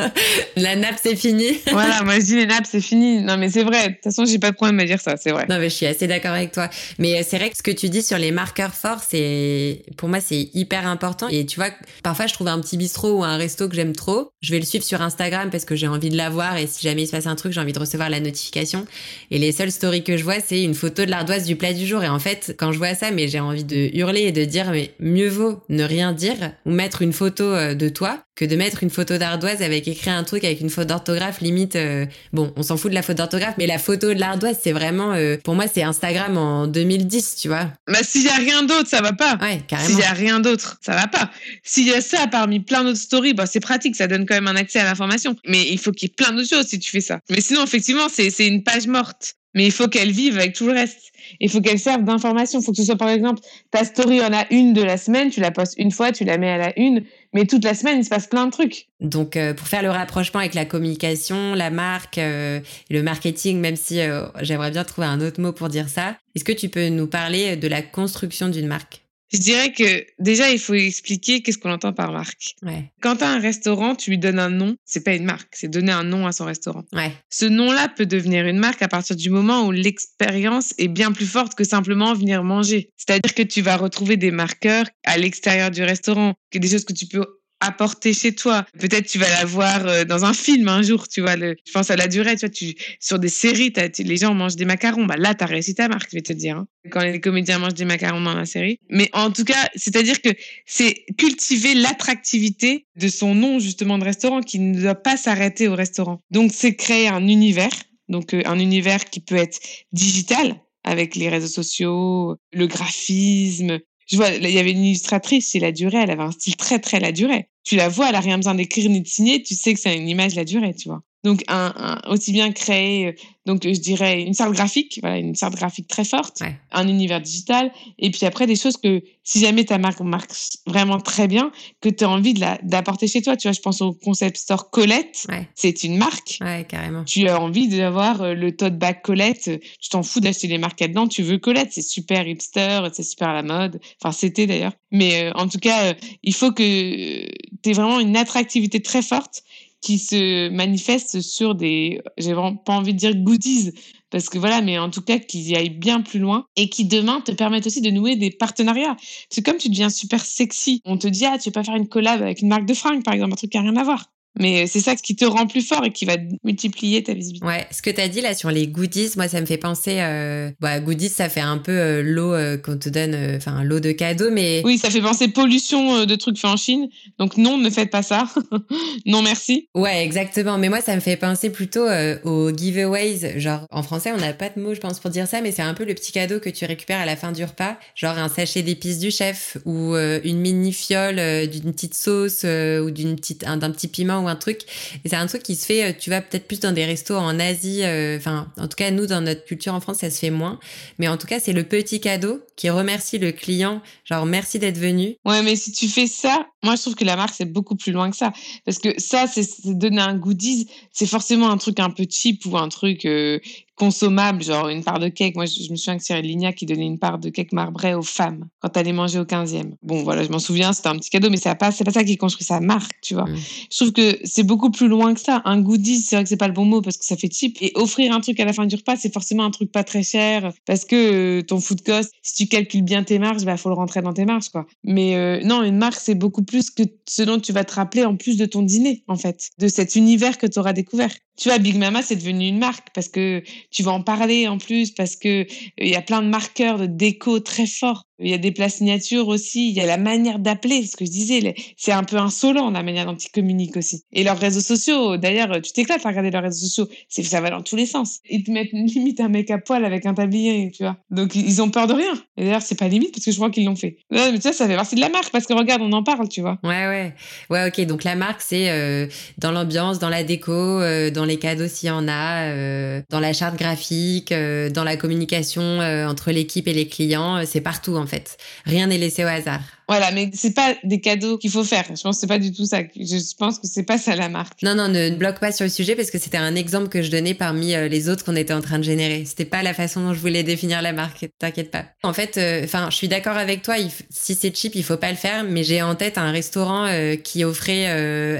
la 0.55 0.75
nappe, 0.75 0.97
c'est 1.01 1.15
fini. 1.15 1.47
voilà, 1.71 2.03
moi 2.03 2.15
je 2.15 2.25
dis 2.25 2.35
les 2.35 2.45
nappes, 2.45 2.67
c'est 2.69 2.81
fini. 2.81 3.21
Non, 3.21 3.37
mais 3.37 3.49
c'est 3.49 3.63
vrai. 3.63 3.89
De 3.89 3.93
toute 3.93 4.03
façon, 4.03 4.25
j'ai 4.25 4.37
pas 4.37 4.51
de 4.51 4.55
problème 4.55 4.79
à 4.79 4.85
dire 4.85 4.99
ça, 5.01 5.15
c'est 5.17 5.31
vrai. 5.31 5.45
Non, 5.49 5.57
mais 5.59 5.69
je 5.69 5.75
suis 5.75 5.85
assez 5.85 6.05
d'accord 6.07 6.31
avec 6.33 6.51
toi. 6.51 6.69
Mais 6.99 7.19
euh, 7.19 7.23
c'est 7.27 7.37
vrai 7.37 7.49
que 7.49 7.57
ce 7.57 7.63
que 7.63 7.71
tu 7.71 7.89
dis 7.89 8.03
sur 8.03 8.17
les 8.17 8.31
marqueurs 8.31 8.73
forts, 8.73 9.01
c'est, 9.09 9.81
pour 9.97 10.09
moi, 10.09 10.19
c'est 10.19 10.49
hyper 10.53 10.87
important. 10.87 11.27
Et 11.29 11.45
tu 11.45 11.57
vois, 11.57 11.69
parfois, 12.03 12.27
je 12.27 12.33
trouve 12.33 12.49
un 12.49 12.59
petit 12.59 12.77
bistrot 12.77 13.19
ou 13.19 13.23
un 13.23 13.37
resto 13.37 13.67
que 13.69 13.75
j'aime 13.75 13.95
trop. 13.95 14.29
Je 14.41 14.51
vais 14.51 14.59
le 14.59 14.65
suivre 14.65 14.83
sur 14.85 15.01
Instagram 15.01 15.49
parce 15.49 15.65
que 15.65 15.75
j'ai 15.75 15.87
envie 15.87 16.09
de 16.09 16.17
l'avoir. 16.17 16.57
Et 16.57 16.67
si 16.67 16.82
Jamais 16.83 17.03
il 17.03 17.07
se 17.07 17.11
passe 17.11 17.27
un 17.27 17.35
truc, 17.35 17.53
j'ai 17.53 17.61
envie 17.61 17.71
de 17.71 17.79
recevoir 17.79 18.09
la 18.09 18.19
notification. 18.19 18.85
Et 19.31 19.39
les 19.39 19.53
seules 19.53 19.71
stories 19.71 20.03
que 20.03 20.17
je 20.17 20.23
vois, 20.23 20.41
c'est 20.45 20.61
une 20.61 20.73
photo 20.73 21.05
de 21.05 21.09
l'ardoise 21.09 21.45
du 21.45 21.55
plat 21.55 21.73
du 21.73 21.87
jour. 21.87 22.03
Et 22.03 22.09
en 22.09 22.19
fait, 22.19 22.55
quand 22.59 22.73
je 22.73 22.77
vois 22.77 22.93
ça, 22.93 23.11
mais 23.11 23.29
j'ai 23.29 23.39
envie 23.39 23.63
de 23.63 23.89
hurler 23.93 24.23
et 24.23 24.31
de 24.33 24.43
dire, 24.43 24.69
mais 24.71 24.91
mieux 24.99 25.29
vaut 25.29 25.63
ne 25.69 25.83
rien 25.83 26.11
dire 26.11 26.51
ou 26.65 26.71
mettre 26.71 27.01
une 27.01 27.13
photo 27.13 27.45
euh, 27.45 27.73
de 27.73 27.87
toi 27.87 28.23
que 28.35 28.45
de 28.45 28.55
mettre 28.55 28.81
une 28.81 28.89
photo 28.89 29.17
d'ardoise 29.17 29.61
avec 29.61 29.87
écrit 29.87 30.09
un 30.09 30.23
truc 30.23 30.43
avec 30.43 30.59
une 30.59 30.69
faute 30.69 30.87
d'orthographe 30.87 31.41
limite. 31.41 31.75
Euh, 31.75 32.05
bon, 32.31 32.51
on 32.55 32.63
s'en 32.63 32.77
fout 32.77 32.89
de 32.89 32.95
la 32.95 33.03
faute 33.03 33.17
d'orthographe, 33.17 33.55
mais 33.57 33.67
la 33.67 33.77
photo 33.77 34.13
de 34.13 34.19
l'ardoise, 34.19 34.57
c'est 34.61 34.71
vraiment, 34.71 35.13
euh, 35.13 35.37
pour 35.43 35.53
moi, 35.53 35.65
c'est 35.71 35.83
Instagram 35.83 36.37
en 36.37 36.67
2010, 36.67 37.35
tu 37.35 37.47
vois. 37.47 37.71
Bah, 37.87 37.99
s'il 38.01 38.23
y 38.23 38.29
a 38.29 38.35
rien 38.35 38.63
d'autre, 38.63 38.89
ça 38.89 39.01
va 39.01 39.13
pas. 39.13 39.37
Ouais, 39.41 39.61
carrément. 39.67 39.89
S'il 39.89 39.99
y 39.99 40.03
a 40.03 40.13
rien 40.13 40.39
d'autre, 40.39 40.77
ça 40.81 40.95
va 40.95 41.07
pas. 41.07 41.29
S'il 41.63 41.87
y 41.87 41.93
a 41.93 42.01
ça 42.01 42.27
parmi 42.27 42.59
plein 42.59 42.83
d'autres 42.83 42.99
stories, 42.99 43.33
bah, 43.33 43.45
c'est 43.45 43.59
pratique, 43.59 43.95
ça 43.95 44.07
donne 44.07 44.25
quand 44.25 44.35
même 44.35 44.47
un 44.47 44.55
accès 44.55 44.79
à 44.79 44.85
l'information. 44.85 45.35
Mais 45.47 45.67
il 45.69 45.77
faut 45.77 45.91
qu'il 45.91 46.09
y 46.09 46.11
ait 46.11 46.15
plein 46.15 46.33
d'autres 46.33 46.49
choses 46.49 46.67
si 46.67 46.79
tu 46.79 46.89
fais 46.89 47.01
ça. 47.01 47.19
Mais 47.29 47.41
sinon, 47.41 47.63
effectivement, 47.63 48.07
c'est 48.09 48.47
une 48.47 48.63
page 48.63 48.87
morte. 48.87 49.35
Mais 49.55 49.65
il 49.65 49.71
faut 49.71 49.87
qu'elle 49.87 50.11
vive 50.11 50.37
avec 50.37 50.55
tout 50.55 50.65
le 50.65 50.73
reste. 50.73 51.11
Il 51.39 51.49
faut 51.49 51.61
qu'elle 51.61 51.79
serve 51.79 52.03
d'information. 52.03 52.59
Il 52.59 52.65
faut 52.65 52.71
que 52.71 52.77
ce 52.77 52.85
soit, 52.85 52.97
par 52.97 53.09
exemple, 53.09 53.41
ta 53.71 53.83
story 53.83 54.21
en 54.21 54.33
a 54.33 54.45
une 54.49 54.73
de 54.73 54.81
la 54.81 54.97
semaine, 54.97 55.29
tu 55.29 55.39
la 55.41 55.51
postes 55.51 55.75
une 55.77 55.91
fois, 55.91 56.11
tu 56.11 56.23
la 56.23 56.37
mets 56.37 56.49
à 56.49 56.57
la 56.57 56.79
une, 56.79 57.03
mais 57.33 57.45
toute 57.45 57.63
la 57.63 57.73
semaine, 57.73 57.99
il 57.99 58.03
se 58.03 58.09
passe 58.09 58.27
plein 58.27 58.45
de 58.45 58.51
trucs. 58.51 58.87
Donc, 58.99 59.35
euh, 59.35 59.53
pour 59.53 59.67
faire 59.67 59.81
le 59.83 59.89
rapprochement 59.89 60.39
avec 60.39 60.53
la 60.53 60.65
communication, 60.65 61.53
la 61.55 61.69
marque, 61.69 62.17
euh, 62.17 62.59
le 62.89 63.03
marketing, 63.03 63.59
même 63.59 63.75
si 63.75 63.99
euh, 63.99 64.25
j'aimerais 64.41 64.71
bien 64.71 64.83
trouver 64.83 65.07
un 65.07 65.21
autre 65.21 65.41
mot 65.41 65.51
pour 65.51 65.69
dire 65.69 65.89
ça, 65.89 66.17
est-ce 66.35 66.43
que 66.43 66.51
tu 66.51 66.69
peux 66.69 66.89
nous 66.89 67.07
parler 67.07 67.55
de 67.55 67.67
la 67.67 67.81
construction 67.81 68.49
d'une 68.49 68.67
marque? 68.67 69.02
Je 69.33 69.39
dirais 69.39 69.71
que 69.73 70.05
déjà, 70.19 70.49
il 70.51 70.59
faut 70.59 70.73
expliquer 70.75 71.41
qu'est-ce 71.41 71.57
qu'on 71.57 71.71
entend 71.71 71.93
par 71.93 72.11
marque. 72.11 72.55
Ouais. 72.61 72.91
Quand 73.01 73.17
tu 73.17 73.23
as 73.23 73.29
un 73.29 73.39
restaurant, 73.39 73.95
tu 73.95 74.11
lui 74.11 74.17
donnes 74.17 74.39
un 74.39 74.49
nom. 74.49 74.75
C'est 74.85 75.03
pas 75.03 75.13
une 75.13 75.25
marque, 75.25 75.55
c'est 75.55 75.67
donner 75.67 75.91
un 75.91 76.03
nom 76.03 76.27
à 76.27 76.31
son 76.31 76.45
restaurant. 76.45 76.83
Ouais. 76.93 77.11
Ce 77.29 77.45
nom-là 77.45 77.89
peut 77.89 78.05
devenir 78.05 78.45
une 78.45 78.59
marque 78.59 78.81
à 78.81 78.87
partir 78.87 79.15
du 79.15 79.29
moment 79.29 79.65
où 79.65 79.71
l'expérience 79.71 80.73
est 80.77 80.87
bien 80.87 81.11
plus 81.11 81.25
forte 81.25 81.55
que 81.55 81.63
simplement 81.63 82.13
venir 82.13 82.43
manger. 82.43 82.89
C'est-à-dire 82.97 83.33
que 83.33 83.43
tu 83.43 83.61
vas 83.61 83.77
retrouver 83.77 84.17
des 84.17 84.31
marqueurs 84.31 84.85
à 85.05 85.17
l'extérieur 85.17 85.71
du 85.71 85.83
restaurant, 85.83 86.33
que 86.51 86.59
des 86.59 86.69
choses 86.69 86.85
que 86.85 86.93
tu 86.93 87.07
peux 87.07 87.25
apporter 87.63 88.13
chez 88.13 88.33
toi. 88.33 88.65
Peut-être 88.79 89.07
tu 89.07 89.17
vas 89.17 89.29
la 89.29 89.45
voir 89.45 89.85
euh, 89.85 90.03
dans 90.03 90.25
un 90.25 90.33
film 90.33 90.67
un 90.67 90.81
jour, 90.81 91.07
tu 91.07 91.21
vois. 91.21 91.35
Le, 91.35 91.55
je 91.65 91.71
pense 91.71 91.89
à 91.89 91.95
la 91.95 92.07
durée, 92.07 92.35
tu 92.35 92.41
vois, 92.45 92.49
tu, 92.49 92.75
sur 92.99 93.19
des 93.19 93.29
séries, 93.29 93.73
les 93.99 94.17
gens 94.17 94.33
mangent 94.33 94.55
des 94.55 94.65
macarons. 94.65 95.05
Bah 95.05 95.15
là, 95.17 95.33
tu 95.35 95.43
as 95.43 95.47
réussi 95.47 95.75
ta 95.75 95.87
marque, 95.87 96.09
je 96.11 96.17
vais 96.17 96.21
te 96.21 96.33
dire. 96.33 96.57
Hein, 96.57 96.67
quand 96.91 97.01
les 97.01 97.19
comédiens 97.19 97.59
mangent 97.59 97.73
des 97.73 97.85
macarons 97.85 98.21
dans 98.21 98.35
la 98.35 98.45
série. 98.45 98.77
Mais 98.89 99.09
en 99.13 99.31
tout 99.31 99.43
cas, 99.43 99.69
c'est-à-dire 99.75 100.21
que 100.21 100.29
c'est 100.65 101.05
cultiver 101.17 101.73
l'attractivité 101.73 102.85
de 102.95 103.07
son 103.07 103.35
nom, 103.35 103.59
justement, 103.59 103.97
de 103.97 104.03
restaurant 104.03 104.41
qui 104.41 104.59
ne 104.59 104.79
doit 104.79 104.95
pas 104.95 105.17
s'arrêter 105.17 105.67
au 105.67 105.75
restaurant. 105.75 106.19
Donc, 106.31 106.51
c'est 106.53 106.75
créer 106.75 107.07
un 107.07 107.27
univers. 107.27 107.71
Donc, 108.09 108.33
euh, 108.33 108.41
un 108.45 108.59
univers 108.59 109.05
qui 109.05 109.21
peut 109.21 109.35
être 109.35 109.59
digital, 109.91 110.55
avec 110.83 111.15
les 111.15 111.29
réseaux 111.29 111.47
sociaux, 111.47 112.35
le 112.51 112.67
graphisme, 112.67 113.79
je 114.13 114.17
vois, 114.17 114.29
il 114.29 114.47
y 114.47 114.59
avait 114.59 114.71
une 114.71 114.83
illustratrice, 114.83 115.49
c'est 115.51 115.59
la 115.59 115.71
durée, 115.71 115.97
elle 115.97 116.11
avait 116.11 116.21
un 116.21 116.31
style 116.31 116.55
très, 116.55 116.77
très 116.77 116.99
la 116.99 117.11
durée. 117.11 117.49
Tu 117.63 117.75
la 117.75 117.89
vois, 117.89 118.09
elle 118.09 118.15
a 118.15 118.19
rien 118.19 118.37
besoin 118.37 118.53
d'écrire 118.53 118.87
ni 118.91 119.01
de 119.01 119.07
signer, 119.07 119.41
tu 119.41 119.55
sais 119.55 119.73
que 119.73 119.79
c'est 119.79 119.97
une 119.97 120.07
image 120.07 120.35
la 120.35 120.45
durée, 120.45 120.75
tu 120.75 120.87
vois. 120.87 121.01
Donc, 121.23 121.43
un, 121.47 122.01
aussi 122.07 122.31
bien 122.31 122.51
créer, 122.51 123.07
euh, 123.07 123.11
donc 123.45 123.63
je 123.63 123.79
dirais 123.79 124.21
une 124.21 124.33
charte 124.33 124.53
graphique, 124.53 124.99
voilà, 125.01 125.17
une 125.17 125.35
charte 125.35 125.55
graphique 125.55 125.87
très 125.87 126.03
forte, 126.03 126.41
un 126.71 126.87
univers 126.87 127.21
digital, 127.21 127.71
et 127.99 128.11
puis 128.11 128.25
après 128.25 128.47
des 128.47 128.55
choses 128.55 128.77
que 128.77 129.01
si 129.23 129.39
jamais 129.39 129.63
ta 129.63 129.77
marque 129.77 130.01
marque 130.01 130.31
vraiment 130.67 130.99
très 130.99 131.27
bien, 131.27 131.51
que 131.81 131.89
tu 131.89 132.03
as 132.03 132.09
envie 132.09 132.33
d'apporter 132.33 133.07
chez 133.07 133.21
toi. 133.21 133.37
Tu 133.37 133.47
vois, 133.47 133.53
je 133.53 133.61
pense 133.61 133.81
au 133.81 133.93
concept 133.93 134.37
store 134.37 134.69
Colette, 134.69 135.25
c'est 135.55 135.83
une 135.83 135.97
marque. 135.97 136.37
Ouais, 136.41 136.65
carrément. 136.67 137.03
Tu 137.05 137.27
as 137.27 137.39
envie 137.39 137.69
d'avoir 137.69 138.21
euh, 138.21 138.33
le 138.33 138.55
tote 138.55 138.77
bag 138.77 139.01
Colette, 139.01 139.49
tu 139.79 139.89
t'en 139.89 140.03
fous 140.03 140.19
d'acheter 140.19 140.47
les 140.47 140.57
marques 140.57 140.79
là-dedans, 140.79 141.07
tu 141.07 141.23
veux 141.23 141.37
Colette, 141.37 141.69
c'est 141.71 141.81
super 141.81 142.27
hipster, 142.27 142.81
c'est 142.91 143.03
super 143.03 143.29
à 143.29 143.33
la 143.33 143.43
mode. 143.43 143.79
Enfin, 144.01 144.11
c'était 144.11 144.45
d'ailleurs. 144.45 144.73
Mais 144.91 145.25
euh, 145.25 145.31
en 145.35 145.47
tout 145.47 145.59
cas, 145.59 145.93
il 146.21 146.33
faut 146.33 146.51
que 146.51 146.61
tu 146.61 147.69
aies 147.69 147.73
vraiment 147.73 147.99
une 147.99 148.17
attractivité 148.17 148.81
très 148.81 149.01
forte 149.01 149.43
qui 149.83 149.99
se 149.99 150.49
manifeste 150.49 151.19
sur 151.21 151.55
des, 151.55 152.01
j'ai 152.17 152.33
vraiment 152.33 152.55
pas 152.55 152.73
envie 152.73 152.93
de 152.93 152.99
dire 152.99 153.13
goodies, 153.15 153.73
parce 154.09 154.29
que 154.29 154.37
voilà, 154.37 154.61
mais 154.61 154.79
en 154.79 154.89
tout 154.89 155.01
cas 155.01 155.19
qu'ils 155.19 155.55
aillent 155.55 155.69
bien 155.69 156.01
plus 156.01 156.19
loin 156.19 156.45
et 156.55 156.69
qui 156.69 156.85
demain 156.85 157.19
te 157.21 157.33
permettent 157.33 157.67
aussi 157.67 157.81
de 157.81 157.91
nouer 157.91 158.15
des 158.15 158.31
partenariats. 158.31 158.95
C'est 159.29 159.43
comme 159.45 159.57
tu 159.57 159.69
deviens 159.69 159.89
super 159.89 160.23
sexy, 160.25 160.81
on 160.85 160.97
te 160.97 161.07
dit 161.07 161.25
ah 161.25 161.37
tu 161.37 161.49
veux 161.49 161.53
pas 161.53 161.63
faire 161.63 161.75
une 161.75 161.89
collab 161.89 162.21
avec 162.21 162.41
une 162.41 162.47
marque 162.47 162.65
de 162.65 162.73
fringues 162.73 163.03
par 163.03 163.13
exemple, 163.13 163.33
un 163.33 163.35
truc 163.35 163.51
qui 163.51 163.57
a 163.57 163.61
rien 163.61 163.75
à 163.75 163.83
voir. 163.83 164.12
Mais 164.39 164.65
c'est 164.67 164.79
ça 164.79 164.95
qui 164.95 165.15
te 165.15 165.25
rend 165.25 165.45
plus 165.45 165.61
fort 165.61 165.85
et 165.85 165.91
qui 165.91 166.05
va 166.05 166.15
multiplier 166.43 167.03
ta 167.03 167.13
visibilité. 167.13 167.45
Ouais, 167.45 167.67
ce 167.71 167.81
que 167.81 167.89
tu 167.89 168.01
as 168.01 168.07
dit 168.07 168.21
là 168.21 168.33
sur 168.33 168.49
les 168.49 168.67
goodies, 168.67 169.11
moi 169.15 169.27
ça 169.27 169.39
me 169.39 169.45
fait 169.45 169.57
penser. 169.57 169.97
Euh... 169.99 170.49
Bah, 170.59 170.79
goodies, 170.79 171.09
ça 171.09 171.29
fait 171.29 171.41
un 171.41 171.57
peu 171.57 171.71
euh, 171.71 172.01
l'eau 172.03 172.33
euh, 172.33 172.57
qu'on 172.57 172.77
te 172.77 172.89
donne, 172.89 173.13
euh, 173.13 173.37
enfin 173.37 173.63
l'eau 173.63 173.79
de 173.79 173.91
cadeau, 173.91 174.31
mais. 174.31 174.61
Oui, 174.65 174.77
ça 174.77 174.89
fait 174.89 175.01
penser 175.01 175.27
pollution 175.27 176.05
de 176.05 176.15
trucs 176.15 176.37
faits 176.37 176.49
en 176.49 176.57
Chine. 176.57 176.87
Donc 177.19 177.37
non, 177.37 177.57
ne 177.57 177.69
faites 177.69 177.91
pas 177.91 178.01
ça. 178.01 178.27
non, 179.05 179.21
merci. 179.21 179.69
Ouais, 179.75 180.03
exactement. 180.03 180.57
Mais 180.57 180.69
moi 180.69 180.81
ça 180.81 180.95
me 180.95 181.01
fait 181.01 181.17
penser 181.17 181.49
plutôt 181.49 181.85
aux 182.23 182.55
giveaways. 182.55 183.39
Genre 183.39 183.67
en 183.71 183.83
français, 183.83 184.11
on 184.13 184.17
n'a 184.17 184.33
pas 184.33 184.49
de 184.49 184.59
mot, 184.59 184.73
je 184.73 184.79
pense, 184.79 184.99
pour 184.99 185.09
dire 185.09 185.27
ça, 185.27 185.41
mais 185.41 185.51
c'est 185.51 185.61
un 185.61 185.73
peu 185.73 185.85
le 185.85 185.93
petit 185.93 186.11
cadeau 186.11 186.39
que 186.39 186.49
tu 186.49 186.65
récupères 186.65 186.99
à 186.99 187.05
la 187.05 187.15
fin 187.15 187.31
du 187.31 187.43
repas. 187.43 187.77
Genre 187.95 188.17
un 188.17 188.29
sachet 188.29 188.61
d'épices 188.61 188.99
du 188.99 189.11
chef 189.11 189.57
ou 189.65 189.95
une 189.95 190.39
mini 190.39 190.73
fiole 190.73 191.47
d'une 191.47 191.71
petite 191.73 191.93
sauce 191.93 192.43
ou 192.43 192.91
d'une 192.91 193.15
petite, 193.15 193.41
d'un 193.43 193.71
petit 193.71 193.87
piment 193.87 194.22
un 194.27 194.35
truc. 194.35 194.61
Et 195.03 195.09
c'est 195.09 195.15
un 195.15 195.27
truc 195.27 195.43
qui 195.43 195.55
se 195.55 195.65
fait, 195.65 195.83
euh, 195.83 195.93
tu 195.97 196.09
vas 196.09 196.21
peut-être 196.21 196.47
plus 196.47 196.59
dans 196.59 196.71
des 196.71 196.85
restos 196.85 197.15
en 197.15 197.39
Asie. 197.39 197.83
Euh, 197.83 198.17
enfin, 198.17 198.47
en 198.57 198.67
tout 198.67 198.75
cas, 198.75 198.91
nous, 198.91 199.05
dans 199.05 199.21
notre 199.21 199.45
culture 199.45 199.73
en 199.73 199.79
France, 199.79 199.99
ça 199.99 200.09
se 200.09 200.19
fait 200.19 200.29
moins. 200.29 200.59
Mais 200.99 201.07
en 201.07 201.17
tout 201.17 201.27
cas, 201.27 201.39
c'est 201.39 201.53
le 201.53 201.63
petit 201.63 201.99
cadeau 201.99 202.41
qui 202.55 202.69
remercie 202.69 203.17
le 203.17 203.31
client. 203.31 203.81
Genre, 204.05 204.25
merci 204.25 204.59
d'être 204.59 204.77
venu. 204.77 205.15
Ouais, 205.25 205.41
mais 205.43 205.55
si 205.55 205.71
tu 205.71 205.87
fais 205.87 206.07
ça, 206.07 206.47
moi, 206.63 206.75
je 206.75 206.81
trouve 206.81 206.95
que 206.95 207.05
la 207.05 207.15
marque, 207.15 207.33
c'est 207.35 207.51
beaucoup 207.51 207.75
plus 207.75 207.91
loin 207.91 208.09
que 208.09 208.17
ça. 208.17 208.31
Parce 208.65 208.79
que 208.79 208.99
ça, 208.99 209.27
c'est 209.27 209.45
donner 209.65 210.01
un 210.01 210.15
goodies. 210.15 210.67
C'est 210.91 211.07
forcément 211.07 211.49
un 211.49 211.57
truc 211.57 211.79
un 211.79 211.89
peu 211.89 212.05
cheap 212.09 212.45
ou 212.45 212.57
un 212.57 212.69
truc 212.69 213.05
euh, 213.05 213.39
consommable, 213.75 214.43
genre 214.43 214.69
une 214.69 214.83
part 214.83 214.99
de 214.99 215.07
cake. 215.07 215.35
Moi, 215.35 215.45
je, 215.45 215.71
me 215.71 215.75
souviens 215.75 215.97
que 215.97 216.03
Cyril 216.03 216.25
Lignac 216.25 216.55
qui 216.55 216.65
donnait 216.65 216.85
une 216.85 216.99
part 216.99 217.17
de 217.17 217.29
cake 217.29 217.53
marbré 217.53 217.95
aux 217.95 218.03
femmes 218.03 218.47
quand 218.59 218.69
elle 218.75 218.81
allait 218.81 218.93
manger 218.93 219.19
au 219.19 219.25
15e. 219.25 219.73
Bon, 219.81 220.03
voilà, 220.03 220.23
je 220.23 220.29
m'en 220.29 220.39
souviens, 220.39 220.73
c'était 220.73 220.89
un 220.89 220.97
petit 220.97 221.09
cadeau, 221.09 221.29
mais 221.29 221.37
c'est 221.37 221.53
pas, 221.55 221.71
c'est 221.71 221.83
pas 221.83 221.91
ça 221.91 222.03
qui 222.03 222.17
construit 222.17 222.45
sa 222.45 222.59
marque, 222.59 222.93
tu 223.01 223.15
vois. 223.15 223.25
Mm. 223.25 223.37
Je 223.71 223.77
trouve 223.77 223.91
que 223.91 224.19
c'est 224.23 224.43
beaucoup 224.43 224.69
plus 224.69 224.87
loin 224.87 225.13
que 225.13 225.19
ça. 225.19 225.41
Un 225.45 225.59
goodies, 225.61 226.01
c'est 226.01 226.15
vrai 226.15 226.23
que 226.23 226.29
c'est 226.29 226.37
pas 226.37 226.47
le 226.47 226.53
bon 226.53 226.65
mot 226.65 226.81
parce 226.81 226.97
que 226.97 227.05
ça 227.05 227.17
fait 227.17 227.31
cheap. 227.31 227.57
Et 227.61 227.71
offrir 227.75 228.13
un 228.13 228.19
truc 228.19 228.39
à 228.39 228.45
la 228.45 228.53
fin 228.53 228.65
du 228.65 228.75
repas, 228.75 228.95
c'est 228.95 229.11
forcément 229.11 229.43
un 229.43 229.51
truc 229.51 229.71
pas 229.71 229.83
très 229.83 230.03
cher 230.03 230.51
parce 230.65 230.85
que 230.85 231.39
euh, 231.39 231.41
ton 231.41 231.59
food 231.59 231.81
cost, 231.81 232.11
si 232.21 232.35
tu 232.35 232.47
calcules 232.47 232.83
bien 232.83 233.03
tes 233.03 233.19
marges, 233.19 233.43
bah, 233.43 233.57
faut 233.57 233.69
le 233.69 233.75
rentrer 233.75 234.01
dans 234.01 234.13
tes 234.13 234.25
marges, 234.25 234.49
quoi. 234.49 234.65
Mais 234.83 235.15
euh, 235.15 235.41
non, 235.43 235.63
une 235.63 235.77
marque, 235.77 235.99
c'est 235.99 236.15
beaucoup 236.15 236.43
plus 236.43 236.69
que 236.69 236.83
ce 237.07 237.23
dont 237.23 237.39
tu 237.39 237.51
vas 237.53 237.63
te 237.63 237.73
rappeler 237.73 238.05
en 238.05 238.15
plus 238.15 238.37
de 238.37 238.45
ton 238.45 238.61
dîner, 238.61 239.03
en 239.07 239.15
fait, 239.15 239.49
de 239.57 239.67
cet 239.67 239.95
univers 239.95 240.37
que 240.37 240.47
tu 240.47 240.59
auras 240.59 240.73
découvert. 240.73 241.11
Tu 241.35 241.49
vois, 241.49 241.57
Big 241.57 241.77
Mama, 241.77 242.03
c'est 242.03 242.15
devenu 242.15 242.47
une 242.47 242.59
marque 242.59 242.89
parce 242.93 243.09
que 243.09 243.41
tu 243.73 243.83
vas 243.83 243.91
en 243.91 244.01
parler 244.03 244.47
en 244.47 244.57
plus, 244.57 244.91
parce 244.91 245.15
que 245.15 245.41
euh, 245.41 245.45
il 245.77 245.89
y 245.89 245.95
a 245.95 246.01
plein 246.01 246.21
de 246.21 246.27
marqueurs 246.29 246.79
de 246.79 246.85
déco 246.85 247.39
très 247.39 247.67
forts. 247.67 248.07
Il 248.19 248.29
y 248.29 248.33
a 248.33 248.37
des 248.37 248.51
plats 248.51 248.69
signatures 248.69 249.27
aussi. 249.27 249.69
Il 249.69 249.75
y 249.75 249.81
a 249.81 249.85
la 249.85 249.97
manière 249.97 250.39
d'appeler, 250.39 250.85
ce 250.85 250.95
que 250.95 251.05
je 251.05 251.11
disais. 251.11 251.55
C'est 251.77 251.91
un 251.91 252.03
peu 252.03 252.17
insolent, 252.17 252.71
la 252.71 252.83
manière 252.83 253.05
dont 253.05 253.15
ils 253.15 253.31
communiquent 253.31 253.77
aussi. 253.77 254.03
Et 254.11 254.23
leurs 254.23 254.37
réseaux 254.37 254.61
sociaux, 254.61 255.17
d'ailleurs, 255.17 255.61
tu 255.61 255.71
t'éclates 255.71 256.05
à 256.05 256.09
regarder 256.09 256.31
leurs 256.31 256.43
réseaux 256.43 256.65
sociaux. 256.67 256.87
Ça 257.09 257.41
va 257.41 257.49
dans 257.49 257.61
tous 257.61 257.75
les 257.75 257.85
sens. 257.85 258.19
Ils 258.29 258.43
te 258.43 258.51
mettent 258.51 258.71
limite 258.71 259.19
un 259.19 259.29
mec 259.29 259.49
à 259.51 259.57
poil 259.57 259.85
avec 259.85 260.05
un 260.05 260.13
tablier, 260.13 260.71
tu 260.71 260.83
vois. 260.83 260.97
Donc, 261.09 261.35
ils 261.35 261.61
ont 261.61 261.69
peur 261.69 261.87
de 261.87 261.93
rien. 261.93 262.13
Et 262.37 262.43
d'ailleurs, 262.43 262.61
c'est 262.61 262.77
pas 262.77 262.87
limite 262.87 263.11
parce 263.13 263.25
que 263.25 263.31
je 263.31 263.37
crois 263.37 263.49
qu'ils 263.49 263.65
l'ont 263.65 263.75
fait. 263.75 263.97
mais 264.11 264.39
ça, 264.41 264.53
ça 264.53 264.67
fait 264.67 264.75
partie 264.75 264.95
de 264.95 265.01
la 265.01 265.09
marque 265.09 265.31
parce 265.31 265.45
que 265.45 265.53
regarde, 265.53 265.81
on 265.81 265.91
en 265.91 266.03
parle, 266.03 266.27
tu 266.29 266.41
vois. 266.41 266.59
Ouais, 266.63 266.87
ouais. 266.87 267.13
Ouais, 267.49 267.67
ok. 267.67 267.85
Donc, 267.85 268.03
la 268.03 268.15
marque, 268.15 268.41
c'est 268.41 268.69
euh, 268.69 269.07
dans 269.37 269.51
l'ambiance, 269.51 269.99
dans 269.99 270.09
la 270.09 270.23
déco, 270.23 270.51
euh, 270.51 271.09
dans 271.09 271.25
les 271.25 271.37
cadeaux 271.37 271.67
s'il 271.67 271.87
y 271.87 271.91
en 271.91 272.07
a, 272.07 272.45
euh, 272.45 273.01
dans 273.09 273.19
la 273.19 273.33
charte 273.33 273.57
graphique, 273.57 274.33
dans 274.33 274.83
la 274.83 274.97
communication 274.97 275.79
entre 276.07 276.31
l'équipe 276.31 276.67
et 276.67 276.73
les 276.73 276.87
clients. 276.87 277.43
c'est 277.45 277.61
partout, 277.61 277.95
en 278.03 278.07
fait. 278.07 278.37
Rien 278.65 278.87
n'est 278.87 278.97
laissé 278.97 279.23
au 279.23 279.27
hasard. 279.27 279.61
Voilà, 279.87 280.11
mais 280.11 280.29
c'est 280.33 280.53
pas 280.53 280.75
des 280.83 281.01
cadeaux 281.01 281.37
qu'il 281.37 281.51
faut 281.51 281.63
faire. 281.63 281.85
Je 281.89 282.01
pense 282.01 282.15
que 282.15 282.21
c'est 282.21 282.27
pas 282.27 282.39
du 282.39 282.51
tout 282.51 282.65
ça. 282.65 282.79
Je 282.95 283.35
pense 283.37 283.59
que 283.59 283.67
c'est 283.67 283.83
pas 283.83 283.97
ça 283.97 284.15
la 284.15 284.29
marque. 284.29 284.61
Non, 284.61 284.75
non, 284.75 284.87
ne, 284.87 285.09
bloque 285.11 285.39
pas 285.39 285.51
sur 285.51 285.65
le 285.65 285.69
sujet 285.69 285.95
parce 285.95 286.09
que 286.09 286.17
c'était 286.17 286.37
un 286.37 286.55
exemple 286.55 286.89
que 286.89 287.01
je 287.01 287.11
donnais 287.11 287.33
parmi 287.33 287.75
euh, 287.75 287.87
les 287.87 288.09
autres 288.09 288.23
qu'on 288.23 288.35
était 288.35 288.53
en 288.53 288.61
train 288.61 288.79
de 288.79 288.83
générer. 288.83 289.25
C'était 289.25 289.45
pas 289.45 289.61
la 289.61 289.73
façon 289.73 290.01
dont 290.01 290.13
je 290.13 290.19
voulais 290.19 290.43
définir 290.43 290.81
la 290.81 290.93
marque. 290.93 291.27
T'inquiète 291.39 291.71
pas. 291.71 291.85
En 292.03 292.13
fait, 292.13 292.37
euh, 292.37 292.63
enfin, 292.63 292.87
je 292.89 292.95
suis 292.95 293.07
d'accord 293.07 293.37
avec 293.37 293.61
toi. 293.61 293.75
si 294.09 294.35
c'est 294.35 294.55
cheap, 294.55 294.75
il 294.75 294.83
faut 294.83 294.97
pas 294.97 295.11
le 295.11 295.17
faire. 295.17 295.43
Mais 295.43 295.63
j'ai 295.63 295.81
en 295.81 295.95
tête 295.95 296.17
un 296.17 296.31
restaurant 296.31 296.85
euh, 296.85 297.15
qui 297.15 297.43
offrait 297.43 297.73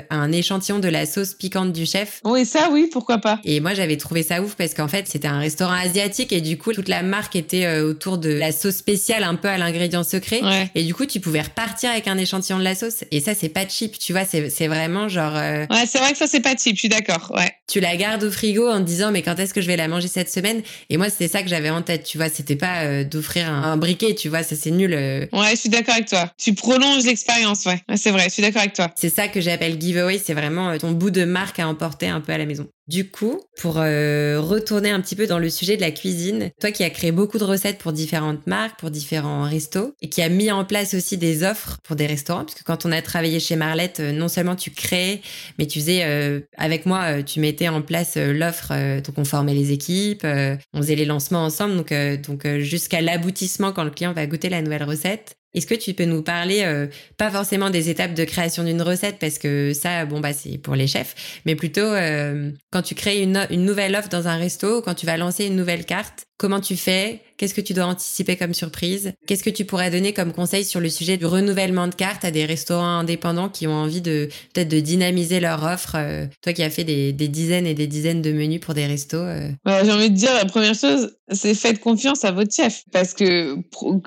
un 0.10 0.32
échantillon 0.32 0.80
de 0.80 0.88
la 0.88 1.06
sauce 1.06 1.34
piquante 1.34 1.74
du 1.74 1.86
chef. 1.86 2.22
Oui, 2.24 2.46
ça, 2.46 2.70
oui, 2.72 2.90
pourquoi 2.92 3.18
pas. 3.18 3.40
Et 3.44 3.60
moi, 3.60 3.74
j'avais 3.74 3.98
trouvé 3.98 4.24
ça 4.24 4.42
ouf 4.42 4.56
parce 4.56 4.74
qu'en 4.74 4.88
fait, 4.88 5.08
c'était 5.08 5.28
un 5.28 5.40
restaurant 5.40 5.74
asiatique 5.74 6.32
et 6.32 6.42
du 6.42 6.58
coup, 6.58 6.72
toute 6.74 6.88
la 6.88 7.04
marque 7.04 7.36
était 7.36 7.80
autour 7.80 8.18
de 8.18 8.30
la 8.30 8.52
sauce 8.52 8.76
spéciale, 8.76 9.24
un 9.24 9.36
peu 9.36 9.48
à 9.48 9.58
l'ingrédient 9.58 10.04
secret. 10.04 10.42
Et 10.76 10.84
du 10.84 10.94
coup, 10.94 11.06
tu 11.06 11.20
pouvais 11.20 11.33
repartir 11.42 11.92
avec 11.92 12.08
un 12.08 12.18
échantillon 12.18 12.60
de 12.60 12.64
la 12.64 12.76
sauce. 12.76 13.04
Et 13.12 13.20
ça, 13.20 13.36
c'est 13.36 13.50
pas 13.50 13.68
cheap, 13.68 13.98
tu 13.98 14.14
vois, 14.14 14.26
c'est 14.26 14.68
vraiment 14.68 15.08
genre. 15.08 15.36
Euh, 15.36 15.66
ouais, 15.70 15.86
c'est 15.86 16.00
vrai 16.00 16.12
que 16.12 16.18
ça, 16.18 16.28
c'est 16.28 16.42
pas 16.42 16.56
cheap, 16.56 16.76
je 16.76 16.80
suis 16.80 16.90
d'accord, 16.90 17.32
ouais. 17.36 17.52
Tu 17.68 17.80
la 17.80 17.96
gardes 17.96 18.24
au 18.24 18.32
frigo 18.32 18.70
en 18.70 18.80
te 18.80 18.86
disant 18.86 19.12
mais 19.12 19.22
quand 19.22 19.40
est-ce 19.40 19.54
que 19.54 19.62
je 19.62 19.68
vais 19.68 19.78
la 19.78 19.88
manger 19.88 20.08
cette 20.08 20.30
semaine? 20.30 20.62
Et 20.90 20.98
moi, 20.98 21.10
c'était 21.10 21.28
ça 21.28 21.44
que 21.44 21.50
j'avais 21.50 21.70
en 21.70 21.82
tête, 21.82 22.04
tu 22.04 22.18
vois. 22.18 22.30
C'était 22.30 22.56
pas 22.56 22.84
euh, 22.84 23.04
d'offrir 23.04 23.50
un, 23.50 23.78
briquet, 23.78 24.16
tu 24.16 24.30
vois. 24.30 24.44
Ça, 24.44 24.56
c'est 24.56 24.72
nul. 24.72 24.94
Euh. 24.94 25.26
Ouais, 25.32 25.52
je 25.52 25.62
suis 25.62 25.70
d'accord 25.70 25.96
avec 25.96 26.08
toi. 26.08 26.32
Tu 26.38 26.54
prolonges 26.54 27.06
l'expérience, 27.06 27.66
ouais. 27.66 27.82
c'est 27.96 28.12
vrai, 28.12 28.26
je 28.26 28.30
suis 28.30 28.42
d'accord 28.42 28.62
avec 28.62 28.74
toi. 28.74 28.92
C'est 28.96 29.10
ça 29.10 29.28
que 29.28 29.40
j'appelle 29.40 29.80
giveaway. 29.80 30.20
C'est 30.24 30.34
vraiment 30.34 30.72
euh, 30.72 30.78
ton 30.78 30.92
bout 30.92 31.10
de 31.10 31.24
marque 31.24 31.60
à 31.60 31.68
emporter 31.68 32.08
un 32.08 32.22
peu 32.22 32.34
à 32.34 32.38
la 32.38 32.46
maison. 32.46 32.68
Du 32.88 33.10
coup, 33.10 33.40
pour 33.62 33.76
retourner 33.76 34.90
un 34.90 35.00
petit 35.00 35.16
peu 35.16 35.26
dans 35.26 35.40
le 35.40 35.50
sujet 35.50 35.78
de 35.78 35.82
la 35.82 35.92
cuisine, 35.92 36.52
toi 36.60 36.70
qui 36.70 36.84
as 36.84 36.90
créé 36.90 37.14
beaucoup 37.14 37.38
de 37.38 37.46
recettes 37.46 37.78
pour 37.78 37.94
différentes 37.94 38.46
marques, 38.46 38.78
pour 38.78 38.92
différents 38.92 39.44
restos, 39.44 39.96
et 40.02 40.10
qui 40.10 40.22
a 40.22 40.28
mis 40.28 40.52
en 40.52 40.66
place 40.66 40.94
aussi 40.94 41.18
des 41.18 41.44
offres 41.44 41.78
pour 41.86 41.96
des 41.96 42.08
restaurants, 42.08 42.44
parce 42.44 42.56
que 42.56 42.64
quand 42.66 42.86
on 42.86 42.92
a 42.92 43.02
travaillé 43.02 43.40
chez 43.40 43.56
Marlette, 43.56 44.02
non 44.02 44.28
seulement 44.28 44.58
tu 44.58 44.70
créais, 44.70 45.22
mais 45.58 45.66
tu 45.66 45.80
faisais 45.80 46.44
avec 46.58 46.86
moi, 46.86 47.24
tu 47.24 47.40
en 47.70 47.82
place 47.82 48.18
l'offre, 48.18 48.74
donc 49.02 49.18
on 49.18 49.26
formait 49.26 49.54
les 49.54 49.72
équipes, 49.72 50.26
on 50.26 50.78
faisait 50.78 50.96
les 50.96 51.06
lancements 51.06 51.44
ensemble, 51.44 51.76
donc, 51.76 51.94
donc 52.28 52.48
jusqu'à 52.60 53.02
l'aboutissement 53.02 53.72
quand 53.72 53.84
le 53.84 53.92
client 53.92 54.14
va 54.14 54.26
goûter 54.26 54.50
la 54.50 54.62
nouvelle 54.62 54.84
recette. 54.84 55.38
Est-ce 55.54 55.68
que 55.68 55.76
tu 55.76 55.94
peux 55.94 56.06
nous 56.06 56.24
parler, 56.24 56.62
euh, 56.64 56.88
pas 57.18 57.30
forcément 57.30 57.70
des 57.70 57.90
étapes 57.90 58.14
de 58.14 58.24
création 58.24 58.64
d'une 58.64 58.82
recette, 58.82 59.20
parce 59.20 59.38
que 59.38 59.74
ça, 59.74 60.06
bon, 60.06 60.20
bah, 60.20 60.34
c'est 60.34 60.58
pour 60.58 60.76
les 60.76 60.88
chefs, 60.88 61.42
mais 61.46 61.56
plutôt 61.56 61.82
euh, 61.82 62.52
quand 62.72 62.82
tu 62.82 62.96
crées 62.96 63.22
une, 63.22 63.46
une, 63.52 63.64
nouvelle 63.64 63.96
offre 63.96 64.10
dans 64.10 64.28
un 64.28 64.38
resto, 64.38 64.82
quand 64.82 64.96
tu 64.96 65.06
vas 65.06 65.18
lancer 65.18 65.46
une 65.46 65.56
nouvelle 65.56 65.86
carte, 65.86 66.26
comment 66.38 66.60
tu 66.60 66.76
fais? 66.76 67.22
Qu'est-ce 67.38 67.54
que 67.54 67.62
tu 67.62 67.74
dois 67.74 67.86
anticiper 67.86 68.38
comme 68.38 68.54
surprise? 68.54 69.14
Qu'est-ce 69.28 69.44
que 69.44 69.50
tu 69.50 69.66
pourrais 69.66 69.90
donner 69.90 70.14
comme 70.14 70.32
conseil 70.32 70.64
sur 70.64 70.80
le 70.80 70.90
sujet 70.90 71.18
du 71.18 71.26
renouvellement 71.26 71.88
de 71.88 71.96
cartes 71.96 72.24
à 72.24 72.32
des 72.32 72.46
restaurants 72.46 73.00
indépendants 73.00 73.50
qui 73.50 73.68
ont 73.68 73.74
envie 73.74 74.02
de 74.02 74.30
peut-être 74.54 74.70
de 74.70 74.80
dynamiser 74.80 75.40
leur 75.40 75.64
offre 75.64 75.96
euh, 75.96 76.26
Toi 76.42 76.54
qui 76.54 76.64
as 76.64 76.70
fait 76.70 76.84
des, 76.84 77.12
des, 77.12 77.28
dizaines 77.28 77.66
et 77.66 77.74
des 77.74 77.88
dizaines 77.88 78.22
de 78.22 78.32
menus 78.32 78.60
pour 78.60 78.74
des 78.74 78.86
restos. 78.86 79.26
J'ai 79.66 79.92
envie 79.92 80.10
de 80.10 80.16
dire, 80.16 80.34
la 80.34 80.46
première 80.46 80.76
chose, 80.76 81.16
c'est 81.32 81.56
faites 81.56 81.80
confiance 81.80 82.24
à 82.24 82.32
votre 82.32 82.54
chef, 82.54 82.84
parce 82.92 83.14
que 83.14 83.58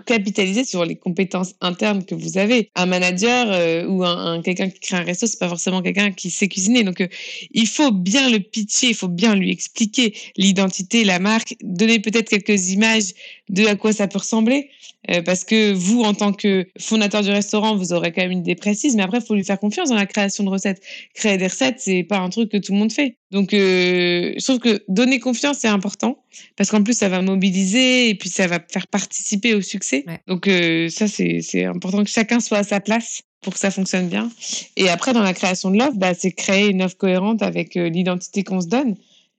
capitaliser 0.07 0.65
sur 0.65 0.85
les 0.85 0.97
compétences 0.97 1.55
interne 1.61 2.05
que 2.05 2.15
vous 2.15 2.39
avez. 2.39 2.71
Un 2.75 2.87
manager 2.87 3.47
euh, 3.51 3.87
ou 3.87 4.05
un, 4.05 4.43
quelqu'un 4.43 4.69
qui 4.69 4.81
crée 4.81 4.97
un 4.97 5.03
resto, 5.03 5.27
c'est 5.27 5.39
pas 5.39 5.49
forcément 5.49 5.83
quelqu'un 5.83 6.13
qui 6.13 6.31
sait 6.31 6.49
cuisiner. 6.49 6.85
Donc, 6.85 7.01
euh, 7.01 7.09
il 7.53 7.67
faut 7.67 7.91
bien 7.91 8.31
le 8.31 8.39
pitcher, 8.39 8.89
il 8.89 8.95
faut 8.95 9.09
bien 9.09 9.35
lui 9.35 9.51
expliquer 9.51 10.15
l'identité, 10.37 11.05
la 11.05 11.19
marque, 11.19 11.57
donner 11.63 11.99
peut-être 11.99 12.16
quelques 12.23 12.71
images 12.71 13.13
de 13.49 13.67
à 13.67 13.77
quoi 13.77 13.93
ça 13.93 14.09
peut 14.09 14.19
ressembler. 14.19 14.71
Euh, 15.11 15.23
parce 15.23 15.45
que 15.45 15.73
vous, 15.73 16.03
en 16.03 16.15
tant 16.15 16.33
que 16.33 16.67
fondateur 16.79 17.23
du 17.23 17.31
restaurant, 17.31 17.77
vous 17.77 17.93
aurez 17.93 18.13
quand 18.13 18.23
même 18.23 18.33
une 18.33 18.41
idée 18.41 18.57
précise, 18.57 18.97
mais 18.97 19.03
après, 19.03 19.19
il 19.19 19.25
faut 19.25 19.35
lui 19.35 19.45
faire 19.45 19.59
confiance 19.59 19.89
dans 19.89 19.95
la 19.95 20.07
création 20.07 20.43
de 20.43 20.49
recettes. 20.49 20.83
Créer 21.15 21.37
des 21.37 21.47
recettes, 21.47 21.77
c'est 21.79 22.03
pas 22.03 22.19
un 22.19 22.29
truc 22.29 22.51
que 22.51 22.57
tout 22.57 22.73
le 22.73 22.79
monde 22.79 22.93
fait. 22.93 23.17
Donc, 23.31 23.55
euh, 23.55 24.35
je 24.37 24.45
trouve 24.45 24.59
que 24.59 24.83
donner 24.89 25.21
confiance, 25.21 25.59
c'est 25.61 25.69
important, 25.69 26.19
parce 26.57 26.71
qu'en 26.71 26.83
plus, 26.83 26.97
ça 26.97 27.09
va 27.09 27.23
mobiliser 27.23 28.09
et 28.09 28.15
puis 28.15 28.29
ça 28.29 28.47
va 28.47 28.59
faire 28.69 28.87
participer 28.89 29.55
au 29.55 29.61
succès. 29.61 30.05
Donc, 30.27 30.49
euh, 30.49 30.89
ça, 30.89 31.07
c'est 31.07 31.65
important 31.65 32.03
que 32.03 32.11
chacun 32.11 32.41
soit 32.41 32.59
à 32.59 32.65
sa 32.65 32.81
place 32.81 33.23
pour 33.43 33.53
que 33.53 33.61
ça 33.61 33.71
fonctionne 33.71 34.09
bien. 34.09 34.31
Et 34.77 34.89
après, 34.89 35.13
dans 35.13 35.23
la 35.23 35.35
création 35.35 35.71
de 35.71 35.79
l'offre, 35.79 35.97
bah, 35.97 36.15
c'est 36.15 36.33
créer 36.33 36.69
une 36.69 36.83
offre 36.83 36.97
cohérente 36.97 37.43
avec 37.43 37.75
l'identité 37.75 38.43
qu'on 38.43 38.61
se 38.61 38.67
donne. 38.67 38.97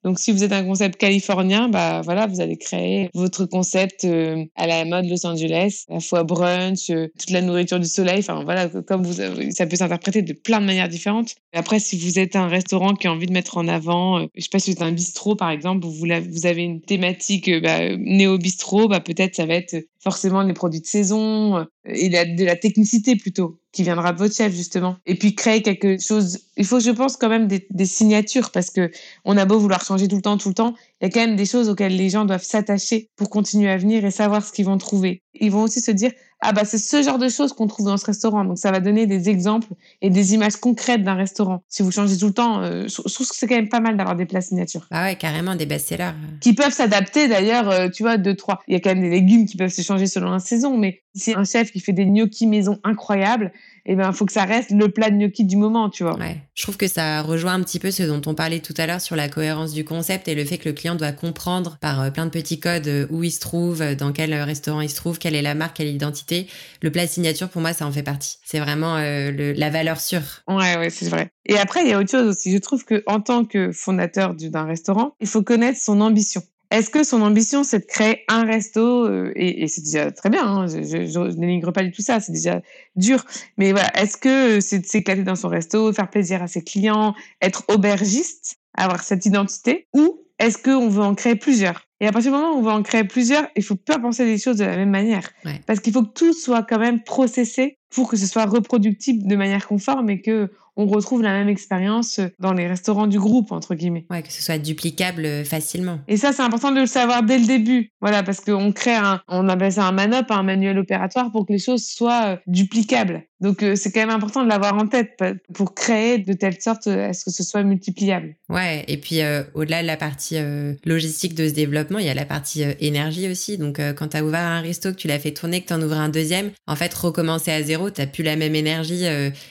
Donc, 0.08 0.20
si 0.20 0.32
vous 0.32 0.46
êtes 0.46 0.54
un 0.54 0.64
concept 0.64 0.96
californien, 0.96 1.68
bah 1.68 2.00
voilà, 2.02 2.28
vous 2.28 2.40
allez 2.40 2.56
créer 2.56 3.10
votre 3.14 3.44
concept 3.44 4.06
euh, 4.06 4.46
à 4.56 4.66
la 4.66 4.86
mode 4.86 5.04
Los 5.10 5.26
Angeles, 5.26 5.84
à 5.90 5.96
la 5.96 6.00
fois 6.00 6.24
brunch, 6.24 6.90
euh, 6.92 7.10
toute 7.20 7.30
la 7.30 7.42
nourriture 7.42 7.78
du 7.78 7.90
soleil. 7.90 8.20
Enfin 8.20 8.42
voilà, 8.46 8.70
comme 8.70 9.04
vous, 9.04 9.22
ça 9.52 9.68
peut 9.68 9.76
s'interpréter 9.76 10.22
de 10.22 10.32
plein 10.32 10.62
de 10.62 10.66
manières 10.66 10.88
différentes. 10.88 11.36
Après, 11.52 11.80
si 11.80 11.98
vous 11.98 12.20
êtes 12.20 12.38
un 12.38 12.48
restaurant 12.48 12.94
qui 12.94 13.08
a 13.08 13.12
envie 13.12 13.26
de 13.26 13.34
mettre 13.34 13.58
en 13.58 13.68
avant, 13.68 14.22
euh, 14.22 14.28
je 14.34 14.44
sais 14.44 14.50
pas 14.50 14.60
si 14.60 14.72
êtes 14.72 14.82
un 14.82 14.94
bistrot 14.94 15.36
par 15.36 15.50
exemple, 15.50 15.86
vous, 15.86 15.92
vous 15.92 16.46
avez 16.46 16.64
une 16.64 16.80
thématique 16.80 17.52
bah, 17.62 17.98
néo 17.98 18.38
bistrot, 18.38 18.88
bah 18.88 19.02
peut-être 19.02 19.36
ça 19.36 19.46
va 19.46 19.56
être 19.56 19.76
forcément 20.08 20.42
les 20.42 20.54
produits 20.54 20.80
de 20.80 20.86
saison 20.86 21.66
et 21.84 22.08
de 22.08 22.46
la 22.46 22.56
technicité 22.56 23.18
plutôt 23.18 23.60
qui 23.74 23.84
viendra 23.84 24.14
de 24.14 24.18
votre 24.18 24.34
chef 24.34 24.56
justement. 24.56 24.96
Et 25.06 25.16
puis 25.16 25.36
créer 25.36 25.62
quelque 25.62 26.02
chose. 26.02 26.40
Il 26.56 26.66
faut, 26.66 26.80
je 26.80 26.92
pense, 26.92 27.18
quand 27.18 27.28
même 27.28 27.48
des, 27.48 27.68
des 27.70 27.86
signatures 27.86 28.52
parce 28.52 28.70
que 28.70 28.90
on 29.26 29.36
a 29.36 29.44
beau 29.44 29.60
vouloir 29.60 29.84
changer 29.84 30.08
tout 30.08 30.16
le 30.16 30.22
temps, 30.22 30.38
tout 30.38 30.48
le 30.48 30.54
temps, 30.54 30.76
il 31.02 31.06
y 31.06 31.08
a 31.08 31.12
quand 31.12 31.20
même 31.20 31.36
des 31.36 31.46
choses 31.46 31.68
auxquelles 31.68 31.98
les 31.98 32.10
gens 32.10 32.24
doivent 32.24 32.44
s'attacher 32.44 33.10
pour 33.18 33.30
continuer 33.30 33.70
à 33.70 33.76
venir 33.76 34.06
et 34.06 34.12
savoir 34.12 34.46
ce 34.46 34.54
qu'ils 34.54 34.66
vont 34.66 34.78
trouver. 34.78 35.24
Ils 35.34 35.52
vont 35.52 35.64
aussi 35.64 35.82
se 35.82 35.92
dire 35.92 36.12
ah 36.40 36.52
bah 36.52 36.66
c'est 36.66 36.78
ce 36.78 37.02
genre 37.02 37.18
de 37.18 37.30
choses 37.30 37.54
qu'on 37.54 37.68
trouve 37.68 37.88
dans 37.88 37.98
ce 37.98 38.06
restaurant. 38.06 38.46
Donc 38.46 38.58
ça 38.58 38.72
va 38.72 38.80
donner 38.80 39.08
des 39.08 39.30
exemples 39.30 39.70
et 40.02 40.10
des 40.10 40.34
images 40.34 40.56
concrètes 40.58 41.04
d'un 41.04 41.16
restaurant. 41.16 41.64
Si 41.68 41.82
vous 41.82 41.92
changez 41.92 42.18
tout 42.18 42.28
le 42.28 42.34
temps, 42.34 42.62
euh, 42.62 42.88
je 42.88 43.14
trouve 43.14 43.28
que 43.28 43.36
c'est 43.36 43.48
quand 43.48 43.56
même 43.56 43.70
pas 43.70 43.80
mal 43.80 43.98
d'avoir 43.98 44.16
des 44.16 44.26
plats 44.26 44.42
signatures. 44.42 44.88
Ah 44.92 45.06
ouais, 45.06 45.16
carrément 45.16 45.56
des 45.56 45.66
best-sellers. 45.66 46.12
Qui 46.42 46.54
peuvent 46.54 46.74
s'adapter 46.74 47.28
d'ailleurs, 47.28 47.70
euh, 47.70 47.90
tu 47.90 48.04
vois, 48.04 48.18
deux 48.18 48.36
trois. 48.36 48.62
Il 48.68 48.74
y 48.74 48.78
a 48.78 48.80
quand 48.80 48.92
même 48.92 49.02
des 49.02 49.10
légumes 49.10 49.46
qui 49.46 49.58
peuvent 49.58 49.72
se 49.72 49.82
changer 49.82 50.06
selon 50.06 50.30
la 50.30 50.40
saison, 50.40 50.78
mais 50.78 51.02
si 51.16 51.34
un 51.34 51.44
chef 51.44 51.72
qui 51.72 51.80
fait 51.80 51.94
des 51.94 52.06
gnocchis 52.06 52.46
maison 52.46 52.80
incroyables, 52.84 53.52
eh 53.90 53.96
ben, 53.96 54.12
faut 54.12 54.26
que 54.26 54.34
ça 54.34 54.44
reste 54.44 54.72
le 54.72 54.90
plat 54.90 55.10
de 55.10 55.16
gnocchi 55.16 55.46
du 55.46 55.56
moment, 55.56 55.90
tu 55.90 56.04
vois. 56.04 56.18
Ouais. 56.18 56.38
Je 56.54 56.64
trouve 56.64 56.76
que 56.76 56.88
ça 56.88 57.22
rejoint 57.22 57.54
un 57.54 57.62
petit 57.62 57.80
peu 57.80 57.90
ce 57.90 58.04
dont 58.04 58.22
on 58.26 58.36
parlait 58.36 58.60
tout 58.60 58.74
à 58.78 58.86
l'heure 58.86 59.00
sur 59.00 59.16
la 59.16 59.30
cohérence 59.30 59.72
du 59.72 59.86
concept 59.86 60.28
et 60.28 60.36
le 60.36 60.44
fait 60.44 60.58
que 60.58 60.68
le 60.68 60.74
client 60.74 60.96
doit 60.96 61.14
comprendre 61.14 61.78
par 61.80 62.02
euh, 62.02 62.10
plein 62.10 62.26
de 62.26 62.30
petits 62.32 62.60
codes 62.60 62.88
euh, 62.88 63.08
où 63.10 63.24
il 63.24 63.32
se 63.32 63.40
trouve, 63.40 63.82
euh, 63.82 63.96
dans 63.96 64.12
quel 64.12 64.34
restaurant 64.34 64.82
il 64.82 64.90
se 64.90 64.96
trouve, 64.98 65.20
quelle 65.20 65.36
est 65.36 65.42
la 65.42 65.56
marque, 65.56 65.78
quelle 65.78 65.88
est 65.88 65.92
l'identité. 65.92 66.48
Le 66.82 66.92
plat 66.92 67.08
signature, 67.08 67.48
pour 67.48 67.62
moi, 67.62 67.72
ça 67.72 67.88
en 67.88 67.92
fait 67.92 68.04
partie. 68.04 68.40
C'est 68.44 68.60
vraiment 68.60 68.98
la 68.98 69.70
valeur 69.70 70.02
sûre. 70.02 70.44
Ouais, 70.48 70.78
ouais, 70.78 70.90
c'est 70.90 71.08
vrai. 71.10 71.30
Et 71.46 71.58
après, 71.58 71.82
il 71.84 71.90
y 71.90 71.94
a 71.94 72.00
autre 72.00 72.12
chose 72.12 72.28
aussi. 72.28 72.52
Je 72.52 72.58
trouve 72.58 72.84
que 72.84 73.04
en 73.08 73.22
tant 73.22 73.46
que 73.46 73.72
fondateur 73.72 74.36
d'un 74.36 74.66
restaurant, 74.66 75.16
il 75.22 75.28
faut 75.28 75.44
connaître 75.44 75.80
son 75.80 76.02
ambition. 76.02 76.42
Est-ce 76.70 76.90
que 76.90 77.04
son 77.04 77.22
ambition, 77.22 77.64
c'est 77.64 77.80
de 77.80 77.86
créer 77.86 78.24
un 78.28 78.44
resto 78.44 79.06
euh, 79.06 79.32
et, 79.36 79.68
c'est 79.68 79.84
déjà 79.84 80.12
très 80.12 80.30
bien, 80.30 80.46
hein, 80.46 80.68
je, 80.68 80.82
je, 80.82 81.38
n'énigre 81.38 81.72
pas 81.72 81.84
du 81.84 81.92
tout 81.92 82.02
ça, 82.02 82.20
c'est 82.20 82.34
déjà 82.34 82.62
dur. 82.96 83.24
Mais 83.58 83.72
voilà, 83.72 83.90
est-ce 83.98 84.18
que 84.18 84.60
c'est 84.60 84.80
de 84.80 84.86
s'éclater 84.86 85.24
dans 85.24 85.36
son 85.36 85.48
resto, 85.48 85.94
faire 85.94 86.10
plaisir 86.10 86.44
à 86.44 86.48
ses 86.48 86.64
clients, 86.64 87.16
être 87.42 87.64
aubergiste, 87.70 88.58
avoir 88.74 89.04
cette 89.04 89.26
identité, 89.26 89.88
ou 89.94 90.26
est-ce 90.40 90.58
qu'on 90.58 90.90
veut 90.90 91.04
en 91.04 91.16
créer 91.16 91.36
plusieurs? 91.36 91.88
Et 92.00 92.08
à 92.08 92.12
partir 92.12 92.32
du 92.32 92.38
moment 92.38 92.54
où 92.54 92.60
on 92.60 92.62
veut 92.62 92.72
en 92.72 92.84
créer 92.84 93.04
plusieurs, 93.04 93.48
il 93.56 93.64
faut 93.64 93.76
pas 93.76 93.98
penser 93.98 94.26
les 94.26 94.38
choses 94.38 94.58
de 94.58 94.66
la 94.66 94.76
même 94.76 94.92
manière, 94.92 95.30
parce 95.66 95.80
qu'il 95.80 95.94
faut 95.94 96.04
que 96.04 96.14
tout 96.14 96.34
soit 96.34 96.64
quand 96.64 96.80
même 96.80 97.02
processé 97.02 97.80
pour 97.90 98.10
que 98.10 98.18
ce 98.18 98.26
soit 98.26 98.46
reproductible 98.46 99.28
de 99.28 99.36
manière 99.36 99.68
conforme 99.68 100.10
et 100.10 100.22
que 100.22 100.50
on 100.78 100.86
retrouve 100.86 101.24
la 101.24 101.34
même 101.34 101.50
expérience 101.50 102.22
dans 102.40 102.54
les 102.54 102.68
restaurants 102.68 103.08
du 103.08 103.20
groupe, 103.20 103.52
entre 103.52 103.74
guillemets. 103.74 104.06
Ouais, 104.12 104.22
que 104.22 104.32
ce 104.32 104.44
soit 104.44 104.60
duplicable 104.60 105.26
euh, 105.26 105.44
facilement. 105.44 106.00
Et 106.08 106.18
ça, 106.18 106.32
c'est 106.32 106.44
important 106.44 106.72
de 106.72 106.80
le 106.80 106.86
savoir 106.86 107.24
dès 107.24 107.40
le 107.40 107.48
début. 107.48 107.92
Voilà, 108.00 108.22
parce 108.22 108.40
qu'on 108.40 108.72
crée 108.72 108.96
un, 108.96 109.22
on 109.28 109.50
appelle 109.50 109.74
ça 109.74 109.86
un 109.86 109.92
manop, 109.92 110.30
un 110.30 110.44
manuel 110.44 110.78
opératoire 110.78 111.32
pour 111.32 111.48
que 111.48 111.54
les 111.54 111.60
choses 111.60 111.84
soient 111.84 112.28
euh, 112.28 112.38
duplicables. 112.46 113.24
Donc, 113.40 113.64
euh, 113.64 113.76
c'est 113.76 113.92
quand 113.92 114.00
même 114.00 114.12
important 114.12 114.44
de 114.44 114.50
l'avoir 114.50 114.76
en 114.76 114.88
tête 114.88 115.24
pour 115.54 115.74
créer 115.74 116.20
de 116.20 116.34
telle 116.34 116.60
sorte 116.62 116.88
à 116.88 117.14
ce 117.14 117.26
que 117.26 117.32
ce 117.32 117.44
soit 117.44 117.64
multipliable. 117.64 118.36
Ouais, 118.50 118.84
et 118.88 118.98
puis 118.98 119.20
au-delà 119.54 119.84
de 119.84 119.88
la 119.88 119.98
partie 119.98 120.38
logistique 120.86 121.36
de 121.36 121.48
ce 121.48 121.54
développement, 121.54 122.00
il 122.00 122.08
y 122.08 122.10
a 122.10 122.16
la 122.16 122.26
partie 122.26 122.64
énergie 122.80 123.30
aussi. 123.30 123.60
Donc, 123.60 123.80
quand 123.96 124.08
tu 124.08 124.18
as 124.18 124.26
ouvert 124.26 124.42
un 124.42 124.62
resto, 124.62 124.92
que 124.92 124.98
tu 124.98 125.08
l'as 125.08 125.20
fait 125.20 125.34
tourner, 125.34 125.62
que 125.62 125.68
tu 125.68 125.74
en 125.74 125.82
ouvres 125.84 126.00
un 126.00 126.10
deuxième, 126.10 126.50
en 126.66 126.76
fait, 126.76 126.92
recommencer 126.96 127.52
à 127.52 127.62
zéro, 127.62 127.77
tu 127.94 128.08
plus 128.08 128.24
la 128.24 128.36
même 128.36 128.56
énergie. 128.56 129.06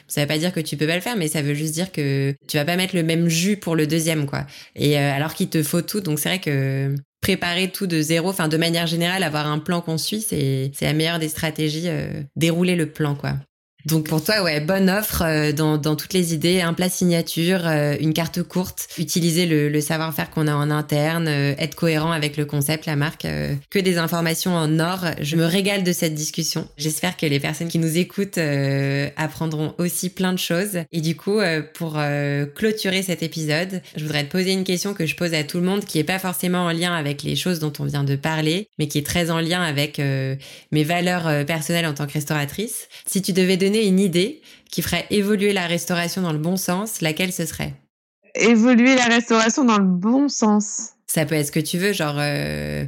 ça 0.09 0.21
veut 0.21 0.27
pas 0.27 0.39
dire 0.39 0.53
que 0.53 0.61
tu 0.61 0.77
peux 0.77 0.87
pas 0.87 0.95
le 0.95 1.01
faire, 1.01 1.17
mais 1.17 1.29
ça 1.29 1.43
veut 1.43 1.55
juste 1.55 1.75
dire 1.75 1.93
que 1.93 2.35
tu 2.49 2.57
vas 2.57 2.65
pas 2.65 2.77
mettre 2.77 2.95
le 2.95 3.03
même 3.03 3.29
jus 3.29 3.57
pour 3.57 3.77
le 3.77 3.87
deuxième, 3.87 4.27
quoi. 4.27 4.47
Et 4.75 4.99
euh, 4.99 5.13
alors 5.13 5.35
qu'il 5.35 5.49
te 5.49 5.63
faut 5.63 5.83
tout, 5.83 6.01
donc 6.01 6.19
c'est 6.19 6.29
vrai 6.29 6.41
que 6.41 6.95
préparer 7.21 7.71
tout 7.71 7.87
de 7.87 8.01
zéro, 8.01 8.31
enfin 8.31 8.49
de 8.49 8.57
manière 8.57 8.87
générale, 8.87 9.23
avoir 9.23 9.47
un 9.47 9.59
plan 9.59 9.81
qu'on 9.81 9.99
suit, 9.99 10.21
c'est 10.21 10.71
la 10.81 10.93
meilleure 10.93 11.19
des 11.19 11.29
stratégies. 11.29 11.89
Euh, 11.89 12.23
dérouler 12.37 12.77
le 12.77 12.91
plan, 12.91 13.15
quoi. 13.15 13.35
Donc 13.87 14.09
pour 14.09 14.23
toi, 14.23 14.43
ouais, 14.43 14.59
bonne 14.59 14.91
offre 14.91 15.23
euh, 15.23 15.53
dans, 15.53 15.79
dans, 15.79 15.95
toutes 15.95 16.13
les 16.13 16.35
idées, 16.35 16.61
un 16.61 16.73
plat 16.73 16.89
signature, 16.89 17.61
euh, 17.67 17.95
une 18.01 18.13
carte 18.15 18.43
courte, 18.43 18.89
utiliser 18.99 19.47
le, 19.47 19.69
le 19.69 19.81
savoir-faire 19.81 20.29
qu'on 20.31 20.49
a 20.49 20.55
en 20.55 20.73
interne, 20.73 21.29
euh, 21.29 21.55
être 21.57 21.77
cohérent 21.77 22.11
avec 22.11 22.37
le 22.37 22.47
concept, 22.47 22.87
la 22.87 22.97
marque, 22.97 23.29
que 23.71 23.79
des 23.79 23.99
informations 23.99 24.57
en 24.57 24.81
or. 24.81 25.05
Je 25.21 25.37
me 25.37 25.45
régale 25.45 25.85
de 25.85 25.93
cette 25.93 26.15
discussion. 26.15 26.67
J'espère 26.77 27.17
que 27.17 27.27
les 27.27 27.39
personnes 27.39 27.69
qui 27.69 27.79
nous 27.79 27.97
écoutent 27.97 28.39
apprendront 29.17 29.75
aussi 29.79 30.11
plein 30.11 30.33
de 30.33 30.39
choses. 30.39 30.79
Et 30.91 31.01
du 31.01 31.15
coup, 31.15 31.39
pour 31.75 31.99
clôturer 32.55 33.03
cet 33.03 33.23
épisode, 33.23 33.83
je 33.97 34.03
voudrais 34.03 34.25
te 34.25 34.31
poser 34.31 34.53
une 34.53 34.65
question 34.65 34.95
que 34.95 35.07
je 35.07 35.15
pose 35.15 35.35
à 35.35 35.45
tout 35.45 35.59
le 35.59 35.65
monde, 35.65 35.85
qui 35.85 35.99
est 35.99 36.05
pas 36.05 36.19
forcément 36.19 36.65
en 36.65 36.73
lien 36.73 36.95
avec 36.95 37.23
les 37.23 37.37
choses 37.37 37.59
dont 37.59 37.73
on 37.79 37.85
vient 37.85 38.05
de 38.05 38.17
parler, 38.17 38.69
mais 38.79 38.89
qui 38.89 38.99
est 38.99 39.07
très 39.07 39.31
en 39.31 39.41
lien 39.41 39.63
avec 39.63 39.99
mes 39.99 40.85
valeurs 40.85 41.45
personnelles 41.47 41.87
en 41.87 41.95
tant 41.95 42.07
que 42.07 42.15
restauratrice. 42.15 42.89
Si 43.07 43.23
tu 43.23 43.33
devais 43.33 43.57
donner 43.57 43.76
une 43.85 44.01
idée 44.01 44.43
qui 44.71 44.83
ferait 44.83 45.07
évoluer 45.11 45.53
la 45.53 45.67
restauration 45.67 46.23
dans 46.23 46.33
le 46.33 46.39
bon 46.39 46.57
sens, 46.57 47.01
laquelle 47.01 47.33
ce 47.33 47.47
serait? 47.47 47.75
Évoluer 48.35 48.95
la 48.95 49.07
restauration 49.07 49.65
dans 49.65 49.79
le 49.79 49.87
bon 49.87 50.29
sens. 50.29 50.91
Ça 51.07 51.25
peut 51.25 51.35
être 51.35 51.47
ce 51.47 51.53
que 51.53 51.61
tu 51.61 51.79
veux, 51.79 51.93
genre 51.93 52.17
euh, 52.19 52.85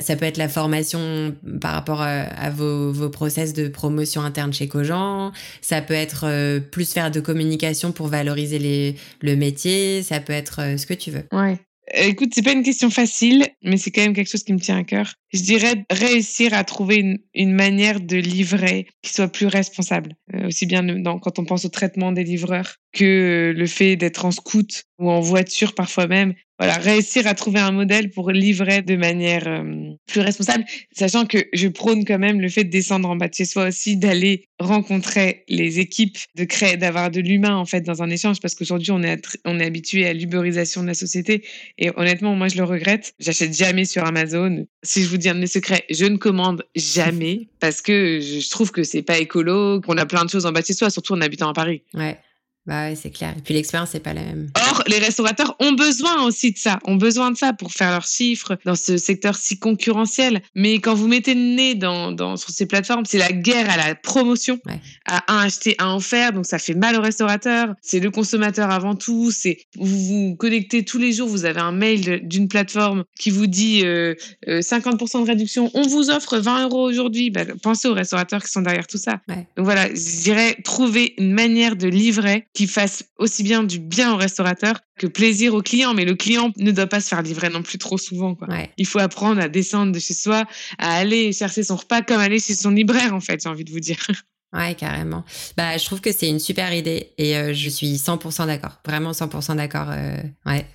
ça 0.00 0.16
peut 0.16 0.26
être 0.26 0.36
la 0.36 0.48
formation 0.48 1.34
par 1.60 1.72
rapport 1.72 2.02
à, 2.02 2.50
vos, 2.50 2.92
vos, 2.92 3.08
process 3.08 3.52
de 3.52 3.68
promotion 3.68 4.22
interne 4.22 4.52
chez 4.52 4.68
Cogent. 4.68 5.32
Ça 5.60 5.80
peut 5.80 5.94
être 5.94 6.24
euh, 6.26 6.60
plus 6.60 6.92
faire 6.92 7.10
de 7.10 7.20
communication 7.20 7.92
pour 7.92 8.08
valoriser 8.08 8.58
les, 8.58 8.96
le 9.20 9.36
métier. 9.36 10.02
Ça 10.02 10.20
peut 10.20 10.32
être 10.32 10.60
euh, 10.60 10.76
ce 10.76 10.86
que 10.86 10.94
tu 10.94 11.10
veux. 11.10 11.24
Ouais. 11.32 11.58
Euh, 11.96 12.04
écoute, 12.04 12.30
c'est 12.34 12.42
pas 12.42 12.52
une 12.52 12.62
question 12.62 12.90
facile, 12.90 13.46
mais 13.62 13.76
c'est 13.76 13.90
quand 13.90 14.02
même 14.02 14.14
quelque 14.14 14.30
chose 14.30 14.44
qui 14.44 14.52
me 14.52 14.58
tient 14.58 14.78
à 14.78 14.84
cœur. 14.84 15.14
Je 15.32 15.40
dirais 15.40 15.84
réussir 15.90 16.54
à 16.54 16.64
trouver 16.64 16.96
une, 16.96 17.18
une 17.34 17.52
manière 17.52 18.00
de 18.00 18.16
livrer 18.16 18.86
qui 19.02 19.12
soit 19.12 19.28
plus 19.28 19.46
responsable, 19.46 20.14
aussi 20.44 20.66
bien 20.66 20.84
quand 21.02 21.38
on 21.38 21.44
pense 21.44 21.64
au 21.64 21.68
traitement 21.68 22.12
des 22.12 22.24
livreurs 22.24 22.76
que 22.92 23.52
le 23.56 23.66
fait 23.66 23.96
d'être 23.96 24.24
en 24.24 24.30
scout 24.30 24.84
ou 24.98 25.10
en 25.10 25.20
voiture 25.20 25.74
parfois 25.74 26.06
même 26.06 26.34
voilà, 26.60 26.74
réussir 26.74 27.26
à 27.26 27.32
trouver 27.32 27.58
un 27.58 27.72
modèle 27.72 28.10
pour 28.10 28.30
livrer 28.30 28.82
de 28.82 28.94
manière 28.94 29.48
euh, 29.48 29.94
plus 30.06 30.20
responsable, 30.20 30.66
sachant 30.92 31.24
que 31.24 31.38
je 31.54 31.68
prône 31.68 32.04
quand 32.04 32.18
même 32.18 32.38
le 32.38 32.50
fait 32.50 32.64
de 32.64 32.70
descendre 32.70 33.08
en 33.08 33.16
bas 33.16 33.28
de 33.28 33.34
chez 33.34 33.46
soi 33.46 33.68
aussi, 33.68 33.96
d'aller 33.96 34.44
rencontrer 34.58 35.44
les 35.48 35.78
équipes, 35.78 36.18
de 36.36 36.44
créer, 36.44 36.76
d'avoir 36.76 37.10
de 37.10 37.20
l'humain 37.20 37.56
en 37.56 37.64
fait 37.64 37.80
dans 37.80 38.02
un 38.02 38.10
échange, 38.10 38.40
parce 38.40 38.54
qu'aujourd'hui 38.54 38.90
on 38.90 39.02
est 39.02 39.38
on 39.46 39.58
est 39.58 39.64
habitué 39.64 40.06
à 40.06 40.12
l'uberisation 40.12 40.82
de 40.82 40.88
la 40.88 40.92
société 40.92 41.46
et 41.78 41.92
honnêtement 41.96 42.36
moi 42.36 42.48
je 42.48 42.58
le 42.58 42.64
regrette. 42.64 43.14
J'achète 43.18 43.56
jamais 43.56 43.86
sur 43.86 44.04
Amazon. 44.04 44.66
Si 44.82 45.02
je 45.02 45.08
vous 45.08 45.16
dis 45.16 45.30
un 45.30 45.36
de 45.36 45.40
mes 45.40 45.46
secrets, 45.46 45.86
je 45.88 46.04
ne 46.04 46.18
commande 46.18 46.62
jamais 46.76 47.48
parce 47.60 47.80
que 47.80 48.20
je 48.20 48.50
trouve 48.50 48.70
que 48.70 48.82
c'est 48.82 49.00
pas 49.00 49.16
écolo, 49.16 49.80
qu'on 49.80 49.96
a 49.96 50.04
plein 50.04 50.26
de 50.26 50.30
choses 50.30 50.44
en 50.44 50.52
bas 50.52 50.60
de 50.60 50.66
chez 50.66 50.74
soi, 50.74 50.90
surtout 50.90 51.14
en 51.14 51.22
habitant 51.22 51.48
à 51.48 51.54
Paris. 51.54 51.84
Ouais. 51.94 52.18
Bah 52.66 52.88
ouais, 52.88 52.94
c'est 52.94 53.10
clair. 53.10 53.34
Et 53.38 53.40
puis 53.40 53.54
l'expérience 53.54 53.94
n'est 53.94 54.00
pas 54.00 54.12
la 54.12 54.22
même. 54.22 54.50
Or, 54.70 54.82
les 54.86 54.98
restaurateurs 54.98 55.56
ont 55.60 55.72
besoin 55.72 56.24
aussi 56.24 56.52
de 56.52 56.58
ça, 56.58 56.78
ont 56.84 56.96
besoin 56.96 57.30
de 57.30 57.36
ça 57.36 57.52
pour 57.54 57.72
faire 57.72 57.90
leurs 57.90 58.06
chiffres 58.06 58.58
dans 58.66 58.74
ce 58.74 58.98
secteur 58.98 59.34
si 59.34 59.58
concurrentiel. 59.58 60.42
Mais 60.54 60.78
quand 60.78 60.94
vous 60.94 61.08
mettez 61.08 61.34
le 61.34 61.40
nez 61.40 61.74
dans, 61.74 62.12
dans 62.12 62.36
sur 62.36 62.50
ces 62.50 62.66
plateformes, 62.66 63.04
c'est 63.06 63.18
la 63.18 63.32
guerre 63.32 63.70
à 63.70 63.76
la 63.76 63.94
promotion, 63.94 64.60
à 65.06 65.32
un 65.32 65.46
acheter, 65.46 65.74
à 65.78 65.88
en 65.88 66.00
faire. 66.00 66.32
Donc 66.32 66.44
ça 66.44 66.58
fait 66.58 66.74
mal 66.74 66.96
aux 66.96 67.00
restaurateurs. 67.00 67.74
C'est 67.80 67.98
le 67.98 68.10
consommateur 68.10 68.70
avant 68.70 68.94
tout. 68.94 69.30
C'est 69.30 69.58
vous 69.76 69.86
vous 69.86 70.36
connectez 70.36 70.84
tous 70.84 70.98
les 70.98 71.12
jours, 71.12 71.28
vous 71.28 71.46
avez 71.46 71.60
un 71.60 71.72
mail 71.72 72.20
d'une 72.24 72.48
plateforme 72.48 73.04
qui 73.18 73.30
vous 73.30 73.46
dit 73.46 73.82
euh, 73.84 74.14
50% 74.46 75.16
euh, 75.16 75.22
de 75.22 75.26
réduction. 75.26 75.70
On 75.72 75.86
vous 75.88 76.10
offre 76.10 76.38
20 76.38 76.64
euros 76.64 76.88
aujourd'hui. 76.88 77.30
Bah, 77.30 77.44
pensez 77.62 77.88
aux 77.88 77.94
restaurateurs 77.94 78.42
qui 78.42 78.50
sont 78.50 78.62
derrière 78.62 78.86
tout 78.86 78.98
ça. 78.98 79.20
Donc 79.28 79.64
voilà, 79.64 79.88
je 79.88 80.22
dirais 80.22 80.56
trouver 80.62 81.14
une 81.16 81.32
manière 81.32 81.76
de 81.76 81.88
livrer 81.88 82.46
qui 82.52 82.66
fasse 82.66 83.04
aussi 83.16 83.42
bien 83.42 83.62
du 83.62 83.78
bien 83.78 84.12
au 84.12 84.16
restaurateur 84.16 84.80
que 84.98 85.06
plaisir 85.06 85.54
au 85.54 85.62
client. 85.62 85.94
Mais 85.94 86.04
le 86.04 86.14
client 86.14 86.52
ne 86.56 86.72
doit 86.72 86.86
pas 86.86 87.00
se 87.00 87.08
faire 87.08 87.22
livrer 87.22 87.48
non 87.48 87.62
plus 87.62 87.78
trop 87.78 87.98
souvent. 87.98 88.34
Quoi. 88.34 88.48
Il 88.76 88.86
faut 88.86 88.98
apprendre 88.98 89.40
à 89.40 89.48
descendre 89.48 89.92
de 89.92 89.98
chez 89.98 90.14
soi, 90.14 90.44
à 90.78 90.94
aller 90.94 91.32
chercher 91.32 91.62
son 91.62 91.76
repas 91.76 92.02
comme 92.02 92.20
aller 92.20 92.40
chez 92.40 92.54
son 92.54 92.70
libraire, 92.70 93.14
en 93.14 93.20
fait, 93.20 93.42
j'ai 93.42 93.48
envie 93.48 93.64
de 93.64 93.70
vous 93.70 93.80
dire. 93.80 93.98
Ouais, 94.52 94.74
carrément. 94.74 95.24
Bah, 95.56 95.76
je 95.76 95.84
trouve 95.84 96.00
que 96.00 96.10
c'est 96.10 96.28
une 96.28 96.40
super 96.40 96.74
idée 96.74 97.12
et 97.18 97.36
euh, 97.36 97.54
je 97.54 97.68
suis 97.68 97.94
100% 97.94 98.46
d'accord. 98.46 98.80
Vraiment 98.84 99.12
100% 99.12 99.54
d'accord. 99.54 99.90
Euh, 99.90 100.16
ouais. 100.44 100.66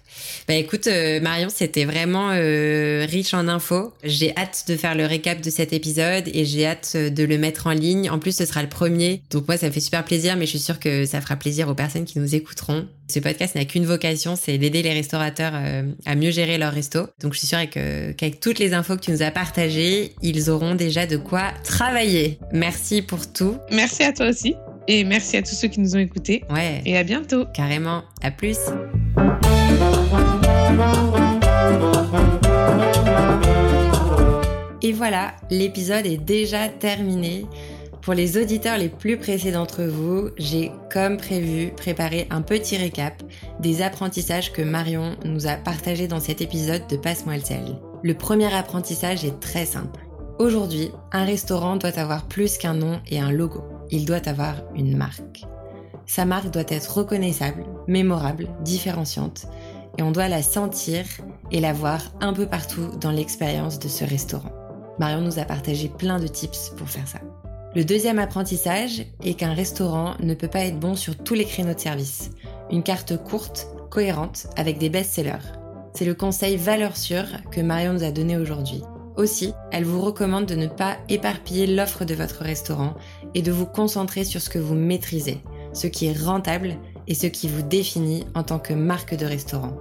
Bah, 0.48 0.56
écoute, 0.56 0.88
euh, 0.88 1.20
Marion, 1.20 1.50
c'était 1.54 1.86
vraiment 1.86 2.30
riche 2.30 3.34
en 3.34 3.48
infos. 3.48 3.94
J'ai 4.04 4.36
hâte 4.38 4.66
de 4.68 4.76
faire 4.76 4.96
le 4.96 5.06
récap 5.06 5.42
de 5.42 5.50
cet 5.50 5.74
épisode 5.74 6.24
et 6.34 6.46
j'ai 6.46 6.66
hâte 6.66 6.96
de 6.96 7.24
le 7.24 7.38
mettre 7.38 7.68
en 7.68 7.72
ligne. 7.72 8.10
En 8.10 8.20
plus, 8.20 8.36
ce 8.36 8.46
sera 8.46 8.62
le 8.62 8.70
premier. 8.70 9.22
Donc 9.32 9.48
moi, 9.48 9.58
ça 9.58 9.68
me 9.68 9.72
fait 9.72 9.80
super 9.80 10.04
plaisir, 10.04 10.36
mais 10.38 10.46
je 10.46 10.52
suis 10.52 10.60
sûre 10.60 10.80
que 10.80 11.06
ça 11.06 11.22
fera 11.22 11.36
plaisir 11.36 11.70
aux 11.70 11.76
personnes 11.76 12.06
qui 12.06 12.20
nous 12.20 12.36
écouteront. 12.36 12.88
Ce 13.08 13.20
podcast 13.20 13.56
n'a 13.56 13.66
qu'une 13.66 13.86
vocation, 13.86 14.36
c'est 14.36 14.58
d'aider 14.58 14.82
les 14.82 14.94
restaurateurs 14.94 15.54
à 16.06 16.16
mieux 16.16 16.32
gérer 16.32 16.58
leur 16.58 16.74
resto. 16.74 17.08
Donc 17.22 17.34
je 17.34 17.40
suis 17.40 17.48
sûre 17.48 17.60
qu'avec 17.70 18.40
toutes 18.40 18.60
les 18.60 18.74
infos 18.74 18.96
que 18.96 19.02
tu 19.02 19.12
nous 19.12 19.22
as 19.22 19.32
partagées, 19.32 20.14
ils 20.22 20.50
auront 20.50 20.76
déjà 20.76 21.06
de 21.06 21.18
quoi 21.18 21.52
travailler. 21.64 22.40
Merci 22.52 23.02
pour 23.02 23.32
tout. 23.32 23.58
Merci 23.72 24.04
à 24.04 24.14
toi 24.14 24.30
aussi. 24.30 24.56
Et 24.88 25.04
merci 25.04 25.38
à 25.38 25.42
tous 25.42 25.56
ceux 25.56 25.68
qui 25.68 25.80
nous 25.80 25.96
ont 25.96 26.00
écoutés. 26.00 26.44
Ouais. 26.50 26.82
Et 26.86 26.98
à 26.98 27.04
bientôt. 27.04 27.46
Carrément. 27.54 28.04
À 28.22 28.32
plus. 28.32 28.58
Et 34.82 34.92
voilà, 34.92 35.34
l'épisode 35.50 36.06
est 36.06 36.18
déjà 36.24 36.70
terminé. 36.70 37.46
Pour 38.02 38.14
les 38.14 38.38
auditeurs 38.38 38.78
les 38.78 38.90
plus 38.90 39.18
pressés 39.18 39.52
d'entre 39.52 39.84
vous, 39.84 40.30
j'ai 40.38 40.72
comme 40.94 41.18
prévu 41.18 41.72
préparé 41.76 42.28
un 42.30 42.44
petit 42.44 42.78
récap 42.78 43.24
des 43.60 43.82
apprentissages 43.82 44.54
que 44.54 44.62
Marion 44.62 45.16
nous 45.26 45.48
a 45.48 45.56
partagés 45.56 46.08
dans 46.08 46.20
cet 46.20 46.40
épisode 46.40 46.86
de 46.88 46.98
Passe-moi 46.98 47.38
le 47.38 47.42
sel. 47.42 47.80
Le 48.04 48.14
premier 48.14 48.54
apprentissage 48.54 49.26
est 49.26 49.40
très 49.40 49.66
simple. 49.66 50.06
Aujourd'hui, 50.38 50.92
un 51.12 51.26
restaurant 51.26 51.78
doit 51.78 51.98
avoir 51.98 52.28
plus 52.28 52.60
qu'un 52.60 52.76
nom 52.76 53.00
et 53.10 53.20
un 53.20 53.32
logo. 53.32 53.64
Il 53.90 54.06
doit 54.06 54.30
avoir 54.30 54.58
une 54.76 54.96
marque. 54.96 55.46
Sa 56.06 56.26
marque 56.26 56.52
doit 56.52 56.64
être 56.68 56.98
reconnaissable, 56.98 57.66
mémorable, 57.88 58.50
différenciante, 58.62 59.48
et 59.98 60.04
on 60.04 60.12
doit 60.12 60.28
la 60.28 60.42
sentir 60.42 61.06
et 61.52 61.60
la 61.60 61.74
voir 61.74 62.02
un 62.22 62.34
peu 62.34 62.46
partout 62.46 62.90
dans 63.00 63.12
l'expérience 63.12 63.80
de 63.80 63.88
ce 63.88 64.04
restaurant. 64.04 64.52
Marion 65.00 65.22
nous 65.22 65.40
a 65.40 65.46
partagé 65.46 65.90
plein 65.90 66.20
de 66.20 66.28
tips 66.28 66.72
pour 66.78 66.90
faire 66.90 67.08
ça. 67.08 67.20
Le 67.76 67.84
deuxième 67.84 68.20
apprentissage 68.20 69.06
est 69.24 69.34
qu'un 69.34 69.54
restaurant 69.54 70.14
ne 70.22 70.34
peut 70.34 70.48
pas 70.48 70.66
être 70.66 70.80
bon 70.80 70.96
sur 70.96 71.18
tous 71.18 71.34
les 71.34 71.44
créneaux 71.44 71.74
de 71.74 71.80
service. 71.80 72.30
Une 72.72 72.84
carte 72.84 73.18
courte, 73.18 73.68
cohérente, 73.90 74.48
avec 74.56 74.78
des 74.78 74.90
best-sellers. 74.90 75.52
C'est 75.94 76.06
le 76.06 76.14
conseil 76.14 76.56
valeur 76.56 76.96
sûre 76.96 77.28
que 77.52 77.62
Marion 77.62 77.94
nous 77.94 78.04
a 78.04 78.12
donné 78.12 78.38
aujourd'hui. 78.38 78.82
Aussi, 79.18 79.54
elle 79.72 79.86
vous 79.86 80.02
recommande 80.02 80.46
de 80.46 80.56
ne 80.56 80.68
pas 80.68 80.98
éparpiller 81.10 81.68
l'offre 81.68 82.06
de 82.06 82.16
votre 82.16 82.44
restaurant 82.44 82.96
et 83.34 83.42
de 83.42 83.52
vous 83.52 83.66
concentrer 83.66 84.26
sur 84.26 84.42
ce 84.42 84.50
que 84.50 84.60
vous 84.60 84.76
maîtrisez, 84.76 85.42
ce 85.74 85.88
qui 85.88 86.08
est 86.08 86.18
rentable 86.18 86.76
et 87.08 87.14
ce 87.14 87.28
qui 87.28 87.48
vous 87.48 87.62
définit 87.62 88.26
en 88.36 88.44
tant 88.44 88.60
que 88.60 88.74
marque 88.74 89.16
de 89.16 89.26
restaurant. 89.26 89.74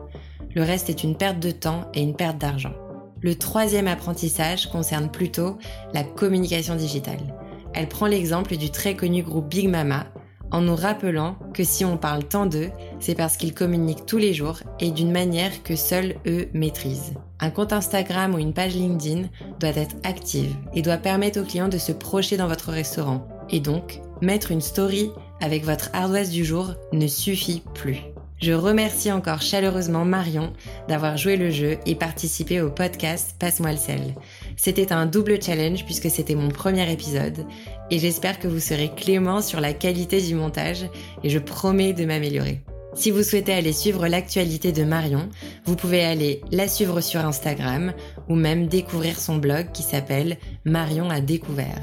Le 0.54 0.62
reste 0.62 0.88
est 0.88 1.02
une 1.02 1.16
perte 1.16 1.40
de 1.40 1.50
temps 1.50 1.90
et 1.94 2.02
une 2.02 2.14
perte 2.14 2.38
d'argent. 2.38 2.74
Le 3.20 3.34
troisième 3.34 3.88
apprentissage 3.88 4.68
concerne 4.70 5.10
plutôt 5.10 5.58
la 5.92 6.04
communication 6.04 6.76
digitale. 6.76 7.34
Elle 7.72 7.88
prend 7.88 8.06
l'exemple 8.06 8.56
du 8.56 8.70
très 8.70 8.94
connu 8.94 9.22
groupe 9.22 9.48
Big 9.48 9.68
Mama 9.68 10.06
en 10.54 10.60
nous 10.60 10.76
rappelant 10.76 11.36
que 11.52 11.64
si 11.64 11.84
on 11.84 11.96
parle 11.96 12.22
tant 12.22 12.46
d'eux, 12.46 12.70
c'est 13.00 13.16
parce 13.16 13.36
qu'ils 13.36 13.54
communiquent 13.54 14.06
tous 14.06 14.18
les 14.18 14.32
jours 14.32 14.60
et 14.78 14.92
d'une 14.92 15.10
manière 15.10 15.64
que 15.64 15.74
seuls 15.74 16.14
eux 16.26 16.48
maîtrisent. 16.52 17.14
Un 17.40 17.50
compte 17.50 17.72
Instagram 17.72 18.34
ou 18.34 18.38
une 18.38 18.52
page 18.52 18.76
LinkedIn 18.76 19.28
doit 19.58 19.70
être 19.70 19.96
active 20.04 20.54
et 20.72 20.82
doit 20.82 20.98
permettre 20.98 21.40
aux 21.40 21.44
clients 21.44 21.68
de 21.68 21.78
se 21.78 21.90
projeter 21.90 22.36
dans 22.36 22.46
votre 22.46 22.70
restaurant. 22.70 23.26
Et 23.50 23.58
donc, 23.58 24.00
mettre 24.22 24.52
une 24.52 24.60
story 24.60 25.10
avec 25.40 25.64
votre 25.64 25.90
ardoise 25.92 26.30
du 26.30 26.44
jour 26.44 26.74
ne 26.92 27.08
suffit 27.08 27.64
plus. 27.74 28.13
Je 28.40 28.52
remercie 28.52 29.12
encore 29.12 29.42
chaleureusement 29.42 30.04
Marion 30.04 30.52
d'avoir 30.88 31.16
joué 31.16 31.36
le 31.36 31.50
jeu 31.50 31.78
et 31.86 31.94
participé 31.94 32.60
au 32.60 32.70
podcast 32.70 33.36
Passe-moi 33.38 33.72
le 33.72 33.78
sel. 33.78 34.14
C'était 34.56 34.92
un 34.92 35.06
double 35.06 35.42
challenge 35.42 35.84
puisque 35.84 36.10
c'était 36.10 36.34
mon 36.34 36.48
premier 36.48 36.90
épisode 36.92 37.46
et 37.90 37.98
j'espère 37.98 38.38
que 38.38 38.48
vous 38.48 38.60
serez 38.60 38.90
clément 38.94 39.40
sur 39.40 39.60
la 39.60 39.72
qualité 39.72 40.20
du 40.20 40.34
montage 40.34 40.86
et 41.22 41.30
je 41.30 41.38
promets 41.38 41.92
de 41.92 42.04
m'améliorer. 42.04 42.62
Si 42.94 43.10
vous 43.10 43.22
souhaitez 43.22 43.52
aller 43.52 43.72
suivre 43.72 44.06
l'actualité 44.06 44.70
de 44.70 44.84
Marion, 44.84 45.28
vous 45.64 45.74
pouvez 45.74 46.04
aller 46.04 46.40
la 46.52 46.68
suivre 46.68 47.00
sur 47.00 47.24
Instagram 47.24 47.92
ou 48.28 48.36
même 48.36 48.68
découvrir 48.68 49.18
son 49.18 49.36
blog 49.36 49.72
qui 49.72 49.82
s'appelle 49.82 50.38
Marion 50.64 51.10
a 51.10 51.20
découvert. 51.20 51.82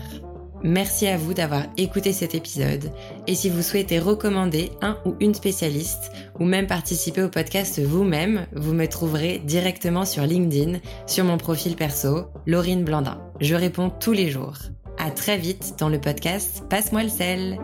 Merci 0.64 1.07
à 1.07 1.18
vous 1.18 1.34
d'avoir 1.34 1.64
écouté 1.78 2.14
cet 2.14 2.36
épisode 2.36 2.91
et 3.28 3.36
si 3.36 3.49
vous 3.49 3.62
souhaitez 3.62 3.99
recommander 3.99 4.72
un 4.82 4.97
ou 5.05 5.16
une 5.20 5.34
spécialiste 5.34 6.12
ou 6.39 6.45
même 6.45 6.68
participer 6.68 7.24
au 7.24 7.30
podcast 7.30 7.80
vous-même, 7.80 8.45
vous 8.53 8.74
me 8.74 8.88
trouverez 8.88 9.39
directement 9.39 10.05
sur 10.05 10.24
LinkedIn, 10.24 10.80
sur 11.07 11.24
mon 11.24 11.38
profil 11.38 11.76
perso, 11.76 12.28
Laurine 12.45 12.84
Blandin. 12.84 13.20
Je 13.39 13.55
réponds 13.55 13.89
tous 13.89 14.12
les 14.12 14.30
jours. 14.30 14.57
À 14.97 15.09
très 15.09 15.38
vite 15.38 15.76
dans 15.80 15.89
le 15.89 15.99
podcast 15.99 16.64
Passe-moi 16.70 17.03
le 17.03 17.09
sel. 17.09 17.59